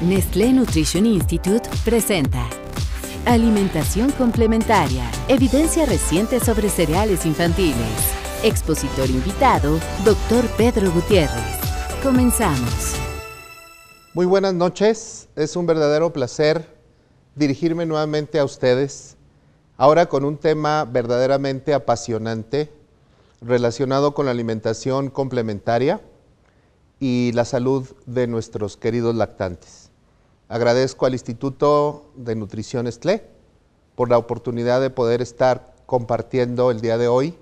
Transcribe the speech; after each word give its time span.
Nestlé 0.00 0.50
Nutrition 0.54 1.04
Institute 1.04 1.68
presenta 1.84 2.48
Alimentación 3.26 4.10
complementaria. 4.12 5.04
Evidencia 5.28 5.84
reciente 5.84 6.40
sobre 6.40 6.70
cereales 6.70 7.26
infantiles. 7.26 7.76
Expositor 8.42 9.10
invitado, 9.10 9.78
Dr. 10.02 10.46
Pedro 10.56 10.90
Gutiérrez. 10.90 11.60
Comenzamos. 12.02 12.94
Muy 14.14 14.24
buenas 14.24 14.54
noches. 14.54 15.28
Es 15.36 15.54
un 15.54 15.66
verdadero 15.66 16.14
placer 16.14 16.66
dirigirme 17.34 17.84
nuevamente 17.84 18.38
a 18.38 18.46
ustedes, 18.46 19.18
ahora 19.76 20.06
con 20.06 20.24
un 20.24 20.38
tema 20.38 20.86
verdaderamente 20.86 21.74
apasionante 21.74 22.72
relacionado 23.42 24.14
con 24.14 24.24
la 24.24 24.32
alimentación 24.32 25.10
complementaria 25.10 26.00
y 26.98 27.32
la 27.32 27.44
salud 27.44 27.86
de 28.06 28.26
nuestros 28.26 28.78
queridos 28.78 29.14
lactantes. 29.14 29.89
Agradezco 30.50 31.06
al 31.06 31.12
Instituto 31.12 32.10
de 32.16 32.34
Nutrición 32.34 32.88
Estlé 32.88 33.24
por 33.94 34.10
la 34.10 34.18
oportunidad 34.18 34.80
de 34.80 34.90
poder 34.90 35.22
estar 35.22 35.76
compartiendo 35.86 36.72
el 36.72 36.80
día 36.80 36.98
de 36.98 37.06
hoy 37.06 37.38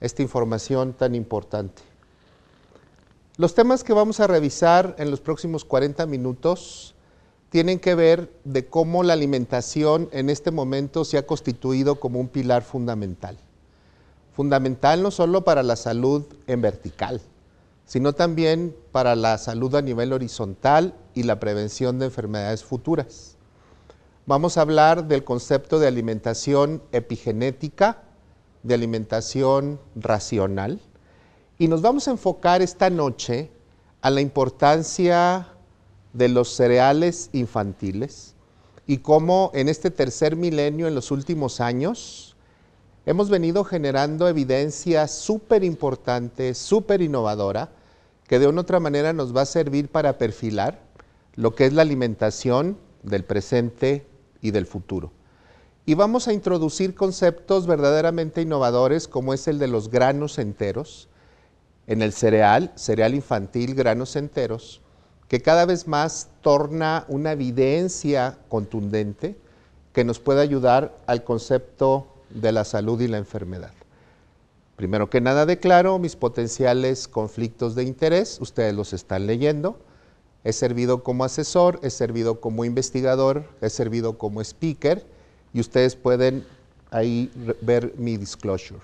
esta 0.00 0.20
información 0.20 0.92
tan 0.92 1.14
importante. 1.14 1.80
Los 3.38 3.54
temas 3.54 3.82
que 3.84 3.94
vamos 3.94 4.20
a 4.20 4.26
revisar 4.26 4.94
en 4.98 5.10
los 5.10 5.22
próximos 5.22 5.64
40 5.64 6.04
minutos 6.04 6.94
tienen 7.48 7.78
que 7.78 7.94
ver 7.94 8.30
de 8.44 8.66
cómo 8.66 9.02
la 9.02 9.14
alimentación 9.14 10.10
en 10.12 10.28
este 10.28 10.50
momento 10.50 11.06
se 11.06 11.16
ha 11.16 11.26
constituido 11.26 12.00
como 12.00 12.20
un 12.20 12.28
pilar 12.28 12.62
fundamental. 12.62 13.38
Fundamental 14.36 15.02
no 15.02 15.10
solo 15.10 15.42
para 15.42 15.62
la 15.62 15.76
salud 15.76 16.26
en 16.46 16.60
vertical, 16.60 17.22
sino 17.86 18.12
también 18.12 18.76
para 18.92 19.16
la 19.16 19.38
salud 19.38 19.74
a 19.74 19.80
nivel 19.80 20.12
horizontal 20.12 20.94
y 21.14 21.24
la 21.24 21.40
prevención 21.40 21.98
de 21.98 22.06
enfermedades 22.06 22.64
futuras. 22.64 23.36
Vamos 24.26 24.56
a 24.56 24.60
hablar 24.60 25.08
del 25.08 25.24
concepto 25.24 25.78
de 25.80 25.88
alimentación 25.88 26.82
epigenética, 26.92 28.02
de 28.62 28.74
alimentación 28.74 29.80
racional, 29.96 30.80
y 31.58 31.68
nos 31.68 31.82
vamos 31.82 32.08
a 32.08 32.12
enfocar 32.12 32.62
esta 32.62 32.90
noche 32.90 33.50
a 34.00 34.10
la 34.10 34.20
importancia 34.20 35.48
de 36.12 36.28
los 36.28 36.48
cereales 36.50 37.30
infantiles 37.32 38.34
y 38.86 38.98
cómo 38.98 39.50
en 39.54 39.68
este 39.68 39.90
tercer 39.90 40.36
milenio, 40.36 40.88
en 40.88 40.94
los 40.94 41.10
últimos 41.10 41.60
años, 41.60 42.36
hemos 43.06 43.30
venido 43.30 43.64
generando 43.64 44.28
evidencia 44.28 45.08
súper 45.08 45.64
importante, 45.64 46.54
súper 46.54 47.00
innovadora, 47.02 47.70
que 48.26 48.38
de 48.38 48.46
una 48.46 48.60
u 48.60 48.62
otra 48.62 48.80
manera 48.80 49.12
nos 49.12 49.36
va 49.36 49.42
a 49.42 49.46
servir 49.46 49.88
para 49.88 50.18
perfilar 50.18 50.80
lo 51.34 51.54
que 51.54 51.66
es 51.66 51.72
la 51.72 51.82
alimentación 51.82 52.78
del 53.02 53.24
presente 53.24 54.06
y 54.40 54.50
del 54.50 54.66
futuro. 54.66 55.12
Y 55.84 55.94
vamos 55.94 56.28
a 56.28 56.32
introducir 56.32 56.94
conceptos 56.94 57.66
verdaderamente 57.66 58.40
innovadores 58.40 59.08
como 59.08 59.34
es 59.34 59.48
el 59.48 59.58
de 59.58 59.66
los 59.66 59.90
granos 59.90 60.38
enteros, 60.38 61.08
en 61.86 62.02
el 62.02 62.12
cereal, 62.12 62.72
cereal 62.76 63.14
infantil, 63.14 63.74
granos 63.74 64.14
enteros, 64.14 64.80
que 65.26 65.40
cada 65.40 65.66
vez 65.66 65.88
más 65.88 66.28
torna 66.40 67.04
una 67.08 67.32
evidencia 67.32 68.38
contundente 68.48 69.36
que 69.92 70.04
nos 70.04 70.20
puede 70.20 70.40
ayudar 70.40 70.96
al 71.06 71.24
concepto 71.24 72.06
de 72.30 72.52
la 72.52 72.64
salud 72.64 73.00
y 73.00 73.08
la 73.08 73.18
enfermedad. 73.18 73.72
Primero 74.76 75.10
que 75.10 75.20
nada 75.20 75.46
declaro 75.46 75.98
mis 75.98 76.16
potenciales 76.16 77.08
conflictos 77.08 77.74
de 77.74 77.84
interés, 77.84 78.38
ustedes 78.40 78.74
los 78.74 78.92
están 78.92 79.26
leyendo. 79.26 79.78
He 80.44 80.52
servido 80.52 81.02
como 81.02 81.24
asesor, 81.24 81.78
he 81.82 81.90
servido 81.90 82.40
como 82.40 82.64
investigador, 82.64 83.44
he 83.60 83.70
servido 83.70 84.18
como 84.18 84.40
speaker 84.40 85.04
y 85.52 85.60
ustedes 85.60 85.94
pueden 85.96 86.44
ahí 86.90 87.30
ver 87.60 87.94
mi 87.96 88.16
disclosure. 88.16 88.80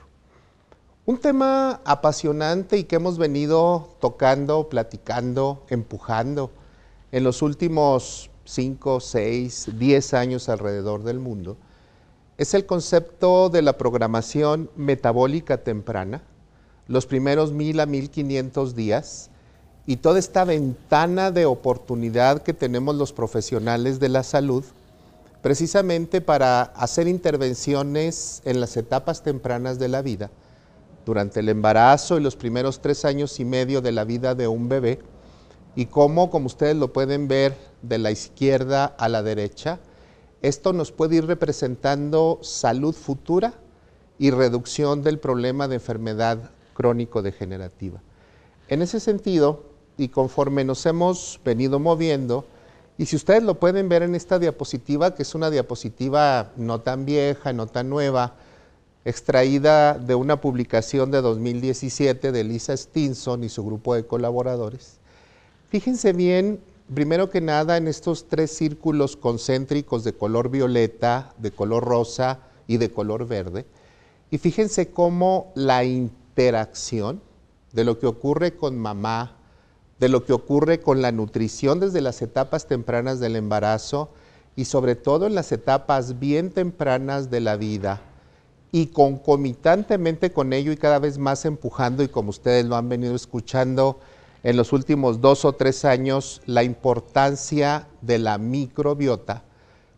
Un 1.05 1.19
tema 1.19 1.81
apasionante 1.85 2.77
y 2.77 2.85
que 2.85 2.97
hemos 2.97 3.19
venido 3.19 3.89
tocando, 4.01 4.69
platicando, 4.69 5.65
empujando 5.69 6.51
en 7.11 7.25
los 7.25 7.43
últimos 7.43 8.31
5, 8.45 9.01
6, 9.01 9.71
10 9.79 10.15
años 10.15 10.49
alrededor 10.49 11.03
del 11.03 11.19
mundo 11.19 11.57
es 12.39 12.55
el 12.55 12.67
concepto 12.67 13.51
de 13.51 13.63
la 13.63 13.77
programación 13.77 14.71
metabólica 14.77 15.65
temprana, 15.65 16.23
los 16.87 17.05
primeros 17.05 17.53
mil 17.53 17.81
a 17.81 17.87
mil 17.87 18.11
quinientos 18.11 18.77
días 18.77 19.31
y 19.89 19.97
toda 19.97 20.19
esta 20.19 20.45
ventana 20.45 21.31
de 21.31 21.47
oportunidad 21.47 22.43
que 22.43 22.53
tenemos 22.53 22.95
los 22.95 23.15
profesionales 23.15 23.99
de 23.99 24.11
la 24.11 24.23
salud 24.23 24.63
precisamente 25.41 26.21
para 26.21 26.61
hacer 26.61 27.09
intervenciones 27.09 28.43
en 28.45 28.61
las 28.61 28.77
etapas 28.77 29.23
tempranas 29.23 29.79
de 29.79 29.89
la 29.89 30.03
vida, 30.03 30.31
durante 31.07 31.41
el 31.41 31.49
embarazo 31.49 32.19
y 32.19 32.23
los 32.23 32.37
primeros 32.37 32.81
tres 32.81 33.07
años 33.07 33.41
y 33.41 33.47
medio 33.47 33.81
de 33.81 33.93
la 33.93 34.05
vida 34.05 34.35
de 34.35 34.47
un 34.47 34.69
bebé, 34.69 34.99
y 35.75 35.87
cómo, 35.87 36.29
como 36.29 36.49
ustedes 36.49 36.77
lo 36.77 36.93
pueden 36.93 37.27
ver 37.27 37.57
de 37.81 37.97
la 37.97 38.11
izquierda 38.11 38.85
a 38.85 39.09
la 39.09 39.23
derecha, 39.23 39.79
esto 40.43 40.75
nos 40.75 40.93
puede 40.93 41.17
ir 41.17 41.25
representando 41.25 42.41
salud 42.43 42.95
futura 42.95 43.55
y 44.19 44.33
reducción 44.33 45.03
del 45.03 45.19
problema 45.19 45.67
de 45.67 45.77
enfermedad 45.77 46.51
crónico-degenerativa. 46.75 48.03
En 48.69 48.83
ese 48.83 49.01
sentido, 49.01 49.68
y 49.99 50.09
conforme 50.09 50.65
nos 50.65 50.87
hemos 50.87 51.39
venido 51.45 51.79
moviendo, 51.79 52.47
y 52.97 53.07
si 53.07 53.17
ustedes 53.17 53.43
lo 53.43 53.61
pueden 53.61 53.89
ver 53.89 54.03
en 54.03 54.15
esta 54.15 54.39
diapositiva, 54.39 55.15
que 55.15 55.23
es 55.23 55.35
una 55.35 55.51
diapositiva 55.51 56.53
no 56.57 56.81
tan 56.81 57.05
vieja, 57.05 57.53
no 57.53 57.67
tan 57.67 57.91
nueva, 57.91 58.35
extraída 59.05 59.95
de 59.95 60.15
una 60.15 60.41
publicación 60.41 61.11
de 61.11 61.21
2017 61.21 62.33
de 62.33 62.45
Lisa 62.45 62.77
Stinson 62.77 63.45
y 63.45 63.49
su 63.49 63.65
grupo 63.65 63.95
de 63.95 64.07
colaboradores, 64.07 64.99
fíjense 65.69 66.13
bien 66.13 66.61
primero 66.95 67.31
que 67.31 67.41
nada 67.41 67.77
en 67.77 67.89
estos 67.89 68.29
tres 68.29 68.51
círculos 68.51 69.17
concéntricos 69.17 70.05
de 70.05 70.15
color 70.15 70.51
violeta, 70.51 71.35
de 71.39 71.51
color 71.51 71.85
rosa 71.85 72.41
y 72.67 72.79
de 72.79 72.91
color 72.91 73.27
verde. 73.27 73.67
Y 74.31 74.39
fíjense 74.39 74.91
cómo 74.91 75.53
la 75.55 75.85
interacción 75.85 77.21
de 77.73 77.85
lo 77.85 77.99
que 77.99 78.07
ocurre 78.07 78.57
con 78.57 78.79
mamá, 78.79 79.37
de 80.01 80.09
lo 80.09 80.25
que 80.25 80.33
ocurre 80.33 80.81
con 80.81 81.03
la 81.03 81.13
nutrición 81.13 81.81
desde 81.81 82.01
las 82.01 82.23
etapas 82.23 82.67
tempranas 82.67 83.21
del 83.21 83.37
embarazo 83.37 84.11
y 84.55 84.65
sobre 84.65 84.97
todo 84.97 85.27
en 85.27 85.35
las 85.35 85.53
etapas 85.53 86.19
bien 86.19 86.51
tempranas 86.51 87.31
de 87.31 87.41
la 87.41 87.57
vida. 87.57 88.01
Y 88.71 88.89
concomitantemente 88.89 90.33
con 90.33 90.53
ello 90.53 90.73
y 90.73 90.77
cada 90.77 90.99
vez 90.99 91.19
más 91.19 91.45
empujando 91.45 92.03
y 92.03 92.09
como 92.09 92.31
ustedes 92.31 92.65
lo 92.65 92.77
han 92.77 92.89
venido 92.89 93.15
escuchando, 93.15 93.99
en 94.43 94.57
los 94.57 94.73
últimos 94.73 95.21
dos 95.21 95.45
o 95.45 95.53
tres 95.53 95.85
años 95.85 96.43
la 96.47 96.63
importancia 96.63 97.89
de 98.03 98.19
la 98.19 98.39
microbiota, 98.39 99.43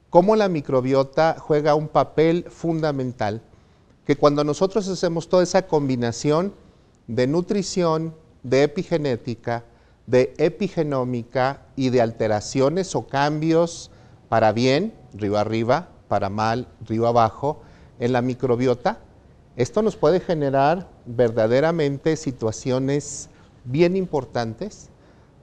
cómo 0.09 0.35
la 0.35 0.49
microbiota 0.49 1.37
juega 1.39 1.75
un 1.75 1.89
papel 1.89 2.47
fundamental, 2.49 3.43
que 4.07 4.17
cuando 4.17 4.43
nosotros 4.45 4.89
hacemos 4.89 5.29
toda 5.29 5.43
esa 5.43 5.67
combinación 5.67 6.55
de 7.07 7.27
nutrición, 7.27 8.15
de 8.43 8.63
epigenética, 8.63 9.65
de 10.11 10.35
epigenómica 10.39 11.63
y 11.77 11.91
de 11.91 12.01
alteraciones 12.01 12.97
o 12.97 13.07
cambios 13.07 13.93
para 14.29 14.53
bien, 14.53 14.93
río 15.15 15.39
arriba, 15.39 15.89
para 16.09 16.29
mal, 16.29 16.67
río 16.85 17.07
abajo, 17.07 17.63
en 18.01 18.13
la 18.13 18.21
microbiota, 18.21 18.99
esto 19.57 19.83
nos 19.83 19.97
puede 19.97 20.21
generar 20.21 20.89
verdaderamente 21.07 22.17
situaciones 22.17 23.29
bien 23.65 23.97
importantes 23.97 24.89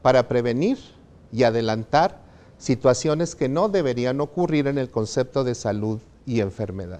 para 0.02 0.28
prevenir 0.28 0.78
y 1.32 1.44
adelantar 1.44 2.20
situaciones 2.58 3.36
que 3.36 3.48
no 3.48 3.70
deberían 3.70 4.20
ocurrir 4.20 4.68
en 4.68 4.78
el 4.78 4.90
concepto 4.90 5.44
de 5.44 5.56
salud 5.56 6.00
y 6.26 6.42
enfermedad. 6.42 7.00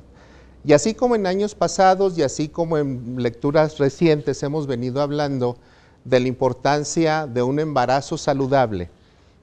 Y 0.64 0.74
así 0.74 0.94
como 0.94 1.16
en 1.16 1.28
años 1.28 1.56
pasados 1.56 2.18
y 2.18 2.24
así 2.24 2.48
como 2.48 2.78
en 2.78 3.22
lecturas 3.22 3.78
recientes 3.78 4.42
hemos 4.44 4.68
venido 4.68 5.02
hablando 5.02 5.58
de 6.08 6.22
la 6.22 6.28
importancia 6.30 7.28
de 7.28 7.44
un 7.44 7.60
embarazo 7.60 8.18
saludable 8.18 8.90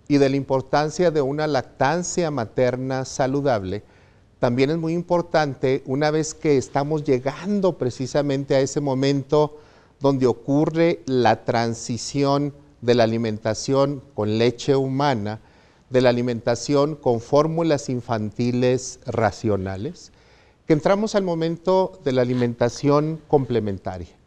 y 0.08 0.16
de 0.16 0.30
la 0.30 0.36
importancia 0.36 1.10
de 1.10 1.20
una 1.20 1.46
lactancia 1.46 2.30
materna 2.30 3.04
saludable, 3.04 3.82
también 4.38 4.70
es 4.70 4.78
muy 4.78 4.94
importante 4.94 5.82
una 5.84 6.10
vez 6.10 6.32
que 6.32 6.56
estamos 6.56 7.04
llegando 7.04 7.76
precisamente 7.76 8.54
a 8.54 8.60
ese 8.60 8.80
momento 8.80 9.58
donde 10.00 10.26
ocurre 10.26 11.02
la 11.04 11.44
transición 11.44 12.54
de 12.80 12.94
la 12.94 13.04
alimentación 13.04 14.02
con 14.14 14.38
leche 14.38 14.74
humana, 14.74 15.40
de 15.90 16.00
la 16.00 16.08
alimentación 16.08 16.96
con 16.96 17.20
fórmulas 17.20 17.90
infantiles 17.90 19.00
racionales, 19.04 20.12
que 20.66 20.72
entramos 20.72 21.14
al 21.14 21.24
momento 21.24 22.00
de 22.04 22.12
la 22.12 22.22
alimentación 22.22 23.20
complementaria. 23.28 24.23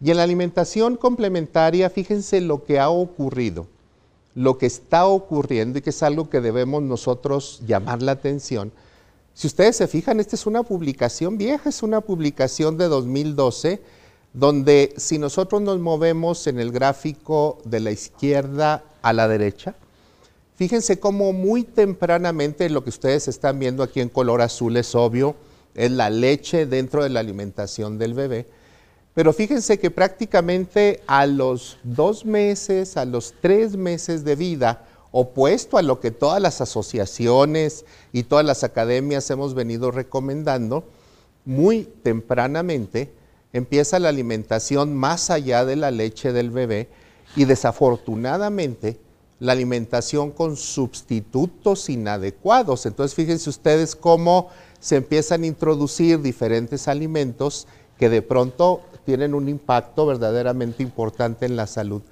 Y 0.00 0.10
en 0.10 0.16
la 0.18 0.22
alimentación 0.22 0.96
complementaria, 0.96 1.90
fíjense 1.90 2.40
lo 2.40 2.64
que 2.64 2.78
ha 2.78 2.88
ocurrido. 2.90 3.66
lo 4.38 4.56
que 4.56 4.66
está 4.66 5.06
ocurriendo 5.06 5.78
y 5.78 5.82
que 5.82 5.90
es 5.90 6.00
algo 6.04 6.30
que 6.30 6.40
debemos 6.40 6.80
nosotros 6.80 7.60
llamar 7.66 8.02
la 8.02 8.12
atención. 8.12 8.70
Si 9.34 9.48
ustedes 9.48 9.76
se 9.76 9.88
fijan, 9.88 10.20
esta 10.20 10.36
es 10.36 10.46
una 10.46 10.62
publicación 10.62 11.38
vieja, 11.38 11.68
es 11.68 11.82
una 11.82 12.00
publicación 12.00 12.78
de 12.78 12.86
2012, 12.86 13.80
donde 14.32 14.94
si 14.96 15.18
nosotros 15.18 15.60
nos 15.60 15.80
movemos 15.80 16.46
en 16.46 16.60
el 16.60 16.70
gráfico 16.70 17.58
de 17.64 17.80
la 17.80 17.90
izquierda 17.90 18.84
a 19.02 19.12
la 19.12 19.26
derecha, 19.26 19.74
fíjense 20.54 21.00
cómo 21.00 21.32
muy 21.32 21.64
tempranamente 21.64 22.70
lo 22.70 22.84
que 22.84 22.90
ustedes 22.90 23.26
están 23.26 23.58
viendo 23.58 23.82
aquí 23.82 24.00
en 24.00 24.08
color 24.08 24.40
azul 24.40 24.76
es 24.76 24.94
obvio, 24.94 25.34
es 25.74 25.90
la 25.90 26.10
leche 26.10 26.66
dentro 26.66 27.02
de 27.02 27.08
la 27.08 27.18
alimentación 27.18 27.98
del 27.98 28.14
bebé. 28.14 28.46
Pero 29.18 29.32
fíjense 29.32 29.80
que 29.80 29.90
prácticamente 29.90 31.02
a 31.08 31.26
los 31.26 31.78
dos 31.82 32.24
meses, 32.24 32.96
a 32.96 33.04
los 33.04 33.34
tres 33.40 33.76
meses 33.76 34.22
de 34.22 34.36
vida, 34.36 34.86
opuesto 35.10 35.76
a 35.76 35.82
lo 35.82 35.98
que 35.98 36.12
todas 36.12 36.40
las 36.40 36.60
asociaciones 36.60 37.84
y 38.12 38.22
todas 38.22 38.44
las 38.44 38.62
academias 38.62 39.28
hemos 39.30 39.54
venido 39.54 39.90
recomendando, 39.90 40.84
muy 41.44 41.82
tempranamente 42.04 43.12
empieza 43.52 43.98
la 43.98 44.10
alimentación 44.10 44.94
más 44.94 45.30
allá 45.30 45.64
de 45.64 45.74
la 45.74 45.90
leche 45.90 46.32
del 46.32 46.52
bebé 46.52 46.88
y 47.34 47.44
desafortunadamente 47.44 49.00
la 49.40 49.50
alimentación 49.50 50.30
con 50.30 50.56
sustitutos 50.56 51.88
inadecuados. 51.88 52.86
Entonces 52.86 53.16
fíjense 53.16 53.50
ustedes 53.50 53.96
cómo 53.96 54.50
se 54.78 54.94
empiezan 54.94 55.42
a 55.42 55.46
introducir 55.46 56.22
diferentes 56.22 56.86
alimentos 56.86 57.66
que 57.98 58.08
de 58.08 58.22
pronto 58.22 58.82
tienen 59.08 59.32
un 59.32 59.48
impacto 59.48 60.04
verdaderamente 60.04 60.82
importante 60.82 61.46
en 61.46 61.56
la 61.56 61.66
salud. 61.66 62.02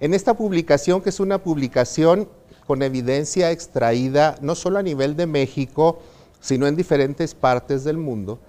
En 0.00 0.14
esta 0.14 0.34
publicación, 0.34 1.00
que 1.00 1.10
es 1.10 1.20
una 1.20 1.38
publicación 1.38 2.28
con 2.66 2.82
evidencia 2.82 3.52
extraída 3.52 4.36
no 4.40 4.56
solo 4.56 4.80
a 4.80 4.82
nivel 4.82 5.14
de 5.14 5.28
México, 5.28 6.00
sino 6.40 6.66
en 6.66 6.74
diferentes 6.74 7.36
partes 7.36 7.84
del 7.84 7.98
mundo, 7.98 8.40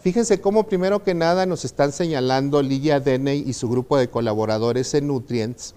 fíjense 0.00 0.40
cómo 0.40 0.66
primero 0.66 1.04
que 1.04 1.14
nada 1.14 1.46
nos 1.46 1.64
están 1.64 1.92
señalando 1.92 2.62
Lidia 2.62 2.98
Deney 2.98 3.44
y 3.46 3.52
su 3.52 3.70
grupo 3.70 3.96
de 3.96 4.10
colaboradores 4.10 4.92
en 4.94 5.06
Nutrients, 5.06 5.76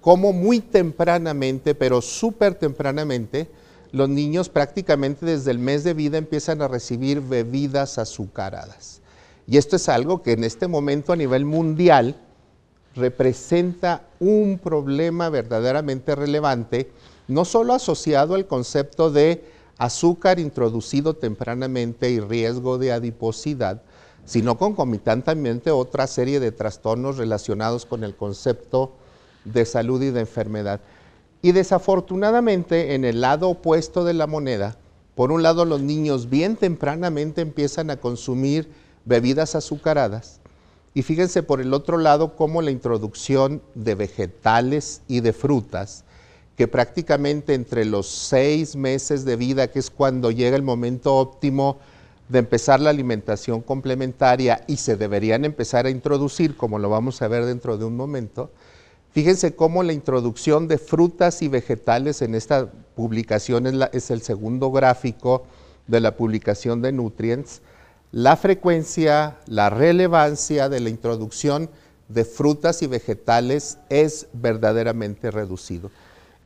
cómo 0.00 0.32
muy 0.32 0.58
tempranamente, 0.58 1.76
pero 1.76 2.02
súper 2.02 2.56
tempranamente, 2.56 3.48
los 3.92 4.08
niños 4.08 4.48
prácticamente 4.48 5.24
desde 5.24 5.52
el 5.52 5.60
mes 5.60 5.84
de 5.84 5.94
vida 5.94 6.18
empiezan 6.18 6.62
a 6.62 6.66
recibir 6.66 7.20
bebidas 7.20 7.96
azucaradas. 7.96 8.99
Y 9.50 9.56
esto 9.58 9.74
es 9.74 9.88
algo 9.88 10.22
que 10.22 10.30
en 10.30 10.44
este 10.44 10.68
momento 10.68 11.12
a 11.12 11.16
nivel 11.16 11.44
mundial 11.44 12.14
representa 12.94 14.06
un 14.20 14.60
problema 14.62 15.28
verdaderamente 15.28 16.14
relevante, 16.14 16.92
no 17.26 17.44
solo 17.44 17.74
asociado 17.74 18.36
al 18.36 18.46
concepto 18.46 19.10
de 19.10 19.42
azúcar 19.76 20.38
introducido 20.38 21.14
tempranamente 21.14 22.10
y 22.10 22.20
riesgo 22.20 22.78
de 22.78 22.92
adiposidad, 22.92 23.82
sino 24.24 24.56
concomitantemente 24.56 25.72
otra 25.72 26.06
serie 26.06 26.38
de 26.38 26.52
trastornos 26.52 27.16
relacionados 27.16 27.86
con 27.86 28.04
el 28.04 28.14
concepto 28.14 28.92
de 29.44 29.64
salud 29.64 30.00
y 30.00 30.10
de 30.10 30.20
enfermedad. 30.20 30.80
Y 31.42 31.50
desafortunadamente 31.50 32.94
en 32.94 33.04
el 33.04 33.20
lado 33.20 33.48
opuesto 33.48 34.04
de 34.04 34.14
la 34.14 34.28
moneda, 34.28 34.76
por 35.16 35.32
un 35.32 35.42
lado 35.42 35.64
los 35.64 35.82
niños 35.82 36.30
bien 36.30 36.54
tempranamente 36.54 37.40
empiezan 37.40 37.90
a 37.90 37.96
consumir 37.96 38.68
bebidas 39.04 39.54
azucaradas. 39.54 40.40
Y 40.94 41.02
fíjense 41.02 41.42
por 41.42 41.60
el 41.60 41.72
otro 41.72 41.98
lado 41.98 42.36
cómo 42.36 42.62
la 42.62 42.70
introducción 42.70 43.62
de 43.74 43.94
vegetales 43.94 45.02
y 45.08 45.20
de 45.20 45.32
frutas, 45.32 46.04
que 46.56 46.68
prácticamente 46.68 47.54
entre 47.54 47.84
los 47.84 48.06
seis 48.08 48.76
meses 48.76 49.24
de 49.24 49.36
vida, 49.36 49.68
que 49.68 49.78
es 49.78 49.90
cuando 49.90 50.30
llega 50.30 50.56
el 50.56 50.62
momento 50.62 51.16
óptimo 51.16 51.78
de 52.28 52.40
empezar 52.40 52.80
la 52.80 52.90
alimentación 52.90 53.60
complementaria 53.60 54.64
y 54.66 54.76
se 54.76 54.96
deberían 54.96 55.44
empezar 55.44 55.86
a 55.86 55.90
introducir, 55.90 56.56
como 56.56 56.78
lo 56.78 56.90
vamos 56.90 57.22
a 57.22 57.28
ver 57.28 57.44
dentro 57.44 57.78
de 57.78 57.84
un 57.84 57.96
momento, 57.96 58.50
Fíjense 59.12 59.56
cómo 59.56 59.82
la 59.82 59.92
introducción 59.92 60.68
de 60.68 60.78
frutas 60.78 61.42
y 61.42 61.48
vegetales 61.48 62.22
en 62.22 62.36
esta 62.36 62.70
publicación 62.94 63.66
es, 63.92 64.10
el 64.10 64.22
segundo 64.22 64.70
gráfico 64.70 65.44
de 65.88 65.98
la 65.98 66.16
publicación 66.16 66.80
de 66.80 66.92
Nutrients, 66.92 67.60
la 68.12 68.36
frecuencia, 68.36 69.38
la 69.46 69.70
relevancia 69.70 70.68
de 70.68 70.80
la 70.80 70.90
introducción 70.90 71.70
de 72.08 72.24
frutas 72.24 72.82
y 72.82 72.88
vegetales 72.88 73.78
es 73.88 74.26
verdaderamente 74.32 75.30
reducido. 75.30 75.90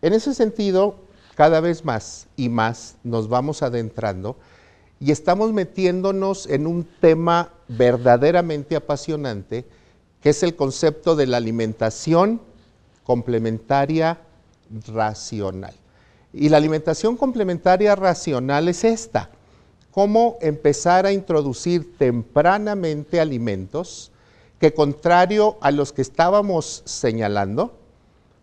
En 0.03 0.13
ese 0.13 0.35
sentido, 0.35 0.97
cada 1.35 1.61
vez 1.61 1.85
más 1.85 2.27
y 2.37 2.49
más 2.51 2.97
nos 3.03 3.29
vamos 3.29 3.63
adentrando 3.63 4.37
y 5.01 5.11
estamos 5.11 5.53
metiéndonos 5.53 6.47
en 6.47 6.67
un 6.67 6.87
tema 7.01 7.51
verdaderamente 7.69 8.77
apasionante, 8.77 9.65
que 10.21 10.31
es 10.31 10.43
el 10.43 10.55
concepto 10.55 11.17
de 11.17 11.27
la 11.27 11.39
alimentación 11.39 12.41
complementaria 13.05 14.19
racional. 14.89 15.75
Y 16.33 16.49
la 16.49 16.59
alimentación 16.59 17.17
complementaria 17.17 17.95
racional 17.97 18.69
es 18.69 18.85
esta, 18.85 19.31
cómo 19.95 20.39
empezar 20.41 21.07
a 21.07 21.13
introducir 21.13 21.97
tempranamente 21.97 23.21
alimentos 23.21 24.11
que 24.59 24.75
contrario 24.75 25.57
a 25.61 25.71
los 25.71 25.93
que 25.93 26.03
estábamos 26.03 26.83
señalando, 26.85 27.79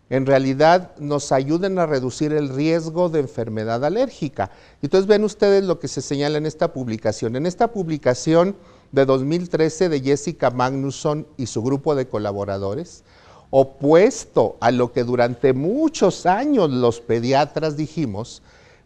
en 0.08 0.24
realidad 0.24 0.96
nos 0.96 1.30
ayuden 1.30 1.78
a 1.78 1.84
reducir 1.84 2.32
el 2.32 2.48
riesgo 2.48 3.10
de 3.10 3.20
enfermedad 3.20 3.84
alérgica. 3.84 4.50
Entonces 4.80 5.06
ven 5.06 5.24
ustedes 5.24 5.62
lo 5.62 5.78
que 5.78 5.88
se 5.88 6.00
señala 6.00 6.38
en 6.38 6.46
esta 6.46 6.72
publicación. 6.72 7.36
En 7.36 7.44
esta 7.44 7.70
publicación 7.70 8.56
de 8.90 9.04
2013 9.04 9.90
de 9.90 10.00
Jessica 10.00 10.50
Magnusson 10.50 11.26
y 11.36 11.48
su 11.48 11.62
grupo 11.62 11.94
de 11.94 12.08
colaboradores, 12.08 13.04
opuesto 13.50 14.56
a 14.60 14.70
lo 14.70 14.92
que 14.92 15.04
durante 15.04 15.52
muchos 15.52 16.24
años 16.24 16.70
los 16.70 17.00
pediatras 17.00 17.76
dijimos, 17.76 18.40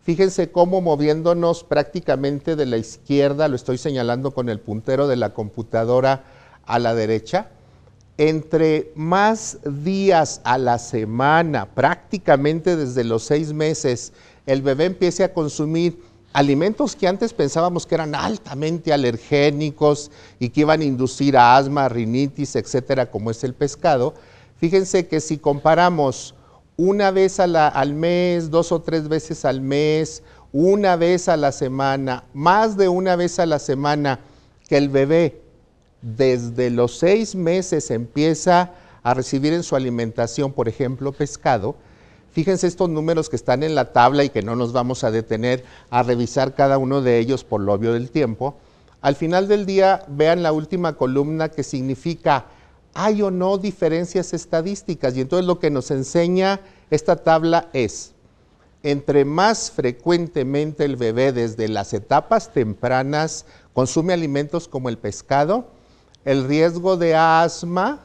fíjense 0.07 0.51
cómo 0.51 0.81
moviéndonos 0.81 1.65
prácticamente 1.65 2.57
de 2.57 2.65
la 2.65 2.79
izquierda, 2.79 3.49
lo 3.49 3.57
estoy 3.57 3.77
señalando 3.77 4.31
con 4.31 4.49
el 4.49 4.61
puntero 4.61 5.09
de 5.09 5.17
la 5.17 5.35
computadora 5.35 6.25
a 6.65 6.79
la 6.79 6.95
derecha, 6.95 7.51
entre 8.17 8.93
más 8.95 9.59
días 9.65 10.41
a 10.45 10.57
la 10.57 10.79
semana, 10.79 11.67
prácticamente 11.75 12.77
desde 12.77 13.05
los 13.05 13.25
seis 13.25 13.53
meses, 13.53 14.13
el 14.47 14.63
bebé 14.63 14.85
empiece 14.87 15.25
a 15.25 15.35
consumir 15.35 16.01
alimentos 16.33 16.97
que 16.97 17.09
antes 17.09 17.35
pensábamos 17.35 17.85
que 17.85 17.97
eran 17.97 18.15
altamente 18.15 18.93
alergénicos 18.93 20.11
y 20.39 20.49
que 20.51 20.61
iban 20.61 20.81
a 20.81 20.85
inducir 20.85 21.37
a 21.37 21.57
asma, 21.57 21.89
rinitis, 21.89 22.57
etcétera, 22.57 23.11
como 23.11 23.31
es 23.31 23.45
el 23.45 23.53
pescado, 23.53 24.15
Fíjense 24.59 25.07
que 25.07 25.21
si 25.21 25.37
comparamos 25.37 26.35
una 26.77 27.11
vez 27.11 27.41
al 27.41 27.95
mes, 27.95 28.51
dos 28.51 28.73
o 28.73 28.83
tres 28.83 29.09
veces 29.09 29.45
al 29.45 29.61
mes, 29.61 30.23
una 30.53 30.97
vez 30.97 31.29
a 31.29 31.37
la 31.37 31.53
semana, 31.53 32.25
más 32.35 32.77
de 32.77 32.89
una 32.89 33.17
vez 33.17 33.39
a 33.39 33.47
la 33.47 33.59
semana, 33.59 34.21
que 34.69 34.77
el 34.77 34.89
bebé 34.89 35.41
desde 36.03 36.71
los 36.71 36.99
seis 36.99 37.35
meses 37.35 37.91
empieza 37.91 38.73
a 39.03 39.15
recibir 39.15 39.53
en 39.53 39.63
su 39.63 39.77
alimentación, 39.77 40.53
por 40.53 40.69
ejemplo, 40.69 41.13
pescado, 41.13 41.77
fíjense 42.33 42.67
estos 42.67 42.91
números 42.91 43.31
que 43.31 43.37
están 43.37 43.63
en 43.63 43.75
la 43.75 43.93
tabla 43.93 44.25
y 44.25 44.29
que 44.29 44.43
no 44.43 44.57
nos 44.57 44.73
vamos 44.73 45.05
a 45.05 45.11
detener 45.11 45.65
a 45.91 46.03
revisar 46.03 46.55
cada 46.55 46.77
uno 46.77 47.01
de 47.01 47.19
ellos 47.19 47.45
por 47.45 47.61
lo 47.61 47.73
obvio 47.73 47.93
del 47.93 48.11
tiempo. 48.11 48.57
Al 49.01 49.15
final 49.15 49.49
del 49.49 49.65
día, 49.65 50.05
vean 50.09 50.43
la 50.43 50.53
última 50.53 50.95
columna 50.97 51.49
que 51.49 51.63
significa 51.63 52.47
hay 52.97 53.21
o 53.21 53.31
no 53.31 53.59
diferencias 53.59 54.33
estadísticas. 54.33 55.17
Y 55.17 55.21
entonces 55.21 55.47
lo 55.47 55.61
que 55.61 55.71
nos 55.71 55.91
enseña 55.91 56.61
esta 56.91 57.17
tabla 57.17 57.69
es, 57.73 58.13
entre 58.83 59.25
más 59.25 59.71
frecuentemente 59.71 60.85
el 60.85 60.97
bebé 60.97 61.33
desde 61.33 61.69
las 61.69 61.93
etapas 61.93 62.53
tempranas 62.53 63.45
consume 63.75 64.15
alimentos 64.15 64.67
como 64.67 64.89
el 64.89 64.97
pescado, 64.97 65.67
el 66.25 66.49
riesgo 66.49 66.97
de 66.97 67.15
asma, 67.15 68.01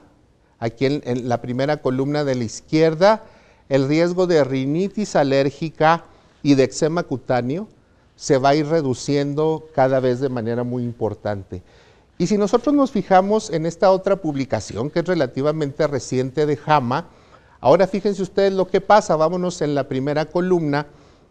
aquí 0.60 0.86
en, 0.86 1.30
la 1.30 1.42
primera 1.42 1.78
columna 1.78 2.24
de 2.24 2.36
la 2.36 2.44
izquierda, 2.44 3.24
el 3.70 3.88
riesgo 3.88 4.28
de 4.28 4.44
rinitis 4.44 5.16
alérgica 5.16 6.04
y 6.44 6.56
de 6.56 6.64
eczema 6.66 7.04
cutáneo 7.04 7.68
se 8.18 8.38
va 8.38 8.50
a 8.50 8.56
ir 8.56 8.68
reduciendo 8.68 9.68
cada 9.74 10.00
vez 10.00 10.20
de 10.20 10.30
manera 10.30 10.64
muy 10.64 10.84
importante. 10.84 11.64
Y 12.22 12.28
si 12.28 12.38
nosotros 12.38 12.76
nos 12.76 12.92
fijamos 12.92 13.50
en 13.50 13.66
esta 13.66 13.90
otra 13.90 14.16
publicación, 14.16 14.92
que 14.92 15.00
es 15.00 15.06
relativamente 15.06 15.88
reciente 15.88 16.46
de 16.46 16.56
JAMA, 16.56 17.08
ahora 17.60 17.88
fíjense 17.88 18.22
ustedes 18.22 18.54
lo 18.54 18.68
que 18.68 18.80
pasa, 18.80 19.16
vámonos 19.16 19.60
en 19.64 19.74
la 19.74 19.88
primera 19.88 20.26
columna, 20.26 20.86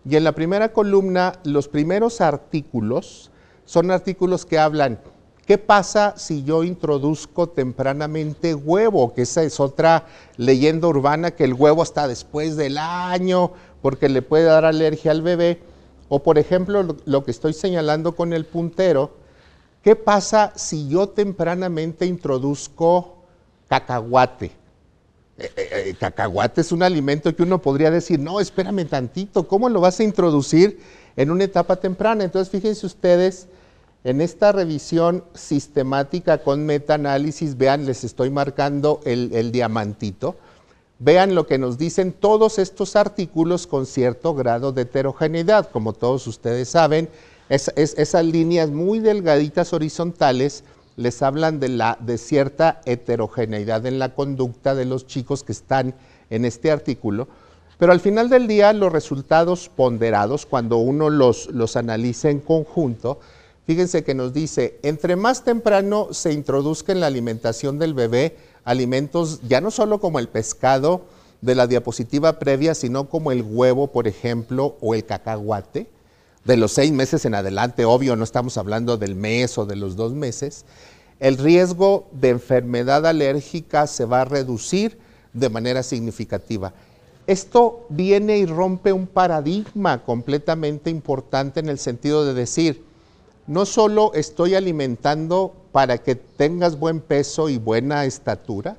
y 0.04 0.16
en 0.16 0.24
la 0.24 0.32
primera 0.32 0.72
columna 0.72 1.34
los 1.44 1.68
primeros 1.68 2.20
artículos 2.20 3.30
son 3.64 3.92
artículos 3.92 4.44
que 4.44 4.58
hablan 4.58 4.98
¿Qué 5.46 5.58
pasa 5.58 6.14
si 6.16 6.42
yo 6.42 6.64
introduzco 6.64 7.48
tempranamente 7.48 8.56
huevo? 8.56 9.14
Que 9.14 9.22
esa 9.22 9.44
es 9.44 9.60
otra 9.60 10.06
leyenda 10.36 10.88
urbana, 10.88 11.30
que 11.30 11.44
el 11.44 11.54
huevo 11.54 11.84
está 11.84 12.08
después 12.08 12.56
del 12.56 12.78
año, 12.78 13.52
porque 13.80 14.08
le 14.08 14.22
puede 14.22 14.44
dar 14.44 14.64
alergia 14.64 15.12
al 15.12 15.22
bebé. 15.22 15.60
O 16.08 16.24
por 16.24 16.36
ejemplo, 16.36 16.96
lo, 17.04 17.24
que 17.24 17.30
estoy 17.30 17.52
señalando 17.52 18.16
con 18.16 18.32
el 18.32 18.44
puntero, 18.44 19.19
¿qué 19.82 19.96
pasa 19.96 20.52
si 20.56 20.88
yo 20.88 21.08
tempranamente 21.08 22.06
introduzco 22.06 23.16
cacahuate? 23.68 24.52
Eh, 25.38 25.52
eh, 25.56 25.68
eh, 25.86 25.94
cacahuate 25.98 26.60
es 26.60 26.70
un 26.70 26.82
alimento 26.82 27.34
que 27.34 27.42
uno 27.42 27.62
podría 27.62 27.90
decir, 27.90 28.18
no, 28.18 28.40
espérame 28.40 28.86
tantito, 28.86 29.48
¿cómo 29.48 29.68
lo 29.70 29.80
vas 29.80 29.98
a 30.00 30.04
introducir 30.04 30.78
en 31.16 31.30
una 31.30 31.44
etapa 31.44 31.76
temprana? 31.76 32.24
Entonces, 32.24 32.50
fíjense 32.50 32.84
ustedes 32.84 33.48
en 34.04 34.20
esta 34.20 34.52
revisión 34.52 35.24
sistemática 35.34 36.38
con 36.38 36.64
metaanálisis, 36.64 37.56
vean, 37.56 37.84
les 37.84 38.04
estoy 38.04 38.30
marcando 38.30 39.00
el, 39.04 39.52
diamantito, 39.52 40.36
vean 40.98 41.34
lo 41.34 41.46
que 41.46 41.58
nos 41.58 41.76
dicen 41.76 42.12
todos 42.12 42.58
estos 42.58 42.96
artículos 42.96 43.66
con 43.66 43.84
cierto 43.84 44.34
grado 44.34 44.72
de 44.72 44.82
heterogeneidad. 44.82 45.70
Como 45.70 45.92
todos 45.92 46.26
ustedes 46.26 46.70
saben, 46.70 47.10
esas 47.50 48.24
líneas 48.24 48.70
muy 48.70 49.00
delgaditas 49.00 49.72
horizontales 49.72 50.64
les 50.96 51.20
hablan 51.22 51.60
de, 51.60 51.68
la, 51.68 51.98
de 52.00 52.16
cierta 52.16 52.80
heterogeneidad 52.84 53.84
en 53.86 53.98
la 53.98 54.14
conducta 54.14 54.74
de 54.74 54.84
los 54.84 55.06
chicos 55.06 55.42
que 55.42 55.52
están 55.52 55.94
en 56.30 56.44
este 56.44 56.70
artículo. 56.70 57.28
Pero 57.78 57.92
al 57.92 58.00
final 58.00 58.28
del 58.28 58.46
día, 58.46 58.72
los 58.72 58.92
resultados 58.92 59.70
ponderados, 59.74 60.46
cuando 60.46 60.76
uno 60.76 61.10
los, 61.10 61.48
analiza 61.76 62.30
en 62.30 62.40
conjunto, 62.40 63.18
Fíjense 63.66 64.02
que 64.02 64.14
nos 64.14 64.32
dice, 64.32 64.80
entre 64.82 65.14
más 65.14 65.44
temprano 65.44 66.08
se 66.10 66.32
introduzca 66.32 66.90
en 66.90 66.98
la 66.98 67.06
alimentación 67.06 67.78
del 67.78 67.94
bebé 67.94 68.36
alimentos 68.64 69.40
ya 69.46 69.60
no 69.60 69.70
solo 69.70 70.00
como 70.00 70.18
el 70.18 70.28
pescado 70.28 71.02
de 71.40 71.54
la 71.54 71.68
diapositiva 71.68 72.40
previa, 72.40 72.74
sino 72.74 73.08
como 73.08 73.30
el 73.30 73.42
huevo, 73.42 73.86
por 73.86 74.08
ejemplo, 74.08 74.76
o 74.80 74.94
el 74.94 75.04
cacahuate, 75.04 75.86
de 76.44 76.56
los 76.56 76.72
seis 76.72 76.92
meses 76.92 77.24
en 77.24 77.34
adelante, 77.34 77.84
obvio, 77.84 78.16
no 78.16 78.24
estamos 78.24 78.56
hablando 78.56 78.96
del 78.96 79.14
mes 79.14 79.58
o 79.58 79.66
de 79.66 79.76
los 79.76 79.96
dos 79.96 80.12
meses, 80.12 80.64
el 81.18 81.36
riesgo 81.36 82.08
de 82.12 82.30
enfermedad 82.30 83.06
alérgica 83.06 83.86
se 83.86 84.06
va 84.06 84.22
a 84.22 84.24
reducir 84.24 84.98
de 85.32 85.50
manera 85.50 85.82
significativa. 85.82 86.72
Esto 87.26 87.86
viene 87.90 88.38
y 88.38 88.46
rompe 88.46 88.92
un 88.92 89.06
paradigma 89.06 90.02
completamente 90.02 90.90
importante 90.90 91.60
en 91.60 91.68
el 91.68 91.78
sentido 91.78 92.24
de 92.24 92.34
decir, 92.34 92.84
no 93.46 93.66
solo 93.66 94.12
estoy 94.14 94.54
alimentando 94.54 95.54
para 95.72 95.98
que 95.98 96.14
tengas 96.14 96.78
buen 96.78 97.00
peso 97.00 97.48
y 97.48 97.58
buena 97.58 98.04
estatura, 98.04 98.78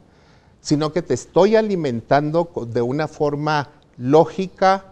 sino 0.62 0.92
que 0.92 1.02
te 1.02 1.14
estoy 1.14 1.56
alimentando 1.56 2.52
de 2.68 2.82
una 2.82 3.08
forma 3.08 3.70
lógica, 3.98 4.86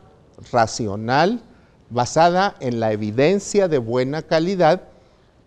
racional, 0.52 1.42
basada 1.90 2.56
en 2.60 2.80
la 2.80 2.92
evidencia 2.92 3.68
de 3.68 3.78
buena 3.78 4.22
calidad 4.22 4.84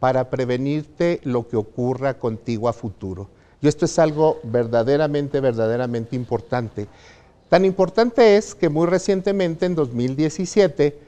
para 0.00 0.30
prevenirte 0.30 1.20
lo 1.22 1.48
que 1.48 1.56
ocurra 1.56 2.14
contigo 2.14 2.68
a 2.68 2.72
futuro. 2.72 3.28
Y 3.60 3.68
esto 3.68 3.84
es 3.84 3.98
algo 3.98 4.40
verdaderamente, 4.42 5.40
verdaderamente 5.40 6.16
importante. 6.16 6.88
Tan 7.48 7.64
importante 7.64 8.36
es 8.36 8.54
que 8.54 8.68
muy 8.68 8.86
recientemente, 8.86 9.66
en 9.66 9.74
2017, 9.76 10.98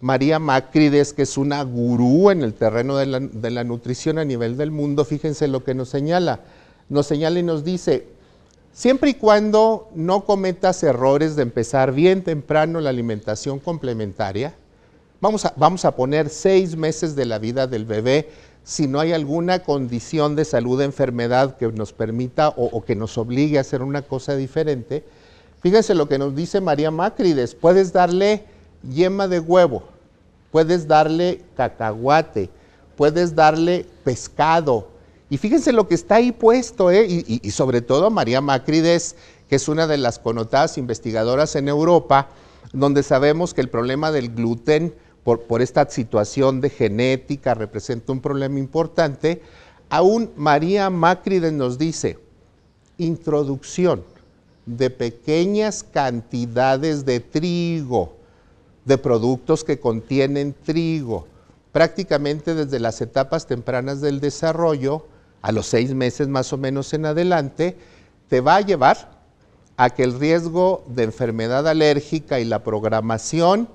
María 0.00 0.38
Macrides, 0.38 1.12
que 1.12 1.22
es 1.22 1.38
una 1.38 1.62
gurú 1.62 2.30
en 2.30 2.42
el 2.42 2.54
terreno 2.54 2.96
de 2.98 3.50
la, 3.50 3.64
nutrición 3.64 4.18
a 4.18 4.24
nivel 4.24 4.56
del 4.56 4.70
mundo, 4.70 5.04
fíjense 5.04 5.48
lo 5.48 5.64
que 5.64 5.74
nos 5.74 5.88
señala. 5.88 6.40
Nos 6.90 7.06
señala 7.06 7.38
y 7.38 7.42
nos 7.42 7.64
dice, 7.64 8.06
siempre 8.72 9.10
y 9.10 9.14
cuando 9.14 9.88
no 9.94 10.26
cometas 10.26 10.82
errores 10.82 11.36
de 11.36 11.42
empezar 11.42 11.92
bien 11.92 12.22
temprano 12.22 12.80
la 12.80 12.90
alimentación 12.90 13.58
complementaria, 13.58 14.54
vamos 15.24 15.46
a, 15.46 15.54
vamos 15.56 15.86
a 15.86 15.96
poner 15.96 16.28
seis 16.28 16.76
meses 16.76 17.16
de 17.16 17.24
la 17.24 17.38
vida 17.38 17.66
del 17.66 17.86
bebé, 17.86 18.28
si 18.62 18.86
no 18.86 19.00
hay 19.00 19.14
alguna 19.14 19.60
condición 19.60 20.36
de 20.36 20.44
salud, 20.44 20.82
enfermedad 20.82 21.56
que 21.56 21.66
nos 21.72 21.94
permita 21.94 22.50
o, 22.50 22.84
que 22.84 22.94
nos 22.94 23.16
obligue 23.16 23.56
a 23.56 23.62
hacer 23.62 23.80
una 23.80 24.02
cosa 24.02 24.36
diferente, 24.36 25.02
fíjense 25.62 25.94
lo 25.94 26.08
que 26.08 26.18
nos 26.18 26.34
dice 26.34 26.60
María 26.60 26.90
Macrides, 26.90 27.54
puedes 27.54 27.90
darle 27.90 28.44
yema 28.86 29.26
de 29.26 29.40
huevo, 29.40 29.84
puedes 30.52 30.86
darle 30.86 31.40
cacahuate, 31.56 32.50
puedes 32.94 33.34
darle 33.34 33.86
pescado. 34.04 34.88
Y 35.30 35.38
fíjense 35.38 35.72
lo 35.72 35.88
que 35.88 35.94
está 35.94 36.16
ahí 36.16 36.32
puesto, 36.32 36.90
¿eh? 36.90 37.06
y, 37.08 37.50
sobre 37.50 37.80
todo 37.80 38.10
María 38.10 38.42
Macrides, 38.42 39.16
que 39.48 39.56
es 39.56 39.68
una 39.68 39.86
de 39.86 39.96
las 39.96 40.18
connotadas 40.18 40.76
investigadoras 40.76 41.56
en 41.56 41.68
Europa, 41.68 42.28
donde 42.74 43.02
sabemos 43.02 43.54
que 43.54 43.62
el 43.62 43.70
problema 43.70 44.12
del 44.12 44.34
gluten, 44.34 44.94
por, 45.24 45.62
esta 45.62 45.88
situación 45.88 46.60
de 46.60 46.68
genética, 46.68 47.54
representa 47.54 48.12
un 48.12 48.20
problema 48.20 48.58
importante. 48.58 49.40
Aún 49.88 50.30
María 50.36 50.90
Macrides 50.90 51.52
nos 51.52 51.78
dice, 51.78 52.18
introducción 52.98 54.04
de 54.66 54.90
pequeñas 54.90 55.82
cantidades 55.82 57.06
de 57.06 57.20
trigo, 57.20 58.16
de 58.84 58.98
productos 58.98 59.64
que 59.64 59.80
contienen 59.80 60.54
trigo, 60.62 61.26
prácticamente 61.72 62.54
desde 62.54 62.78
las 62.78 63.00
etapas 63.00 63.46
tempranas 63.46 64.02
del 64.02 64.20
desarrollo, 64.20 65.06
a 65.40 65.52
los 65.52 65.66
seis 65.66 65.94
meses 65.94 66.28
más 66.28 66.52
o 66.52 66.58
menos 66.58 66.92
en 66.92 67.06
adelante, 67.06 67.76
te 68.28 68.40
va 68.40 68.56
a 68.56 68.60
llevar 68.60 69.22
a 69.76 69.90
que 69.90 70.02
el 70.02 70.18
riesgo 70.18 70.84
de 70.86 71.04
enfermedad 71.04 71.66
alérgica 71.66 72.40
y 72.40 72.44
la 72.44 72.62
programación 72.62 73.68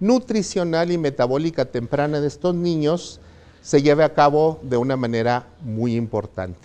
nutricional 0.00 0.90
y 0.90 0.98
metabólica 0.98 1.64
temprana 1.64 2.20
de 2.20 2.28
estos 2.28 2.54
niños 2.54 3.20
se 3.62 3.82
lleve 3.82 4.04
a 4.04 4.14
cabo 4.14 4.60
de 4.62 4.76
una 4.76 4.96
manera 4.96 5.48
muy 5.60 5.96
importante. 5.96 6.60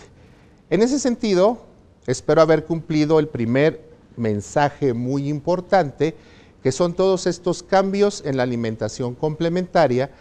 En 0.70 0.82
ese 0.82 1.00
sentido, 1.00 1.60
espero 2.06 2.42
haber 2.42 2.66
cumplido 2.66 3.20
el 3.20 3.28
primer 3.28 3.90
mensaje 4.18 4.94
muy 4.94 5.28
importante 5.30 6.16
que 6.62 6.72
son 6.72 6.94
todos 6.94 7.26
estos 7.26 7.64
cambios 7.64 8.22
en 8.26 8.38
la 8.38 8.44
alimentación 8.44 9.16
complementaria 9.16 10.12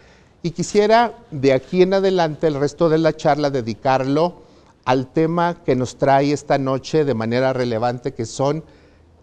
y 0.41 0.51
quisiera 0.51 1.19
de 1.29 1.53
aquí 1.53 1.83
en 1.83 1.93
adelante 1.93 2.47
el 2.47 2.55
resto 2.55 2.89
de 2.89 2.97
la 2.97 3.15
charla 3.15 3.51
dedicarlo 3.51 4.41
al 4.85 5.11
tema 5.11 5.61
que 5.63 5.75
nos 5.75 5.97
trae 5.97 6.31
esta 6.31 6.57
noche 6.57 7.05
de 7.05 7.13
manera 7.13 7.53
relevante 7.53 8.13
que 8.13 8.25
son 8.25 8.63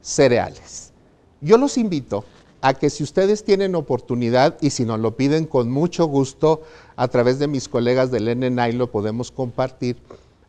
cereales. 0.00 0.92
Yo 1.40 1.58
los 1.58 1.76
invito 1.76 2.24
a 2.60 2.74
que 2.74 2.90
si 2.90 3.02
ustedes 3.02 3.44
tienen 3.44 3.74
oportunidad 3.74 4.56
y 4.60 4.70
si 4.70 4.84
nos 4.84 4.98
lo 4.98 5.16
piden 5.16 5.46
con 5.46 5.70
mucho 5.70 6.06
gusto 6.06 6.62
a 6.96 7.08
través 7.08 7.38
de 7.38 7.46
mis 7.46 7.68
colegas 7.68 8.10
del 8.10 8.38
NNI 8.38 8.72
lo 8.72 8.90
podemos 8.90 9.30
compartir. 9.30 9.96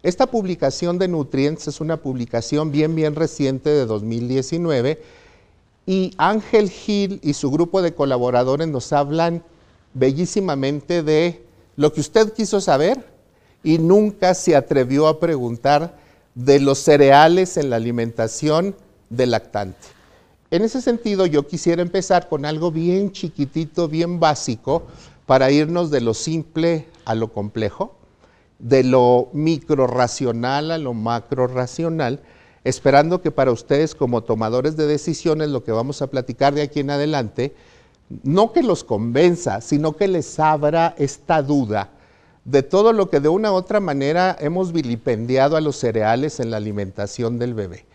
Esta 0.02 0.28
publicación 0.28 0.98
de 0.98 1.08
Nutrients 1.08 1.68
es 1.68 1.82
una 1.82 1.98
publicación 1.98 2.72
bien 2.72 2.96
bien 2.96 3.16
reciente 3.16 3.70
de 3.70 3.86
2019 3.86 5.02
y 5.86 6.14
Ángel 6.18 6.70
Gil 6.70 7.20
y 7.22 7.34
su 7.34 7.52
grupo 7.52 7.82
de 7.82 7.94
colaboradores 7.94 8.68
nos 8.68 8.92
hablan 8.94 9.44
bellísimamente 9.94 11.04
de 11.04 11.44
lo 11.76 11.94
que 11.94 12.02
usted 12.02 12.34
quiso 12.34 12.62
saber 12.62 13.06
y 13.64 13.78
nunca 13.78 14.34
se 14.34 14.56
atrevió 14.56 15.08
a 15.08 15.20
preguntar 15.20 15.98
de 16.34 16.60
los 16.60 16.80
cereales 16.80 17.58
en 17.58 17.70
la 17.70 17.76
alimentación 17.76 18.76
del 19.10 19.32
lactante. 19.32 19.99
En 20.52 20.64
ese 20.64 20.82
sentido, 20.82 21.28
yo 21.28 21.46
quisiera 21.46 21.84
empezar 21.84 22.28
con 22.28 22.44
algo 22.44 22.72
bien 22.72 23.12
chiquitito, 23.12 23.88
bien 23.88 24.20
básico, 24.20 24.84
para 25.28 25.52
irnos 25.52 25.92
de 25.92 26.02
lo 26.02 26.16
simple 26.16 26.88
a 27.06 27.14
lo 27.14 27.32
complejo, 27.32 27.96
de 28.58 28.84
lo 28.84 29.30
micro 29.32 29.86
racional 29.86 30.72
a 30.72 30.80
lo 30.80 30.96
macro 30.96 31.46
racional, 31.46 32.22
esperando 32.64 33.22
que 33.22 33.30
para 33.30 33.52
ustedes 33.52 33.94
como 33.94 34.24
tomadores 34.24 34.76
de 34.76 34.88
decisiones 34.88 35.50
lo 35.50 35.64
que 35.64 35.72
vamos 35.72 36.02
a 36.02 36.08
platicar 36.08 36.56
de 36.56 36.64
aquí 36.64 36.80
en 36.80 36.90
adelante, 36.90 37.54
no 38.24 38.52
que 38.52 38.64
los 38.64 38.84
convenza, 38.84 39.62
sino 39.62 39.96
que 39.96 40.08
les 40.08 40.40
abra 40.40 40.96
esta 40.98 41.44
duda 41.44 41.92
de 42.44 42.64
todo 42.64 42.92
lo 42.92 43.12
que 43.12 43.20
de 43.20 43.30
una 43.30 43.52
u 43.52 43.56
otra 43.56 43.80
manera 43.80 44.36
hemos 44.40 44.72
vilipendiado 44.72 45.56
a 45.56 45.62
los 45.62 45.76
cereales 45.76 46.40
en 46.40 46.50
la 46.50 46.58
alimentación 46.58 47.38
del 47.38 47.54
bebé. 47.54 47.86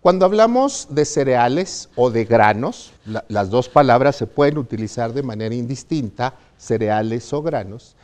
Cuando 0.00 0.24
hablamos 0.24 0.88
de 0.90 1.04
cereales 1.04 1.88
o 1.96 2.10
de 2.10 2.24
granos, 2.24 2.92
las 3.28 3.50
dos 3.50 3.68
palabras 3.68 4.16
se 4.16 4.26
pueden 4.26 4.58
utilizar 4.58 5.12
de 5.12 5.22
manera 5.22 5.54
indistinta, 5.54 6.34
cereales 6.56 7.32
o 7.32 7.42
granos, 7.42 7.96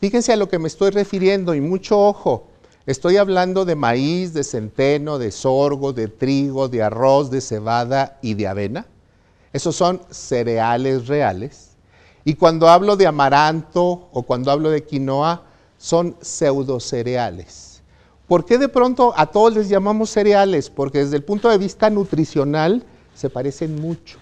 fíjense 0.00 0.32
a 0.32 0.36
lo 0.36 0.48
que 0.48 0.58
me 0.58 0.68
estoy 0.68 0.90
refiriendo 0.90 1.54
y 1.54 1.60
mucho 1.60 1.98
ojo, 1.98 2.48
Estoy 2.88 3.18
hablando 3.18 3.66
de 3.66 3.74
maíz, 3.74 4.32
de 4.32 4.42
centeno, 4.42 5.18
de 5.18 5.30
sorgo, 5.30 5.92
de 5.92 6.08
trigo, 6.08 6.70
de 6.70 6.82
arroz, 6.82 7.30
de 7.30 7.42
cebada 7.42 8.18
y 8.22 8.32
de 8.32 8.48
avena. 8.48 8.86
Esos 9.52 9.76
son 9.76 10.00
cereales 10.08 11.06
reales. 11.06 11.72
Y 12.24 12.32
cuando 12.32 12.66
hablo 12.66 12.96
de 12.96 13.06
amaranto 13.06 14.08
o 14.10 14.22
cuando 14.22 14.50
hablo 14.50 14.70
de 14.70 14.84
quinoa, 14.84 15.42
son 15.76 16.16
pseudocereales. 16.22 17.67
¿Por 18.28 18.44
qué 18.44 18.58
de 18.58 18.68
pronto 18.68 19.14
a 19.16 19.26
todos 19.26 19.54
les 19.54 19.70
llamamos 19.70 20.10
cereales? 20.10 20.68
Porque 20.68 20.98
desde 20.98 21.16
el 21.16 21.24
punto 21.24 21.48
de 21.48 21.56
vista 21.56 21.88
nutricional 21.88 22.84
se 23.14 23.30
parecen 23.30 23.80
mucho, 23.80 24.18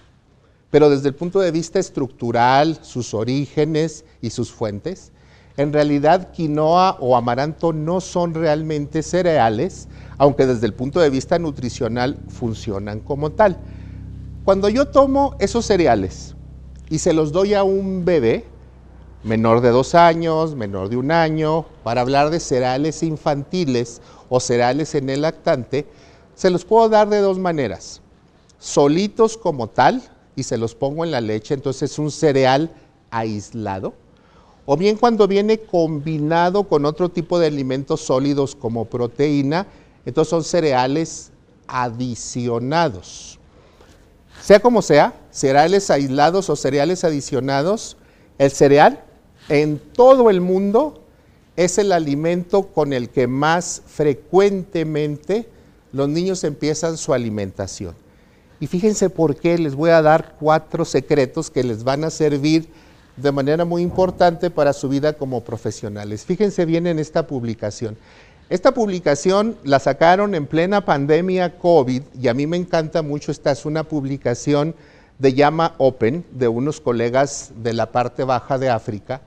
pero 0.71 0.89
desde 0.89 1.09
el 1.09 1.15
punto 1.15 1.41
de 1.41 1.51
vista 1.51 1.77
estructural, 1.77 2.79
sus 2.81 3.13
orígenes 3.13 4.05
y 4.21 4.29
sus 4.29 4.49
fuentes, 4.49 5.11
en 5.57 5.73
realidad 5.73 6.31
quinoa 6.31 6.95
o 7.01 7.17
amaranto 7.17 7.73
no 7.73 7.99
son 7.99 8.33
realmente 8.33 9.03
cereales, 9.03 9.89
aunque 10.17 10.45
desde 10.45 10.67
el 10.67 10.73
punto 10.73 11.01
de 11.01 11.09
vista 11.09 11.37
nutricional 11.37 12.17
funcionan 12.29 13.01
como 13.01 13.31
tal. 13.31 13.59
Cuando 14.45 14.69
yo 14.69 14.85
tomo 14.85 15.35
esos 15.39 15.65
cereales 15.65 16.33
y 16.89 16.99
se 16.99 17.11
los 17.11 17.33
doy 17.33 17.55
a 17.55 17.63
un 17.63 18.05
bebé, 18.05 18.45
menor 19.27 19.61
de 19.61 19.69
dos 19.69 19.93
años, 19.95 20.55
menor 20.55 20.89
de 20.89 20.97
un 20.97 21.11
año, 21.11 21.65
para 21.83 22.01
hablar 22.01 22.29
de 22.29 22.39
cereales 22.39 23.03
infantiles 23.03 24.01
o 24.29 24.39
cereales 24.39 24.95
en 24.95 25.09
el 25.09 25.21
lactante, 25.21 25.85
se 26.35 26.49
los 26.49 26.65
puedo 26.65 26.89
dar 26.89 27.09
de 27.09 27.19
dos 27.19 27.37
maneras. 27.37 28.01
Solitos 28.59 29.37
como 29.37 29.67
tal, 29.67 30.01
y 30.35 30.43
se 30.43 30.57
los 30.57 30.75
pongo 30.75 31.03
en 31.03 31.11
la 31.11 31.21
leche, 31.21 31.53
entonces 31.53 31.91
es 31.91 31.99
un 31.99 32.11
cereal 32.11 32.71
aislado 33.11 33.93
o 34.69 34.75
bien 34.75 34.97
cuando 34.97 35.29
viene 35.29 35.59
combinado 35.59 36.65
con 36.65 36.85
otro 36.85 37.07
tipo 37.07 37.39
de 37.39 37.47
alimentos 37.47 38.01
sólidos 38.01 38.53
como 38.53 38.83
proteína, 38.83 39.65
entonces 40.05 40.29
son 40.29 40.43
cereales 40.43 41.31
adicionados. 41.67 43.39
Sea 44.41 44.59
como 44.59 44.81
sea, 44.81 45.13
cereales 45.31 45.89
aislados 45.89 46.49
o 46.49 46.57
cereales 46.57 47.05
adicionados, 47.05 47.95
el 48.37 48.51
cereal 48.51 49.05
en 49.49 49.79
todo 49.79 50.29
el 50.29 50.41
mundo 50.41 51.01
es 51.55 51.77
el 51.77 51.91
alimento 51.91 52.67
con 52.67 52.93
el 52.93 53.09
que 53.09 53.27
más 53.27 53.81
frecuentemente 53.85 55.47
los 55.91 56.09
niños 56.09 56.43
empiezan 56.43 56.97
su 56.97 57.13
alimentación. 57.13 57.95
Y 58.59 58.67
fíjense 58.67 59.09
por 59.09 59.35
qué 59.35 59.57
les 59.57 59.75
voy 59.75 59.91
a 59.91 60.01
dar 60.01 60.35
cuatro 60.39 60.85
secretos 60.85 61.49
que 61.49 61.63
les 61.63 61.83
van 61.83 62.03
a 62.03 62.09
servir 62.09 62.67
de 63.15 63.31
manera 63.31 63.65
muy 63.65 63.81
importante 63.81 64.49
para 64.49 64.73
su 64.73 64.89
vida 64.89 65.13
como 65.13 65.43
profesionales. 65.43 66.25
Fíjense 66.25 66.65
bien 66.65 66.87
en 66.87 66.99
esta 66.99 67.25
publicación. 67.25 67.97
Esta 68.49 68.73
publicación 68.73 69.57
la 69.63 69.79
sacaron 69.79 70.33
en 70.33 70.45
plena 70.45 70.85
pandemia 70.85 71.57
COVID 71.57 72.01
y 72.19 72.27
a 72.27 72.33
mí 72.33 72.47
me 72.47 72.57
encanta 72.57 73.01
mucho. 73.01 73.31
Esta 73.31 73.51
es 73.51 73.65
una 73.65 73.83
publicación 73.83 74.75
de 75.19 75.33
Llama 75.33 75.73
Open 75.77 76.23
de 76.31 76.47
unos 76.47 76.79
colegas 76.79 77.51
de 77.61 77.73
la 77.73 77.91
parte 77.91 78.23
baja 78.23 78.57
de 78.57 78.69
África. 78.69 79.21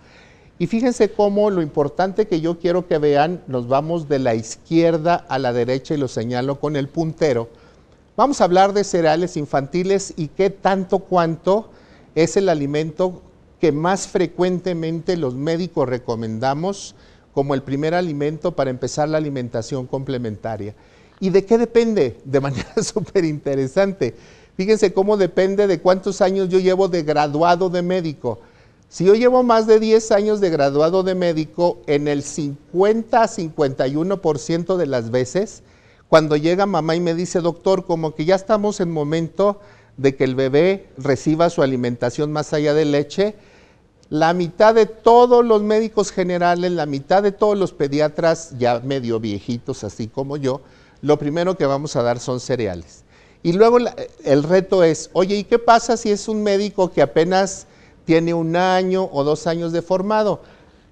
Y 0.60 0.66
fíjense 0.66 1.10
cómo 1.10 1.48
lo 1.48 1.62
importante 1.62 2.28
que 2.28 2.42
yo 2.42 2.58
quiero 2.58 2.86
que 2.86 2.98
vean, 2.98 3.42
nos 3.46 3.66
vamos 3.66 4.10
de 4.10 4.18
la 4.18 4.34
izquierda 4.34 5.14
a 5.14 5.38
la 5.38 5.54
derecha 5.54 5.94
y 5.94 5.96
lo 5.96 6.06
señalo 6.06 6.60
con 6.60 6.76
el 6.76 6.86
puntero. 6.86 7.48
Vamos 8.14 8.42
a 8.42 8.44
hablar 8.44 8.74
de 8.74 8.84
cereales 8.84 9.38
infantiles 9.38 10.12
y 10.18 10.28
qué 10.28 10.50
tanto 10.50 10.98
cuánto 10.98 11.70
es 12.14 12.36
el 12.36 12.50
alimento 12.50 13.22
que 13.58 13.72
más 13.72 14.06
frecuentemente 14.06 15.16
los 15.16 15.34
médicos 15.34 15.88
recomendamos 15.88 16.94
como 17.32 17.54
el 17.54 17.62
primer 17.62 17.94
alimento 17.94 18.54
para 18.54 18.68
empezar 18.68 19.08
la 19.08 19.16
alimentación 19.16 19.86
complementaria. 19.86 20.74
¿Y 21.20 21.30
de 21.30 21.46
qué 21.46 21.56
depende? 21.56 22.18
De 22.26 22.38
manera 22.38 22.74
súper 22.82 23.24
interesante. 23.24 24.14
Fíjense 24.58 24.92
cómo 24.92 25.16
depende 25.16 25.66
de 25.66 25.80
cuántos 25.80 26.20
años 26.20 26.50
yo 26.50 26.58
llevo 26.58 26.88
de 26.88 27.02
graduado 27.02 27.70
de 27.70 27.80
médico. 27.80 28.40
Si 28.90 29.04
yo 29.04 29.14
llevo 29.14 29.44
más 29.44 29.68
de 29.68 29.78
10 29.78 30.10
años 30.10 30.40
de 30.40 30.50
graduado 30.50 31.04
de 31.04 31.14
médico, 31.14 31.78
en 31.86 32.08
el 32.08 32.24
50 32.24 33.22
a 33.22 33.28
51% 33.28 34.76
de 34.76 34.86
las 34.86 35.12
veces, 35.12 35.62
cuando 36.08 36.36
llega 36.36 36.66
mamá 36.66 36.96
y 36.96 37.00
me 37.00 37.14
dice, 37.14 37.40
doctor, 37.40 37.86
como 37.86 38.16
que 38.16 38.24
ya 38.24 38.34
estamos 38.34 38.80
en 38.80 38.90
momento 38.90 39.60
de 39.96 40.16
que 40.16 40.24
el 40.24 40.34
bebé 40.34 40.88
reciba 40.98 41.50
su 41.50 41.62
alimentación 41.62 42.32
más 42.32 42.52
allá 42.52 42.74
de 42.74 42.84
leche, 42.84 43.36
la 44.08 44.34
mitad 44.34 44.74
de 44.74 44.86
todos 44.86 45.44
los 45.44 45.62
médicos 45.62 46.10
generales, 46.10 46.72
la 46.72 46.86
mitad 46.86 47.22
de 47.22 47.30
todos 47.30 47.56
los 47.56 47.72
pediatras 47.72 48.58
ya 48.58 48.80
medio 48.80 49.20
viejitos, 49.20 49.84
así 49.84 50.08
como 50.08 50.36
yo, 50.36 50.62
lo 51.00 51.16
primero 51.16 51.56
que 51.56 51.64
vamos 51.64 51.94
a 51.94 52.02
dar 52.02 52.18
son 52.18 52.40
cereales. 52.40 53.04
Y 53.44 53.52
luego 53.52 53.78
el 54.24 54.42
reto 54.42 54.82
es, 54.82 55.10
oye, 55.12 55.36
¿y 55.36 55.44
qué 55.44 55.60
pasa 55.60 55.96
si 55.96 56.10
es 56.10 56.26
un 56.26 56.42
médico 56.42 56.90
que 56.90 57.02
apenas 57.02 57.68
tiene 58.04 58.34
un 58.34 58.56
año 58.56 59.08
o 59.12 59.24
dos 59.24 59.46
años 59.46 59.72
de 59.72 59.82
formado? 59.82 60.40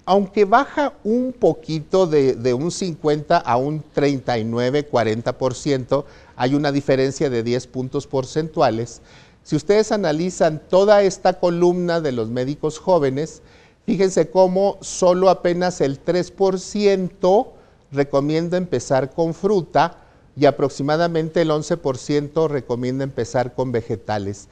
Aunque 0.05 0.45
baja 0.45 0.93
un 1.03 1.33
poquito 1.33 2.07
de, 2.07 2.53
un 2.53 2.71
50 2.71 3.37
a 3.37 3.57
un 3.57 3.83
39, 3.93 4.89
40%, 4.89 6.03
hay 6.35 6.55
una 6.55 6.71
diferencia 6.71 7.29
de 7.29 7.43
10 7.43 7.67
puntos 7.67 8.07
porcentuales. 8.07 9.01
Si 9.43 9.55
ustedes 9.55 9.91
analizan 9.91 10.61
toda 10.67 11.03
esta 11.03 11.39
columna 11.39 12.01
de 12.01 12.11
los 12.11 12.29
médicos 12.29 12.79
jóvenes, 12.79 13.41
fíjense 13.85 14.29
cómo 14.31 14.77
solo 14.81 15.29
apenas 15.29 15.79
el 15.81 16.03
3% 16.03 17.47
recomienda 17.91 18.57
empezar 18.57 19.11
con 19.13 19.33
fruta 19.33 19.97
y 20.35 20.45
aproximadamente 20.45 21.41
el 21.41 21.49
11% 21.49 22.47
recomienda 22.47 23.03
empezar 23.03 23.53
con 23.53 23.71
vegetales. 23.71 24.47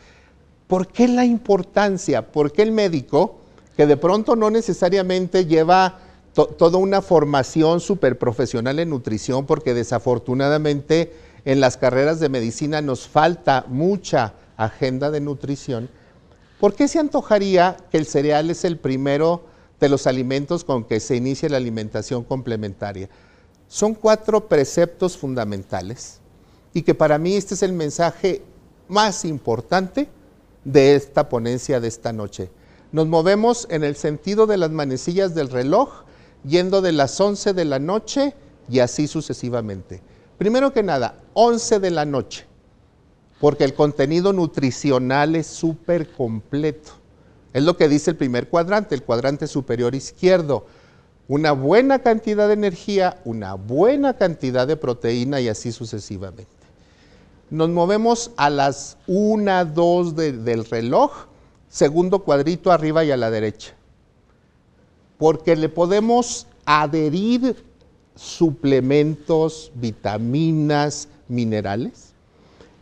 ¿Por 0.68 0.88
qué 0.88 1.08
la 1.08 1.26
importancia? 1.26 2.32
¿Por 2.32 2.52
qué 2.52 2.62
el 2.62 2.74
médico, 2.74 3.38
que 3.78 3.88
de 3.88 3.96
pronto 3.96 4.36
no 4.36 4.50
necesariamente 4.50 5.46
lleva 5.46 6.00
toda 6.34 6.78
una 6.78 7.02
formación 7.02 7.80
súper 7.80 8.20
profesional 8.20 8.78
en 8.78 8.90
nutrición, 8.90 9.46
porque 9.46 9.74
desafortunadamente 9.74 11.14
en 11.46 11.62
las 11.62 11.78
carreras 11.78 12.20
de 12.20 12.30
medicina 12.30 12.82
nos 12.82 13.08
falta 13.08 13.66
mucha 13.68 14.34
agenda 14.56 15.10
de 15.10 15.22
nutrición, 15.22 15.90
¿por 16.60 16.76
qué 16.76 16.88
se 16.88 17.00
antojaría 17.00 17.78
que 17.90 17.98
el 17.98 18.06
cereal 18.06 18.52
es 18.52 18.66
el 18.66 18.78
primero 18.78 19.46
de 19.80 19.90
los 19.90 20.06
alimentos 20.06 20.64
con 20.64 20.84
que 20.84 21.00
se 21.00 21.16
inicia 21.16 21.50
la 21.50 21.58
alimentación 21.58 22.24
complementaria? 22.24 23.10
Son 23.68 23.96
cuatro 23.96 24.48
preceptos 24.48 25.18
fundamentales 25.18 26.20
y 26.74 26.84
que 26.84 26.94
para 26.94 27.18
mí 27.18 27.36
este 27.36 27.56
es 27.56 27.64
el 27.64 27.74
mensaje 27.74 28.44
más 28.88 29.26
importante 29.26 30.08
de 30.68 30.96
esta 30.96 31.30
ponencia 31.30 31.80
de 31.80 31.88
esta 31.88 32.14
noche. 32.14 32.52
Nos 32.92 33.08
movemos 33.08 33.68
en 33.72 33.84
el 33.84 33.96
sentido 33.96 34.46
de 34.46 34.58
las 34.58 34.70
manecillas 34.70 35.34
del 35.34 35.50
reloj, 35.50 36.04
yendo 36.46 36.82
de 36.82 36.92
las 36.92 37.20
11 37.20 37.54
de 37.54 37.66
la 37.66 37.80
noche 37.80 38.36
y 38.70 38.80
así 38.80 39.08
sucesivamente. 39.08 40.02
Primero 40.38 40.72
que 40.72 40.84
nada, 40.84 41.16
11 41.34 41.80
de 41.80 41.92
la 41.92 42.06
noche 42.06 42.46
porque 43.40 43.64
el 43.64 43.74
contenido 43.74 44.34
nutricional 44.34 45.36
es 45.36 45.48
súper 45.48 46.12
completo. 46.12 46.92
Es 47.54 47.64
lo 47.64 47.78
que 47.78 47.88
dice 47.88 48.12
el 48.12 48.18
primer 48.18 48.50
cuadrante, 48.50 48.96
el 48.96 49.04
cuadrante 49.04 49.48
superior 49.48 49.96
izquierdo. 49.96 50.66
Una 51.28 51.52
buena 51.52 52.00
cantidad 52.00 52.48
de 52.48 52.54
energía, 52.54 53.22
una 53.26 53.54
buena 53.54 54.16
cantidad 54.16 54.68
de 54.68 54.78
proteína 54.78 55.42
y 55.42 55.50
así 55.50 55.72
sucesivamente. 55.72 56.57
Nos 57.50 57.70
movemos 57.70 58.32
a 58.36 58.50
las 58.50 58.98
1, 59.08 59.66
2 59.66 60.16
del 60.16 60.66
reloj, 60.66 61.12
segundo 61.70 62.20
cuadrito 62.20 62.72
arriba 62.72 63.06
y 63.06 63.12
a 63.12 63.18
la 63.18 63.32
derecha. 63.32 63.74
Porque 65.18 65.56
le 65.56 65.70
podemos 65.70 66.46
adherir 66.66 67.56
suplementos, 68.16 69.72
vitaminas, 69.76 71.08
minerales 71.30 72.14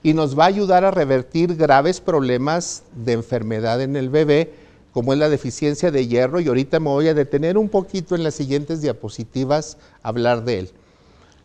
y 0.01 0.13
nos 0.13 0.37
va 0.37 0.45
a 0.45 0.47
ayudar 0.47 0.85
a 0.85 0.91
revertir 0.91 1.55
graves 1.55 1.99
problemas 1.99 2.83
de 2.93 3.13
enfermedad 3.13 3.81
en 3.81 3.95
el 3.95 4.09
bebé, 4.09 4.53
como 4.91 5.13
es 5.13 5.19
la 5.19 5.29
deficiencia 5.29 5.91
de 5.91 6.07
hierro, 6.07 6.39
y 6.39 6.47
ahorita 6.47 6.79
me 6.79 6.89
voy 6.89 7.07
a 7.07 7.13
detener 7.13 7.57
un 7.57 7.69
poquito 7.69 8.15
en 8.15 8.23
las 8.23 8.35
siguientes 8.35 8.81
diapositivas 8.81 9.77
a 10.03 10.09
hablar 10.09 10.43
de 10.45 10.59
él. 10.59 10.71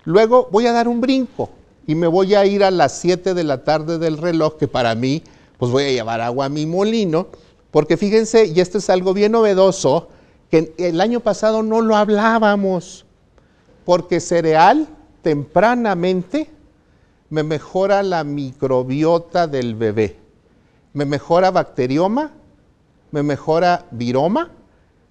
Luego 0.04 0.48
voy 0.50 0.66
a 0.66 0.72
dar 0.72 0.88
un 0.88 1.00
brinco 1.00 1.50
y 1.86 1.94
me 1.94 2.06
voy 2.06 2.34
a 2.34 2.44
ir 2.46 2.62
a 2.64 2.70
las 2.70 2.98
7 2.98 3.34
de 3.34 3.44
la 3.44 3.64
tarde 3.64 3.98
del 3.98 4.18
reloj, 4.18 4.56
que 4.56 4.68
para 4.68 4.94
mí, 4.94 5.22
pues 5.58 5.72
voy 5.72 5.84
a 5.84 5.90
llevar 5.90 6.20
agua 6.20 6.46
a 6.46 6.48
mi 6.48 6.66
molino, 6.66 7.28
porque 7.70 7.96
fíjense, 7.96 8.46
y 8.46 8.60
esto 8.60 8.78
es 8.78 8.90
algo 8.90 9.14
bien 9.14 9.32
novedoso, 9.32 10.08
que 10.50 10.74
el 10.78 11.00
año 11.00 11.20
pasado 11.20 11.62
no 11.62 11.80
lo 11.80 11.96
hablábamos, 11.96 13.06
porque 13.84 14.20
cereal 14.20 14.88
tempranamente 15.22 16.50
me 17.28 17.42
mejora 17.42 18.02
la 18.02 18.24
microbiota 18.24 19.46
del 19.46 19.74
bebé, 19.74 20.16
me 20.92 21.04
mejora 21.04 21.50
bacterioma, 21.50 22.32
me 23.12 23.22
mejora 23.22 23.86
viroma, 23.90 24.50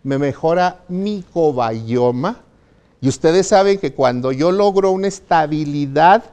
me 0.04 0.18
mejora 0.18 0.82
micobioma. 0.88 2.42
Y 3.02 3.08
ustedes 3.08 3.48
saben 3.48 3.80
que 3.80 3.94
cuando 3.94 4.32
yo 4.32 4.52
logro 4.52 4.92
una 4.92 5.08
estabilidad 5.08 6.24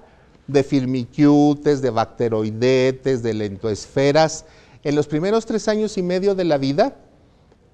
de 0.47 0.63
firmicutes, 0.63 1.83
de 1.83 1.91
bacteroidetes, 1.91 3.23
de 3.23 3.35
lentoesferas, 3.35 4.45
en 4.85 4.95
los 4.95 5.09
primeros 5.09 5.47
tres 5.47 5.67
años 5.67 5.99
y 5.99 6.03
medio 6.03 6.35
de 6.35 6.45
la 6.45 6.59
vida, 6.59 6.97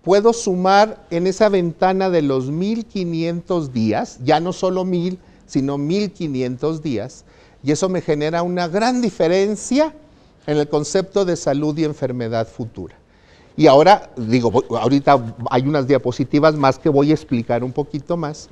puedo 0.02 0.32
sumar 0.32 1.06
en 1.10 1.26
esa 1.26 1.48
ventana 1.48 2.08
de 2.08 2.22
los 2.22 2.50
1500 2.50 3.72
días, 3.72 4.18
ya 4.24 4.40
no 4.40 4.52
solo 4.52 4.84
1000, 4.84 5.18
sino 5.46 5.76
1500 5.76 6.82
días, 6.82 7.24
y 7.62 7.72
eso 7.72 7.88
me 7.88 8.00
genera 8.00 8.42
una 8.42 8.66
gran 8.66 9.02
diferencia 9.02 9.94
en 10.46 10.56
el 10.56 10.68
concepto 10.68 11.24
de 11.24 11.36
salud 11.36 11.76
y 11.76 11.84
enfermedad 11.84 12.48
futura. 12.48 12.96
Y 13.56 13.66
ahora, 13.66 14.10
digo, 14.16 14.64
ahorita 14.70 15.36
hay 15.50 15.62
unas 15.62 15.86
diapositivas 15.86 16.54
más 16.54 16.78
que 16.78 16.88
voy 16.88 17.10
a 17.10 17.14
explicar 17.14 17.62
un 17.62 17.72
poquito 17.72 18.16
más. 18.16 18.48